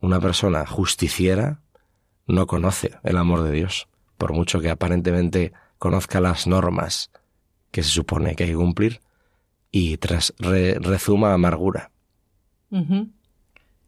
Una 0.00 0.20
persona 0.20 0.66
justiciera 0.66 1.60
no 2.26 2.46
conoce 2.46 2.92
el 3.02 3.16
amor 3.16 3.42
de 3.42 3.52
Dios, 3.52 3.88
por 4.18 4.32
mucho 4.32 4.60
que 4.60 4.70
aparentemente 4.70 5.52
conozca 5.78 6.20
las 6.20 6.46
normas 6.46 7.10
que 7.70 7.82
se 7.82 7.90
supone 7.90 8.34
que 8.34 8.44
hay 8.44 8.50
que 8.50 8.56
cumplir 8.56 9.00
y 9.70 9.96
tras 9.98 10.34
rezuma 10.38 11.34
amargura. 11.34 11.90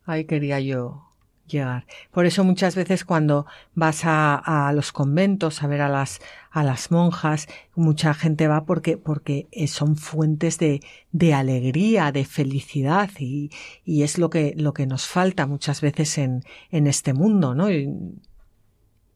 Ahí 0.04 0.24
quería 0.24 0.60
yo 0.60 1.08
llegar. 1.48 1.86
Por 2.12 2.26
eso 2.26 2.44
muchas 2.44 2.76
veces 2.76 3.04
cuando 3.04 3.46
vas 3.74 4.02
a, 4.04 4.70
los 4.74 4.92
conventos 4.92 5.62
a 5.62 5.66
ver 5.66 5.80
a 5.80 5.88
las, 5.88 6.20
a 6.50 6.62
las 6.62 6.90
monjas, 6.90 7.48
mucha 7.74 8.14
gente 8.14 8.46
va 8.48 8.64
porque, 8.64 8.96
porque 8.96 9.48
son 9.66 9.96
fuentes 9.96 10.58
de, 10.58 10.80
de 11.12 11.34
alegría, 11.34 12.12
de 12.12 12.24
felicidad 12.24 13.10
y, 13.18 13.50
y, 13.84 14.02
es 14.02 14.18
lo 14.18 14.30
que, 14.30 14.54
lo 14.56 14.74
que 14.74 14.86
nos 14.86 15.06
falta 15.06 15.46
muchas 15.46 15.80
veces 15.80 16.18
en, 16.18 16.44
en 16.70 16.86
este 16.86 17.14
mundo, 17.14 17.54
¿no? 17.54 17.68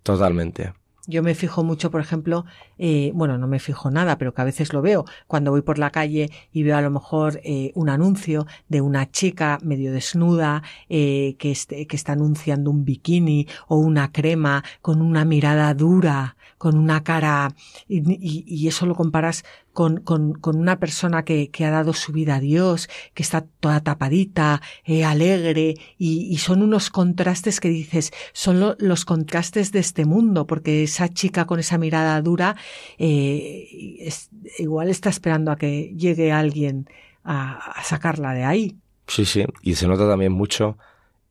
Totalmente. 0.03 0.73
Yo 1.09 1.24
me 1.24 1.34
fijo 1.34 1.64
mucho, 1.64 1.90
por 1.90 2.00
ejemplo, 2.00 2.44
eh, 2.78 3.11
bueno, 3.12 3.36
no 3.36 3.48
me 3.48 3.59
fijo 3.59 3.90
nada, 3.90 4.18
pero 4.18 4.34
que 4.34 4.40
a 4.40 4.44
veces 4.44 4.72
lo 4.72 4.82
veo. 4.82 5.05
Cuando 5.26 5.50
voy 5.50 5.62
por 5.62 5.78
la 5.78 5.90
calle 5.90 6.30
y 6.53 6.62
veo 6.62 6.76
a 6.76 6.80
lo 6.80 6.90
mejor 6.90 7.40
eh, 7.42 7.72
un 7.74 7.88
anuncio 7.88 8.46
de 8.68 8.82
una 8.82 9.11
chica 9.11 9.59
medio 9.62 9.92
desnuda 9.92 10.62
eh, 10.88 11.34
que, 11.40 11.50
este, 11.50 11.88
que 11.88 11.96
está 11.96 12.12
anunciando 12.12 12.70
un 12.70 12.84
bikini 12.84 13.48
o 13.66 13.78
una 13.78 14.12
crema 14.12 14.62
con 14.80 15.03
una 15.03 15.24
mirada 15.24 15.74
dura, 15.74 16.36
con 16.62 16.78
una 16.78 17.02
cara 17.02 17.56
y, 17.88 18.04
y, 18.46 18.68
eso 18.68 18.86
lo 18.86 18.94
comparas 18.94 19.44
con, 19.72 19.96
con, 19.96 20.38
una 20.44 20.78
persona 20.78 21.24
que, 21.24 21.50
que, 21.50 21.64
ha 21.64 21.72
dado 21.72 21.92
su 21.92 22.12
vida 22.12 22.36
a 22.36 22.40
Dios, 22.40 22.88
que 23.14 23.24
está 23.24 23.44
toda 23.58 23.80
tapadita, 23.80 24.62
eh, 24.84 25.04
alegre, 25.04 25.74
y, 25.98 26.36
son 26.38 26.62
unos 26.62 26.88
contrastes 26.90 27.58
que 27.58 27.68
dices, 27.68 28.12
son 28.32 28.76
los 28.78 29.04
contrastes 29.04 29.72
de 29.72 29.80
este 29.80 30.04
mundo, 30.04 30.46
porque 30.46 30.84
esa 30.84 31.08
chica 31.08 31.46
con 31.46 31.58
esa 31.58 31.78
mirada 31.78 32.22
dura, 32.22 32.54
eh, 32.96 34.08
igual 34.56 34.88
está 34.88 35.10
esperando 35.10 35.50
a 35.50 35.56
que 35.56 35.92
llegue 35.96 36.30
alguien 36.30 36.88
a, 37.24 37.72
a 37.72 37.82
sacarla 37.82 38.34
de 38.34 38.44
ahí. 38.44 38.76
Sí, 39.08 39.24
sí, 39.24 39.44
y 39.62 39.74
se 39.74 39.88
nota 39.88 40.08
también 40.08 40.30
mucho 40.30 40.78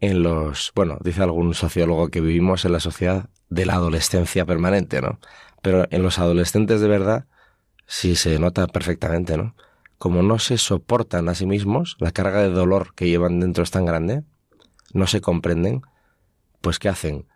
en 0.01 0.23
los, 0.23 0.71
bueno, 0.75 0.97
dice 1.01 1.21
algún 1.21 1.53
sociólogo 1.53 2.09
que 2.09 2.21
vivimos 2.21 2.65
en 2.65 2.73
la 2.73 2.79
sociedad 2.79 3.29
de 3.49 3.65
la 3.65 3.75
adolescencia 3.75 4.45
permanente, 4.45 4.99
¿no? 5.01 5.19
Pero 5.61 5.85
en 5.91 6.01
los 6.01 6.17
adolescentes 6.17 6.81
de 6.81 6.87
verdad 6.87 7.25
sí 7.85 8.15
se 8.15 8.39
nota 8.39 8.65
perfectamente, 8.67 9.37
¿no? 9.37 9.55
Como 9.99 10.23
no 10.23 10.39
se 10.39 10.57
soportan 10.57 11.29
a 11.29 11.35
sí 11.35 11.45
mismos, 11.45 11.97
la 11.99 12.11
carga 12.11 12.41
de 12.41 12.49
dolor 12.49 12.95
que 12.95 13.07
llevan 13.07 13.39
dentro 13.39 13.63
es 13.63 13.69
tan 13.69 13.85
grande, 13.85 14.23
no 14.93 15.05
se 15.05 15.21
comprenden, 15.21 15.83
pues 16.61 16.79
¿qué 16.79 16.89
hacen? 16.89 17.27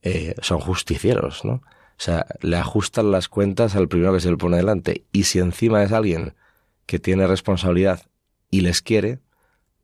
Eh, 0.00 0.34
son 0.40 0.60
justicieros, 0.60 1.44
¿no? 1.44 1.54
O 1.54 1.98
sea, 1.98 2.26
le 2.40 2.56
ajustan 2.56 3.10
las 3.10 3.28
cuentas 3.28 3.76
al 3.76 3.88
primero 3.88 4.14
que 4.14 4.20
se 4.20 4.30
le 4.30 4.36
pone 4.36 4.56
delante. 4.56 5.04
Y 5.12 5.24
si 5.24 5.38
encima 5.38 5.82
es 5.82 5.92
alguien 5.92 6.34
que 6.86 6.98
tiene 6.98 7.26
responsabilidad 7.26 8.02
y 8.50 8.60
les 8.62 8.80
quiere, 8.80 9.20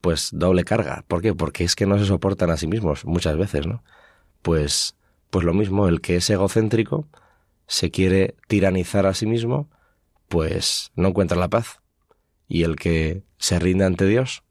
pues 0.03 0.30
doble 0.32 0.64
carga. 0.64 1.05
¿Por 1.09 1.22
qué? 1.22 1.32
Porque 1.32 1.64
es 1.64 1.74
que 1.74 1.86
no 1.86 1.96
se 1.96 2.05
soportan 2.05 2.50
a 2.50 2.59
sí 2.59 2.66
mismos 2.66 3.07
muchas 3.07 3.38
veces, 3.38 3.66
¿no? 3.66 3.82
Pues, 4.42 4.96
pues 5.30 5.46
lo 5.46 5.55
mismo, 5.55 5.88
el 5.88 6.03
que 6.03 6.16
es 6.16 6.28
egocéntrico 6.28 7.09
se 7.66 7.90
quiere 7.90 8.34
tiranizar 8.48 9.07
a 9.07 9.14
sí 9.14 9.26
mismo, 9.26 9.70
pues 10.28 10.90
no 10.96 11.09
encuentra 11.09 11.38
la 11.38 11.48
paz. 11.48 11.80
Y 12.48 12.64
el 12.64 12.76
que 12.76 13.22
se 13.38 13.59
rinde 13.61 13.84
ante 13.84 14.05
Dios 14.05 14.42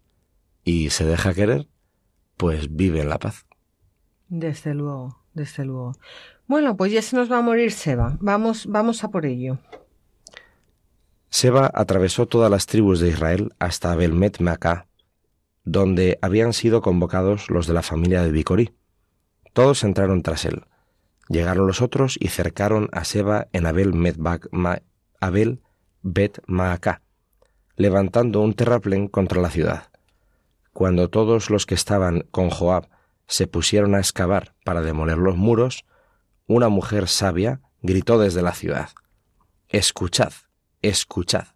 y 0.64 0.90
se 0.90 1.06
deja 1.06 1.34
querer, 1.34 1.68
pues 2.38 2.74
vive 2.74 3.02
en 3.02 3.10
la 3.10 3.20
paz. 3.20 3.46
Desde 4.30 4.74
luego, 4.74 5.22
desde 5.34 5.66
luego. 5.66 5.94
Bueno, 6.48 6.78
pues 6.78 6.94
ya 6.94 7.02
se 7.02 7.18
nos 7.18 7.30
va 7.30 7.40
a 7.40 7.42
morir 7.42 7.74
Seba. 7.74 8.18
Vamos, 8.22 8.68
vamos 8.68 9.04
a 9.04 9.10
por 9.12 9.26
ello. 9.26 9.60
Seba 11.30 11.70
atravesó 11.74 12.26
todas 12.26 12.50
las 12.50 12.68
tribus 12.68 13.02
de 13.02 13.10
Israel 13.10 13.54
hasta 13.60 13.94
Belmet 13.96 14.40
Macá, 14.40 14.88
donde 15.64 16.18
habían 16.22 16.54
sido 16.54 16.82
convocados 16.82 17.50
los 17.50 17.68
de 17.68 17.74
la 17.74 17.82
familia 17.82 18.24
de 18.24 18.32
Bicorí. 18.32 18.74
Todos 19.54 19.84
entraron 19.84 20.22
tras 20.22 20.46
él. 20.46 20.66
Llegaron 21.28 21.68
los 21.68 21.82
otros 21.82 22.18
y 22.20 22.30
cercaron 22.30 22.90
a 22.92 23.04
Seba 23.04 23.48
en 23.54 23.66
Abel, 23.66 23.94
Abel 25.20 25.62
Bet 26.02 26.42
Maacá, 26.48 27.02
levantando 27.76 28.42
un 28.42 28.54
terraplén 28.54 29.08
contra 29.08 29.42
la 29.42 29.50
ciudad. 29.50 29.92
Cuando 30.74 31.10
todos 31.10 31.50
los 31.50 31.66
que 31.66 31.76
estaban 31.76 32.26
con 32.32 32.50
Joab 32.50 32.90
se 33.28 33.48
pusieron 33.48 33.96
a 33.96 34.00
excavar 34.00 34.56
para 34.66 34.82
demoler 34.82 35.18
los 35.18 35.38
muros, 35.38 35.86
una 36.48 36.70
mujer 36.70 37.08
sabia 37.08 37.62
gritó 37.82 38.20
desde 38.20 38.42
la 38.42 38.54
ciudad 38.54 38.90
Escuchad, 39.70 40.34
escuchad. 40.82 41.48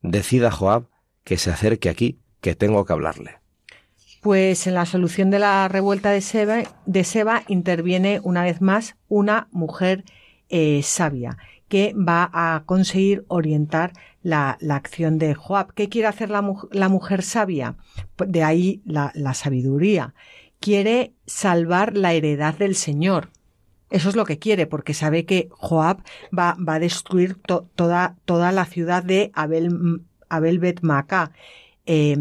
Decida 0.00 0.52
Joab 0.52 0.86
que 1.24 1.38
se 1.38 1.50
acerque 1.50 1.88
aquí 1.88 2.21
que 2.42 2.54
tengo 2.54 2.84
que 2.84 2.92
hablarle. 2.92 3.38
Pues 4.20 4.66
en 4.66 4.74
la 4.74 4.84
solución 4.84 5.30
de 5.30 5.38
la 5.38 5.66
revuelta 5.68 6.10
de 6.10 6.20
Seba, 6.20 7.42
interviene 7.48 8.20
una 8.22 8.42
vez 8.42 8.60
más 8.60 8.96
una 9.08 9.48
mujer 9.50 10.04
eh, 10.50 10.82
sabia 10.82 11.38
que 11.68 11.94
va 11.94 12.30
a 12.34 12.64
conseguir 12.66 13.24
orientar 13.28 13.94
la, 14.22 14.58
la, 14.60 14.76
acción 14.76 15.16
de 15.18 15.34
Joab. 15.34 15.72
¿Qué 15.72 15.88
quiere 15.88 16.06
hacer 16.06 16.28
la, 16.28 16.42
mujer 16.42 17.22
sabia? 17.22 17.76
De 18.18 18.44
ahí 18.44 18.82
la, 18.84 19.10
sabiduría. 19.32 20.12
Quiere 20.60 21.14
salvar 21.24 21.96
la 21.96 22.12
heredad 22.12 22.58
del 22.58 22.74
Señor. 22.74 23.30
Eso 23.88 24.10
es 24.10 24.16
lo 24.16 24.26
que 24.26 24.38
quiere, 24.38 24.66
porque 24.66 24.92
sabe 24.92 25.24
que 25.24 25.48
Joab 25.50 26.02
va, 26.38 26.58
va 26.60 26.74
a 26.74 26.78
destruir 26.78 27.36
to, 27.36 27.70
toda, 27.74 28.16
toda 28.26 28.52
la 28.52 28.66
ciudad 28.66 29.02
de 29.02 29.30
Abel, 29.32 30.02
Abel 30.28 30.58
eh, 31.86 32.16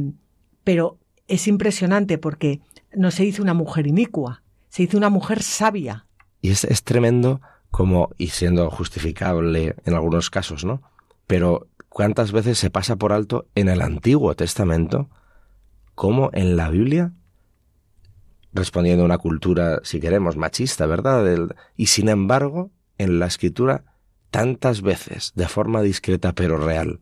pero 0.63 0.99
es 1.27 1.47
impresionante 1.47 2.17
porque 2.17 2.61
no 2.93 3.11
se 3.11 3.23
dice 3.23 3.41
una 3.41 3.53
mujer 3.53 3.87
inicua, 3.87 4.43
se 4.69 4.83
dice 4.83 4.97
una 4.97 5.09
mujer 5.09 5.43
sabia. 5.43 6.07
Y 6.41 6.49
es, 6.49 6.63
es 6.63 6.83
tremendo 6.83 7.41
como, 7.69 8.09
y 8.17 8.27
siendo 8.27 8.69
justificable 8.69 9.75
en 9.85 9.93
algunos 9.93 10.29
casos, 10.29 10.65
¿no? 10.65 10.81
Pero 11.27 11.67
cuántas 11.89 12.31
veces 12.31 12.57
se 12.57 12.69
pasa 12.69 12.95
por 12.95 13.13
alto 13.13 13.47
en 13.55 13.69
el 13.69 13.81
Antiguo 13.81 14.35
Testamento 14.35 15.09
como 15.95 16.29
en 16.33 16.55
la 16.55 16.69
Biblia, 16.69 17.13
respondiendo 18.53 19.03
a 19.03 19.05
una 19.05 19.17
cultura, 19.17 19.79
si 19.83 19.99
queremos, 19.99 20.35
machista, 20.37 20.85
¿verdad? 20.85 21.25
y 21.75 21.87
sin 21.87 22.09
embargo, 22.09 22.71
en 22.97 23.19
la 23.19 23.27
escritura, 23.27 23.83
tantas 24.29 24.81
veces, 24.81 25.31
de 25.35 25.47
forma 25.47 25.81
discreta 25.81 26.33
pero 26.33 26.57
real, 26.57 27.01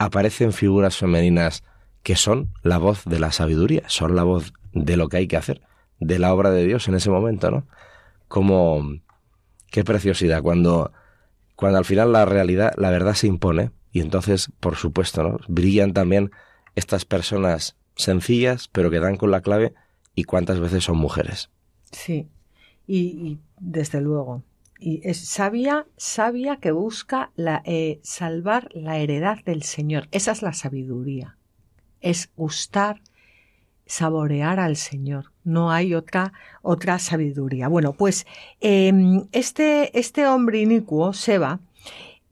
aparecen 0.00 0.54
figuras 0.54 0.96
femeninas 0.96 1.62
que 2.02 2.16
son 2.16 2.54
la 2.62 2.78
voz 2.78 3.04
de 3.04 3.20
la 3.20 3.32
sabiduría, 3.32 3.82
son 3.86 4.16
la 4.16 4.22
voz 4.22 4.54
de 4.72 4.96
lo 4.96 5.10
que 5.10 5.18
hay 5.18 5.28
que 5.28 5.36
hacer, 5.36 5.60
de 5.98 6.18
la 6.18 6.32
obra 6.32 6.50
de 6.50 6.64
Dios 6.64 6.88
en 6.88 6.94
ese 6.94 7.10
momento, 7.10 7.50
¿no? 7.50 7.66
Como 8.26 8.82
qué 9.70 9.84
preciosidad 9.84 10.42
cuando 10.42 10.90
cuando 11.54 11.76
al 11.76 11.84
final 11.84 12.12
la 12.12 12.24
realidad, 12.24 12.72
la 12.78 12.88
verdad 12.88 13.12
se 13.12 13.26
impone 13.26 13.72
y 13.92 14.00
entonces, 14.00 14.50
por 14.58 14.76
supuesto, 14.76 15.22
¿no? 15.22 15.38
brillan 15.48 15.92
también 15.92 16.30
estas 16.76 17.04
personas 17.04 17.76
sencillas, 17.94 18.68
pero 18.72 18.90
que 18.90 19.00
dan 19.00 19.18
con 19.18 19.30
la 19.30 19.42
clave 19.42 19.74
y 20.14 20.24
cuántas 20.24 20.60
veces 20.60 20.82
son 20.82 20.96
mujeres. 20.96 21.50
Sí. 21.92 22.30
Y, 22.86 22.98
y 22.98 23.38
desde 23.58 24.00
luego, 24.00 24.44
y 24.80 25.00
es 25.04 25.18
sabia, 25.18 25.86
sabia 25.96 26.56
que 26.56 26.72
busca 26.72 27.30
la, 27.36 27.62
eh, 27.64 28.00
salvar 28.02 28.68
la 28.72 28.98
heredad 28.98 29.38
del 29.44 29.62
Señor. 29.62 30.08
Esa 30.10 30.32
es 30.32 30.42
la 30.42 30.52
sabiduría. 30.52 31.36
Es 32.00 32.30
gustar, 32.36 33.02
saborear 33.86 34.58
al 34.58 34.76
Señor. 34.76 35.32
No 35.44 35.70
hay 35.70 35.94
otra, 35.94 36.32
otra 36.62 36.98
sabiduría. 36.98 37.68
Bueno, 37.68 37.92
pues 37.92 38.26
em, 38.60 39.26
este, 39.32 39.98
este 39.98 40.26
hombre 40.26 40.60
inicuo, 40.60 41.12
Seba, 41.12 41.60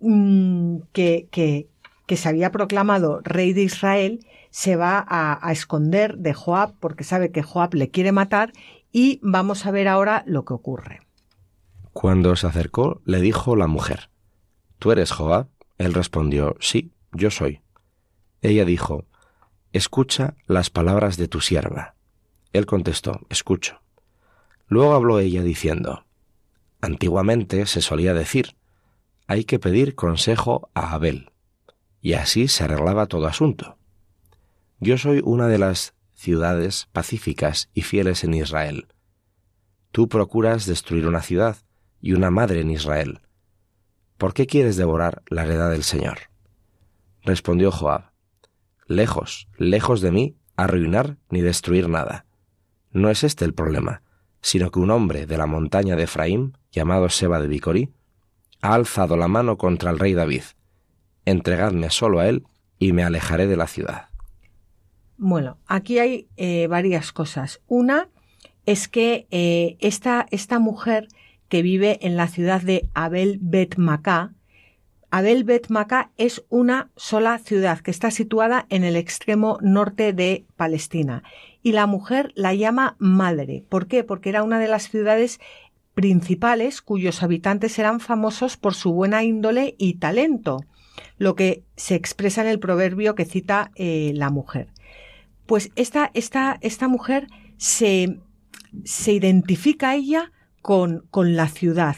mm, 0.00 0.78
que, 0.92 1.28
que, 1.30 1.68
que 2.06 2.16
se 2.16 2.28
había 2.28 2.50
proclamado 2.50 3.20
rey 3.24 3.52
de 3.52 3.62
Israel, 3.62 4.26
se 4.50 4.76
va 4.76 5.04
a, 5.06 5.46
a, 5.46 5.52
esconder 5.52 6.16
de 6.16 6.32
Joab 6.32 6.72
porque 6.80 7.04
sabe 7.04 7.30
que 7.30 7.42
Joab 7.42 7.74
le 7.74 7.90
quiere 7.90 8.12
matar 8.12 8.52
y 8.90 9.20
vamos 9.22 9.66
a 9.66 9.70
ver 9.70 9.88
ahora 9.88 10.22
lo 10.26 10.44
que 10.46 10.54
ocurre. 10.54 11.07
Cuando 12.00 12.36
se 12.36 12.46
acercó, 12.46 13.02
le 13.06 13.20
dijo 13.20 13.56
la 13.56 13.66
mujer, 13.66 14.08
¿Tú 14.78 14.92
eres 14.92 15.10
Joab? 15.10 15.48
Él 15.78 15.94
respondió, 15.94 16.54
Sí, 16.60 16.92
yo 17.10 17.32
soy. 17.32 17.60
Ella 18.40 18.64
dijo, 18.64 19.06
Escucha 19.72 20.36
las 20.46 20.70
palabras 20.70 21.16
de 21.16 21.26
tu 21.26 21.40
sierva. 21.40 21.96
Él 22.52 22.66
contestó, 22.66 23.26
Escucho. 23.30 23.82
Luego 24.68 24.94
habló 24.94 25.18
ella 25.18 25.42
diciendo, 25.42 26.06
Antiguamente 26.80 27.66
se 27.66 27.82
solía 27.82 28.14
decir, 28.14 28.54
hay 29.26 29.42
que 29.42 29.58
pedir 29.58 29.96
consejo 29.96 30.70
a 30.74 30.92
Abel, 30.92 31.32
y 32.00 32.12
así 32.12 32.46
se 32.46 32.62
arreglaba 32.62 33.06
todo 33.06 33.26
asunto. 33.26 33.76
Yo 34.78 34.98
soy 34.98 35.20
una 35.24 35.48
de 35.48 35.58
las 35.58 35.94
ciudades 36.14 36.88
pacíficas 36.92 37.70
y 37.74 37.82
fieles 37.82 38.22
en 38.22 38.34
Israel. 38.34 38.86
Tú 39.90 40.08
procuras 40.08 40.64
destruir 40.64 41.08
una 41.08 41.22
ciudad 41.22 41.56
y 42.00 42.12
una 42.12 42.30
madre 42.30 42.60
en 42.60 42.70
Israel. 42.70 43.20
¿Por 44.16 44.34
qué 44.34 44.46
quieres 44.46 44.76
devorar 44.76 45.22
la 45.28 45.44
heredad 45.44 45.70
del 45.70 45.84
Señor? 45.84 46.18
Respondió 47.22 47.70
Joab, 47.70 48.10
Lejos, 48.86 49.48
lejos 49.58 50.00
de 50.00 50.10
mí, 50.10 50.36
arruinar 50.56 51.18
ni 51.28 51.42
destruir 51.42 51.88
nada. 51.88 52.24
No 52.90 53.10
es 53.10 53.22
este 53.22 53.44
el 53.44 53.52
problema, 53.52 54.02
sino 54.40 54.70
que 54.70 54.78
un 54.78 54.90
hombre 54.90 55.26
de 55.26 55.36
la 55.36 55.46
montaña 55.46 55.94
de 55.94 56.04
Efraín, 56.04 56.56
llamado 56.72 57.10
Seba 57.10 57.38
de 57.38 57.48
Bicorí, 57.48 57.92
ha 58.62 58.74
alzado 58.74 59.16
la 59.16 59.28
mano 59.28 59.58
contra 59.58 59.90
el 59.90 59.98
rey 59.98 60.14
David. 60.14 60.42
Entregadme 61.26 61.90
solo 61.90 62.20
a 62.20 62.28
él 62.28 62.44
y 62.78 62.92
me 62.92 63.04
alejaré 63.04 63.46
de 63.46 63.56
la 63.56 63.66
ciudad. 63.66 64.08
Bueno, 65.18 65.58
aquí 65.66 65.98
hay 65.98 66.28
eh, 66.36 66.66
varias 66.68 67.12
cosas. 67.12 67.60
Una 67.66 68.08
es 68.64 68.88
que 68.88 69.26
eh, 69.30 69.76
esta, 69.80 70.26
esta 70.30 70.58
mujer 70.58 71.08
que 71.48 71.62
vive 71.62 71.98
en 72.06 72.16
la 72.16 72.28
ciudad 72.28 72.60
de 72.60 72.88
Abel 72.94 73.38
Bet 73.40 73.76
Macá, 73.76 74.32
Abel 75.10 75.44
Bet 75.44 75.70
Macá 75.70 76.10
es 76.18 76.44
una 76.50 76.90
sola 76.96 77.38
ciudad 77.38 77.80
que 77.80 77.90
está 77.90 78.10
situada 78.10 78.66
en 78.68 78.84
el 78.84 78.94
extremo 78.94 79.58
norte 79.62 80.12
de 80.12 80.44
Palestina 80.56 81.22
y 81.62 81.72
la 81.72 81.86
mujer 81.86 82.32
la 82.34 82.54
llama 82.54 82.96
madre. 82.98 83.64
¿Por 83.70 83.86
qué? 83.86 84.04
Porque 84.04 84.28
era 84.28 84.42
una 84.42 84.58
de 84.58 84.68
las 84.68 84.90
ciudades 84.90 85.40
principales 85.94 86.82
cuyos 86.82 87.22
habitantes 87.22 87.78
eran 87.78 88.00
famosos 88.00 88.58
por 88.58 88.74
su 88.74 88.92
buena 88.92 89.24
índole 89.24 89.74
y 89.78 89.94
talento, 89.94 90.60
lo 91.16 91.34
que 91.34 91.64
se 91.76 91.94
expresa 91.94 92.42
en 92.42 92.48
el 92.48 92.60
proverbio 92.60 93.14
que 93.14 93.24
cita 93.24 93.72
eh, 93.76 94.12
la 94.14 94.28
mujer. 94.28 94.68
Pues 95.46 95.70
esta, 95.74 96.10
esta, 96.12 96.58
esta 96.60 96.86
mujer 96.86 97.28
se, 97.56 98.18
se 98.84 99.12
identifica 99.12 99.94
ella 99.94 100.32
con, 100.62 101.06
con 101.10 101.36
la 101.36 101.48
ciudad. 101.48 101.96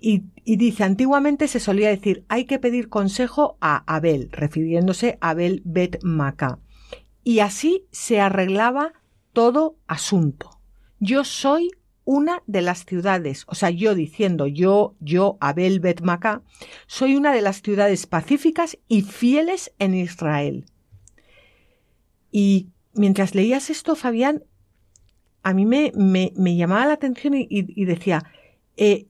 Y, 0.00 0.24
dice, 0.44 0.84
antiguamente 0.84 1.48
se 1.48 1.60
solía 1.60 1.88
decir, 1.88 2.24
hay 2.28 2.44
que 2.44 2.58
pedir 2.58 2.88
consejo 2.88 3.56
a 3.60 3.82
Abel, 3.92 4.28
refiriéndose 4.30 5.18
a 5.20 5.30
Abel 5.30 5.62
Bet 5.64 5.98
Maca. 6.02 6.58
Y 7.24 7.40
así 7.40 7.86
se 7.90 8.20
arreglaba 8.20 8.92
todo 9.32 9.76
asunto. 9.86 10.60
Yo 11.00 11.24
soy 11.24 11.70
una 12.04 12.42
de 12.46 12.62
las 12.62 12.86
ciudades, 12.86 13.44
o 13.48 13.54
sea, 13.54 13.68
yo 13.68 13.94
diciendo 13.94 14.46
yo, 14.46 14.94
yo, 14.98 15.36
Abel 15.40 15.80
Bet 15.80 16.00
Maca, 16.00 16.42
soy 16.86 17.16
una 17.16 17.34
de 17.34 17.42
las 17.42 17.60
ciudades 17.60 18.06
pacíficas 18.06 18.78
y 18.88 19.02
fieles 19.02 19.74
en 19.78 19.94
Israel. 19.94 20.64
Y 22.30 22.68
mientras 22.94 23.34
leías 23.34 23.68
esto, 23.68 23.94
Fabián, 23.94 24.44
a 25.42 25.54
mí 25.54 25.66
me, 25.66 25.92
me, 25.94 26.32
me 26.36 26.56
llamaba 26.56 26.86
la 26.86 26.94
atención 26.94 27.34
y, 27.34 27.84
decía, 27.84 28.24
eh, 28.76 29.06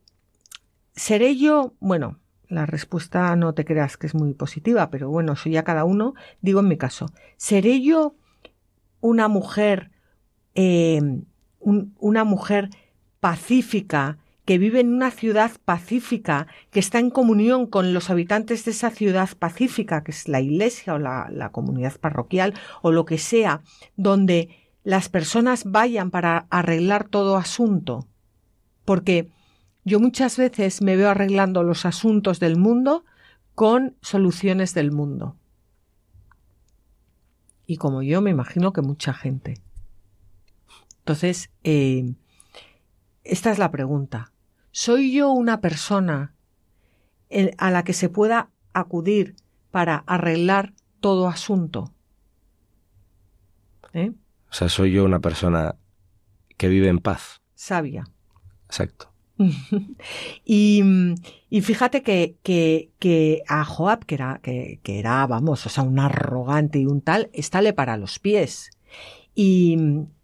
¿seré 0.94 1.36
yo? 1.36 1.74
Bueno, 1.80 2.18
la 2.48 2.66
respuesta 2.66 3.34
no 3.36 3.54
te 3.54 3.64
creas 3.64 3.96
que 3.96 4.06
es 4.06 4.14
muy 4.14 4.34
positiva, 4.34 4.90
pero 4.90 5.10
bueno, 5.10 5.36
soy 5.36 5.52
ya 5.52 5.64
cada 5.64 5.84
uno. 5.84 6.14
Digo 6.40 6.60
en 6.60 6.68
mi 6.68 6.76
caso, 6.76 7.06
¿seré 7.36 7.82
yo 7.82 8.14
una 9.00 9.28
mujer, 9.28 9.90
eh, 10.54 11.00
un, 11.60 11.94
una 11.98 12.24
mujer 12.24 12.70
pacífica, 13.20 14.18
que 14.44 14.56
vive 14.56 14.80
en 14.80 14.94
una 14.94 15.10
ciudad 15.10 15.50
pacífica, 15.66 16.46
que 16.70 16.80
está 16.80 16.98
en 17.00 17.10
comunión 17.10 17.66
con 17.66 17.92
los 17.92 18.08
habitantes 18.08 18.64
de 18.64 18.70
esa 18.70 18.90
ciudad 18.90 19.28
pacífica, 19.38 20.02
que 20.02 20.10
es 20.10 20.26
la 20.26 20.40
iglesia 20.40 20.94
o 20.94 20.98
la 20.98 21.50
comunidad 21.52 22.00
parroquial 22.00 22.54
o 22.80 22.90
lo 22.90 23.04
que 23.04 23.18
sea, 23.18 23.60
donde 23.96 24.67
las 24.88 25.10
personas 25.10 25.64
vayan 25.64 26.10
para 26.10 26.46
arreglar 26.48 27.10
todo 27.10 27.36
asunto. 27.36 28.08
Porque 28.86 29.30
yo 29.84 30.00
muchas 30.00 30.38
veces 30.38 30.80
me 30.80 30.96
veo 30.96 31.10
arreglando 31.10 31.62
los 31.62 31.84
asuntos 31.84 32.40
del 32.40 32.56
mundo 32.56 33.04
con 33.54 33.96
soluciones 34.00 34.72
del 34.72 34.90
mundo. 34.90 35.36
Y 37.66 37.76
como 37.76 38.00
yo 38.02 38.22
me 38.22 38.30
imagino 38.30 38.72
que 38.72 38.80
mucha 38.80 39.12
gente. 39.12 39.60
Entonces, 41.00 41.50
eh, 41.64 42.14
esta 43.24 43.50
es 43.50 43.58
la 43.58 43.70
pregunta. 43.70 44.32
¿Soy 44.70 45.12
yo 45.12 45.32
una 45.32 45.60
persona 45.60 46.32
a 47.58 47.70
la 47.70 47.84
que 47.84 47.92
se 47.92 48.08
pueda 48.08 48.48
acudir 48.72 49.36
para 49.70 49.96
arreglar 50.06 50.72
todo 51.00 51.28
asunto? 51.28 51.92
¿Eh? 53.92 54.14
O 54.50 54.54
sea, 54.54 54.68
soy 54.68 54.92
yo 54.92 55.04
una 55.04 55.20
persona 55.20 55.76
que 56.56 56.68
vive 56.68 56.88
en 56.88 56.98
paz. 56.98 57.42
Sabia. 57.54 58.04
Exacto. 58.66 59.12
y, 60.44 60.82
y, 61.48 61.60
fíjate 61.60 62.02
que, 62.02 62.36
que, 62.42 62.90
que, 62.98 63.42
a 63.46 63.64
Joab, 63.64 64.04
que 64.04 64.16
era, 64.16 64.40
que, 64.42 64.80
que, 64.82 64.98
era, 64.98 65.26
vamos, 65.26 65.64
o 65.64 65.68
sea, 65.68 65.84
un 65.84 66.00
arrogante 66.00 66.80
y 66.80 66.86
un 66.86 67.00
tal, 67.00 67.30
estále 67.32 67.72
para 67.72 67.96
los 67.96 68.18
pies. 68.18 68.70
Y, 69.34 69.76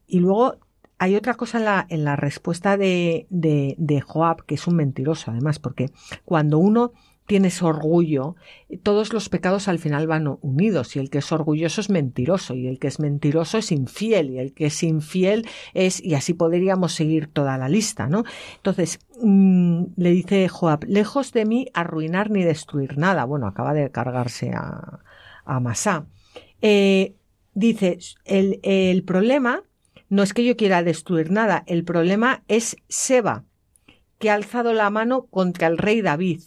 y 0.07 0.19
luego 0.19 0.57
hay 0.99 1.15
otra 1.15 1.35
cosa 1.35 1.59
en 1.59 1.65
la, 1.65 1.87
en 1.89 2.05
la 2.05 2.17
respuesta 2.17 2.77
de, 2.77 3.27
de, 3.31 3.75
de 3.79 4.01
Joab, 4.01 4.45
que 4.45 4.57
es 4.57 4.67
un 4.67 4.77
mentiroso, 4.77 5.31
además, 5.31 5.59
porque 5.59 5.91
cuando 6.25 6.59
uno 6.59 6.93
tienes 7.27 7.63
orgullo, 7.63 8.37
todos 8.83 9.13
los 9.13 9.29
pecados 9.29 9.69
al 9.69 9.79
final 9.79 10.07
van 10.07 10.39
unidos 10.43 10.97
y 10.97 10.99
el 10.99 11.09
que 11.09 11.19
es 11.19 11.33
orgulloso 11.33 11.81
es 11.81 11.89
mentiroso 11.89 12.55
y 12.55 12.67
el 12.67 12.79
que 12.79 12.89
es 12.89 13.01
mentiroso 13.01 13.59
es 13.59 13.73
infiel 13.73 14.31
y 14.31 14.39
el 14.39 14.53
que 14.53 14.67
es 14.67 14.83
infiel 14.83 15.47
es 15.73 16.05
y 16.05 16.15
así 16.15 16.35
podríamos 16.35 16.93
seguir 16.93 17.29
toda 17.29 17.57
la 17.57 17.69
lista, 17.69 18.09
¿no? 18.09 18.25
Entonces, 18.57 18.99
mmm, 19.23 19.85
le 19.97 20.11
dice 20.11 20.49
Joab, 20.49 20.85
lejos 20.85 21.33
de 21.33 21.47
mí 21.47 21.69
arruinar 21.73 22.31
ni 22.31 22.43
destruir 22.43 22.99
nada. 22.99 23.25
Bueno, 23.25 23.47
acaba 23.47 23.73
de 23.73 23.91
cargarse 23.91 24.51
a, 24.51 25.01
a 25.45 25.61
Masá. 25.61 26.07
Eh, 26.61 27.15
dice, 27.55 27.99
el, 28.25 28.61
el 28.63 29.03
problema 29.03 29.63
no 30.11 30.23
es 30.23 30.35
que 30.35 30.45
yo 30.45 30.57
quiera 30.57 30.83
destruir 30.83 31.31
nada, 31.31 31.65
el 31.67 31.85
problema 31.85 32.45
es 32.49 32.77
Seba, 32.89 33.45
que 34.19 34.31
ha 34.31 34.35
alzado 34.35 34.75
la 34.75 34.91
mano 34.91 35.27
contra 35.27 35.67
el 35.67 35.79
rey 35.79 36.03
David 36.03 36.41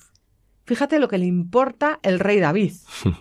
Fíjate 0.68 0.99
lo 0.99 1.07
que 1.07 1.18
le 1.18 1.26
importa 1.26 1.99
el 2.03 2.20
rey 2.20 2.41
David. 2.41 2.74
o 3.05 3.15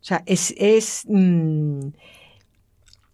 sea, 0.00 0.22
es... 0.24 0.54
es 0.56 1.04
mmm, 1.06 1.88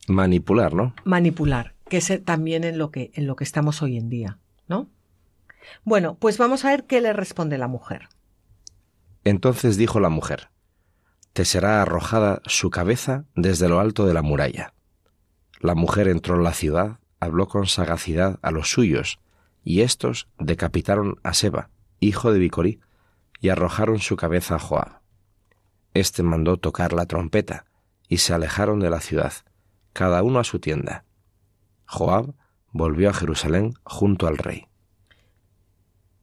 manipular, 0.07 0.73
¿no? 0.73 0.95
Manipular, 1.05 1.75
que 1.89 1.97
es 1.97 2.25
también 2.25 2.63
en 2.63 2.79
lo 2.79 2.93
que, 2.93 3.11
en 3.15 3.27
lo 3.27 3.35
que 3.35 3.43
estamos 3.43 3.83
hoy 3.83 3.97
en 3.97 4.09
día, 4.09 4.39
¿no? 4.69 4.89
Bueno, 5.83 6.15
pues 6.15 6.39
vamos 6.39 6.65
a 6.65 6.71
ver 6.71 6.85
qué 6.85 7.01
le 7.01 7.13
responde 7.13 7.59
la 7.59 7.67
mujer. 7.67 8.09
Entonces 9.25 9.77
dijo 9.77 9.99
la 9.99 10.11
mujer, 10.11 10.51
Te 11.33 11.45
será 11.45 11.83
arrojada 11.83 12.41
su 12.47 12.71
cabeza 12.71 13.25
desde 13.35 13.69
lo 13.69 13.81
alto 13.81 14.07
de 14.07 14.15
la 14.15 14.23
muralla. 14.23 14.75
La 15.61 15.75
mujer 15.75 16.07
entró 16.07 16.37
en 16.37 16.45
la 16.45 16.55
ciudad, 16.55 17.01
habló 17.19 17.49
con 17.49 17.67
sagacidad 17.67 18.39
a 18.43 18.53
los 18.53 18.71
suyos, 18.71 19.19
y 19.65 19.81
éstos 19.81 20.29
decapitaron 20.39 21.17
a 21.25 21.35
Seba, 21.35 21.69
hijo 21.99 22.33
de 22.33 22.39
Bicorí, 22.39 22.81
y 23.41 23.51
arrojaron 23.51 23.99
su 23.99 24.17
cabeza 24.17 24.57
a 24.57 24.59
Joab. 24.59 25.01
Este 25.95 26.23
mandó 26.23 26.57
tocar 26.57 26.93
la 26.93 27.07
trompeta, 27.07 27.65
y 28.09 28.19
se 28.19 28.35
alejaron 28.35 28.81
de 28.81 28.91
la 28.91 29.01
ciudad, 29.01 29.33
cada 29.93 30.23
uno 30.23 30.39
a 30.39 30.45
su 30.45 30.59
tienda. 30.59 31.05
Joab 31.87 32.35
volvió 32.73 33.11
a 33.11 33.15
Jerusalén 33.15 33.75
junto 33.85 34.27
al 34.27 34.39
rey. 34.39 34.65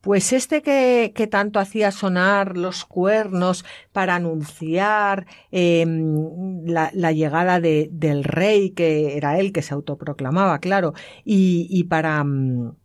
pues 0.01 0.34
este 0.34 0.61
que, 0.61 1.28
tanto 1.32 1.59
hacía 1.59 1.89
sonar 1.91 2.57
los 2.57 2.86
cuernos 2.86 3.66
para 3.91 4.13
anunciar 4.13 5.26
em, 5.49 6.63
la, 6.63 7.11
llegada 7.11 7.59
de, 7.59 7.89
del 7.91 8.24
rey, 8.24 8.70
que 8.70 9.18
era 9.18 9.39
él 9.39 9.51
que 9.51 9.63
se 9.63 9.74
autoproclamaba, 9.74 10.59
claro, 10.59 10.93
y, 11.24 11.66
y 11.72 11.86
para, 11.86 12.24
mm, 12.24 12.76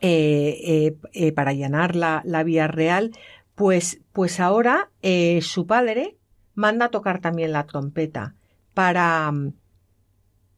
eh, 0.00 0.60
eh, 0.64 0.96
eh, 1.12 1.32
para 1.32 1.50
allanar 1.50 1.96
la, 1.96 2.22
la, 2.24 2.44
vía 2.44 2.66
real, 2.66 3.10
pues, 3.58 4.00
pues 4.12 4.38
ahora 4.38 4.88
eh, 5.02 5.40
su 5.42 5.66
padre 5.66 6.16
manda 6.54 6.86
a 6.86 6.90
tocar 6.90 7.20
también 7.20 7.50
la 7.50 7.66
trompeta 7.66 8.36
para, 8.72 9.30
mm, 9.32 9.52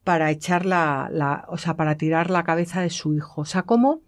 para 0.03 0.29
echar 0.29 0.67
la, 0.67 1.45
o 1.47 1.57
sea, 1.57 1.75
para 1.75 1.97
tirar 1.97 2.29
la 2.29 2.43
cabeza 2.43 2.79
de 2.79 2.91
su 2.91 3.15
hijo. 3.15 3.41
O 3.41 3.45
sea, 3.45 3.63
como 3.63 4.01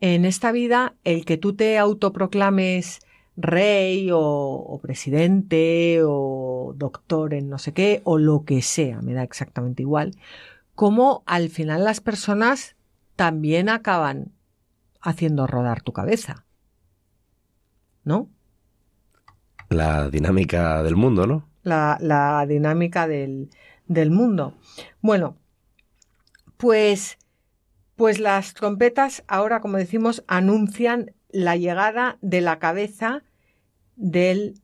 en 0.00 0.24
esta 0.26 0.52
vida 0.52 0.94
el 1.02 1.24
que 1.24 1.38
tú 1.38 1.56
te 1.56 1.76
autoproclames 1.76 3.00
rey 3.36 4.12
o, 4.12 4.20
o, 4.20 4.78
presidente 4.78 6.00
o 6.04 6.72
doctor 6.76 7.34
en 7.34 7.48
no 7.48 7.58
sé 7.58 7.72
qué 7.72 8.00
o 8.04 8.18
lo 8.18 8.44
que 8.44 8.62
sea, 8.62 9.02
me 9.02 9.12
da 9.12 9.24
exactamente 9.24 9.82
igual, 9.82 10.12
como 10.76 11.24
al 11.26 11.48
final 11.48 11.82
las 11.82 12.00
personas 12.00 12.76
también 13.16 13.68
acaban 13.68 14.30
haciendo 15.00 15.48
rodar 15.48 15.82
tu 15.82 15.92
cabeza. 15.92 16.44
¿No? 18.04 18.28
La 19.68 20.08
dinámica 20.08 20.82
del 20.82 20.96
mundo, 20.96 21.26
¿no? 21.26 21.48
La, 21.62 21.98
la 22.00 22.44
dinámica 22.46 23.08
del, 23.08 23.50
del 23.86 24.10
mundo. 24.10 24.54
Bueno, 25.00 25.36
pues 26.56 27.18
pues 27.96 28.18
las 28.18 28.54
trompetas 28.54 29.22
ahora, 29.28 29.60
como 29.60 29.76
decimos, 29.76 30.24
anuncian 30.26 31.12
la 31.30 31.56
llegada 31.56 32.18
de 32.22 32.40
la 32.40 32.58
cabeza 32.58 33.22
del, 33.96 34.54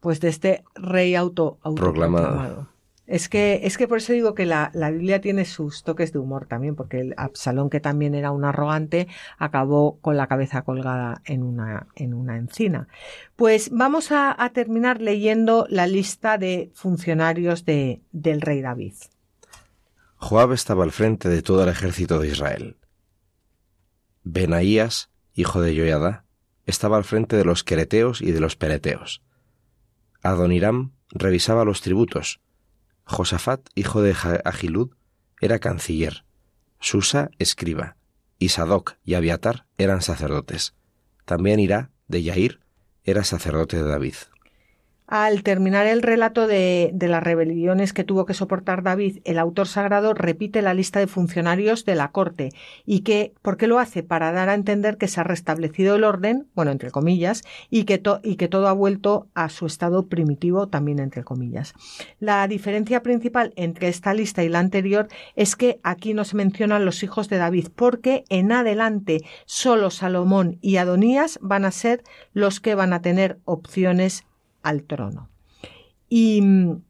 pues 0.00 0.20
de 0.20 0.28
este 0.28 0.64
rey 0.74 1.14
auto, 1.14 1.58
autoproclamado. 1.62 2.68
Es 3.06 3.28
que, 3.28 3.60
es 3.64 3.76
que 3.76 3.88
por 3.88 3.98
eso 3.98 4.12
digo 4.12 4.34
que 4.34 4.46
la, 4.46 4.70
la, 4.74 4.90
Biblia 4.90 5.20
tiene 5.20 5.44
sus 5.44 5.82
toques 5.82 6.12
de 6.12 6.20
humor 6.20 6.46
también, 6.46 6.76
porque 6.76 7.00
el 7.00 7.14
Absalón, 7.16 7.68
que 7.68 7.80
también 7.80 8.14
era 8.14 8.30
un 8.30 8.44
arrogante, 8.44 9.08
acabó 9.38 9.98
con 10.00 10.16
la 10.16 10.28
cabeza 10.28 10.62
colgada 10.62 11.20
en 11.24 11.42
una, 11.42 11.88
en 11.96 12.14
una 12.14 12.36
encina. 12.36 12.86
Pues 13.34 13.70
vamos 13.70 14.12
a, 14.12 14.36
terminar 14.54 15.00
leyendo 15.00 15.66
la 15.68 15.86
lista 15.86 16.38
de 16.38 16.70
funcionarios 16.74 17.64
de, 17.64 18.02
del 18.12 18.40
rey 18.40 18.60
David. 18.60 18.94
Joab 20.16 20.52
estaba 20.52 20.84
al 20.84 20.92
frente 20.92 21.28
de 21.28 21.42
todo 21.42 21.64
el 21.64 21.68
ejército 21.68 22.20
de 22.20 22.28
Israel. 22.28 22.76
Benaías, 24.22 25.10
hijo 25.34 25.60
de 25.60 25.76
Joiada, 25.76 26.24
estaba 26.66 26.96
al 26.96 27.04
frente 27.04 27.34
de 27.36 27.44
los 27.44 27.64
quereteos 27.64 28.22
y 28.22 28.30
de 28.30 28.38
los 28.38 28.54
pereteos. 28.54 29.22
Adoniram 30.22 30.92
revisaba 31.10 31.64
los 31.64 31.82
tributos. 31.82 32.40
Josafat, 33.04 33.60
hijo 33.74 34.02
de 34.02 34.16
Agilud, 34.44 34.90
era 35.40 35.58
canciller. 35.58 36.24
Susa, 36.80 37.30
escriba. 37.38 37.96
Y 38.38 38.48
Sadoc 38.48 38.96
y 39.04 39.14
Abiatar 39.14 39.66
eran 39.78 40.02
sacerdotes. 40.02 40.74
También 41.24 41.60
Irá, 41.60 41.90
de 42.08 42.22
Yair, 42.22 42.60
era 43.04 43.24
sacerdote 43.24 43.76
de 43.76 43.88
David 43.88 44.14
al 45.12 45.42
terminar 45.42 45.86
el 45.86 46.00
relato 46.00 46.46
de, 46.46 46.90
las 46.98 47.22
rebeliones 47.22 47.92
que 47.92 48.02
tuvo 48.02 48.24
que 48.24 48.32
soportar 48.32 48.82
David, 48.82 49.18
el 49.24 49.38
autor 49.38 49.68
sagrado 49.68 50.14
repite 50.14 50.62
la 50.62 50.72
lista 50.72 51.00
de 51.00 51.06
funcionarios 51.06 51.84
de 51.84 51.94
la 51.96 52.12
corte 52.12 52.48
y 52.86 53.00
que, 53.00 53.34
¿por 53.42 53.58
qué 53.58 53.66
lo 53.66 53.78
hace? 53.78 54.02
Para 54.02 54.32
dar 54.32 54.48
a 54.48 54.54
entender 54.54 54.96
que 54.96 55.08
se 55.08 55.20
ha 55.20 55.24
restablecido 55.24 55.96
el 55.96 56.04
orden, 56.04 56.46
bueno, 56.54 56.70
entre 56.70 56.90
comillas, 56.90 57.42
y 57.68 57.84
que, 57.84 58.02
y 58.22 58.36
que 58.36 58.48
todo 58.48 58.68
ha 58.68 58.72
vuelto 58.72 59.28
a 59.34 59.50
su 59.50 59.66
estado 59.66 60.06
primitivo, 60.06 60.68
también 60.68 60.98
entre 60.98 61.24
comillas. 61.24 61.74
La 62.18 62.48
diferencia 62.48 63.02
principal 63.02 63.52
entre 63.56 63.88
esta 63.88 64.14
lista 64.14 64.44
y 64.44 64.48
la 64.48 64.60
anterior 64.60 65.08
es 65.36 65.56
que 65.56 65.78
aquí 65.82 66.14
no 66.14 66.24
se 66.24 66.36
mencionan 66.36 66.86
los 66.86 67.02
hijos 67.02 67.28
de 67.28 67.36
David, 67.36 67.68
porque 67.76 68.24
en 68.30 68.50
adelante 68.50 69.20
solo 69.44 69.90
Salomón 69.90 70.56
y 70.62 70.78
Adonías 70.78 71.38
van 71.42 71.66
a 71.66 71.70
ser 71.70 72.02
los 72.32 72.60
que 72.60 72.74
van 72.74 72.94
a 72.94 73.02
tener 73.02 73.40
opciones 73.44 74.24
al 74.62 74.84
trono. 74.84 75.28
Y 76.08 76.40
mm, 76.42 76.82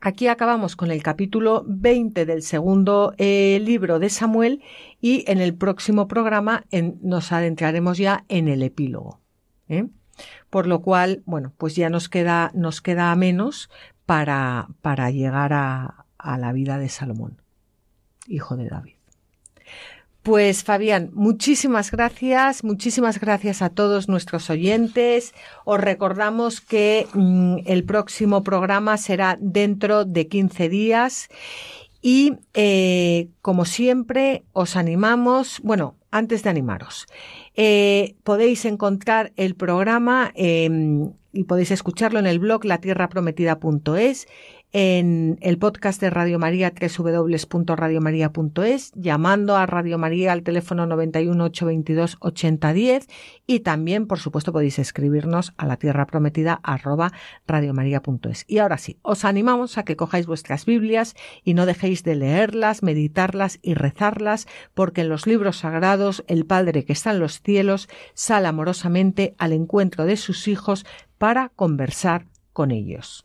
aquí 0.00 0.28
acabamos 0.28 0.76
con 0.76 0.90
el 0.90 1.02
capítulo 1.02 1.64
20 1.66 2.26
del 2.26 2.42
segundo 2.42 3.14
eh, 3.18 3.60
libro 3.64 3.98
de 3.98 4.10
Samuel 4.10 4.62
y 5.00 5.24
en 5.30 5.40
el 5.40 5.54
próximo 5.54 6.08
programa 6.08 6.64
nos 7.02 7.32
adentraremos 7.32 7.98
ya 7.98 8.24
en 8.28 8.48
el 8.48 8.62
epílogo. 8.62 9.20
¿eh? 9.68 9.88
Por 10.50 10.66
lo 10.66 10.82
cual, 10.82 11.22
bueno, 11.26 11.52
pues 11.56 11.74
ya 11.74 11.90
nos 11.90 12.08
queda, 12.08 12.50
nos 12.54 12.80
queda 12.80 13.14
menos 13.16 13.70
para, 14.06 14.68
para 14.82 15.10
llegar 15.10 15.52
a, 15.52 16.06
a 16.18 16.38
la 16.38 16.52
vida 16.52 16.78
de 16.78 16.88
Salomón, 16.88 17.42
hijo 18.26 18.56
de 18.56 18.68
David. 18.68 19.03
Pues 20.24 20.64
Fabián, 20.64 21.10
muchísimas 21.12 21.90
gracias, 21.90 22.64
muchísimas 22.64 23.20
gracias 23.20 23.60
a 23.60 23.68
todos 23.68 24.08
nuestros 24.08 24.48
oyentes. 24.48 25.34
Os 25.66 25.78
recordamos 25.78 26.62
que 26.62 27.06
mmm, 27.12 27.58
el 27.66 27.84
próximo 27.84 28.42
programa 28.42 28.96
será 28.96 29.36
dentro 29.38 30.06
de 30.06 30.26
15 30.26 30.70
días 30.70 31.28
y 32.00 32.38
eh, 32.54 33.28
como 33.42 33.66
siempre 33.66 34.44
os 34.54 34.76
animamos, 34.76 35.60
bueno, 35.62 35.94
antes 36.10 36.42
de 36.42 36.48
animaros, 36.48 37.06
eh, 37.54 38.14
podéis 38.22 38.64
encontrar 38.64 39.34
el 39.36 39.54
programa 39.54 40.32
eh, 40.36 40.70
y 41.34 41.44
podéis 41.44 41.70
escucharlo 41.70 42.18
en 42.18 42.26
el 42.26 42.38
blog 42.38 42.64
latierraprometida.es 42.64 44.26
en 44.76 45.38
el 45.40 45.56
podcast 45.56 46.00
de 46.00 46.10
Radio 46.10 46.40
María 46.40 46.72
www.radiomaria.es, 46.74 48.90
llamando 48.96 49.56
a 49.56 49.66
Radio 49.66 49.98
María 49.98 50.32
al 50.32 50.42
teléfono 50.42 50.84
91 50.84 51.44
822 51.44 52.16
8010 52.18 53.06
y 53.46 53.60
también, 53.60 54.08
por 54.08 54.18
supuesto, 54.18 54.52
podéis 54.52 54.80
escribirnos 54.80 55.54
a 55.58 55.66
la 55.66 55.76
tierra 55.76 56.08
prometida 56.08 56.58
arroba 56.64 57.12
radiomaria.es. 57.46 58.44
Y 58.48 58.58
ahora 58.58 58.78
sí, 58.78 58.98
os 59.02 59.24
animamos 59.24 59.78
a 59.78 59.84
que 59.84 59.94
cojáis 59.94 60.26
vuestras 60.26 60.66
Biblias 60.66 61.14
y 61.44 61.54
no 61.54 61.66
dejéis 61.66 62.02
de 62.02 62.16
leerlas, 62.16 62.82
meditarlas 62.82 63.60
y 63.62 63.74
rezarlas, 63.74 64.48
porque 64.74 65.02
en 65.02 65.08
los 65.08 65.28
libros 65.28 65.58
sagrados 65.58 66.24
el 66.26 66.46
Padre 66.46 66.84
que 66.84 66.94
está 66.94 67.12
en 67.12 67.20
los 67.20 67.40
cielos 67.42 67.88
sale 68.14 68.48
amorosamente 68.48 69.36
al 69.38 69.52
encuentro 69.52 70.04
de 70.04 70.16
sus 70.16 70.48
hijos 70.48 70.84
para 71.16 71.50
conversar 71.50 72.26
con 72.52 72.72
ellos. 72.72 73.24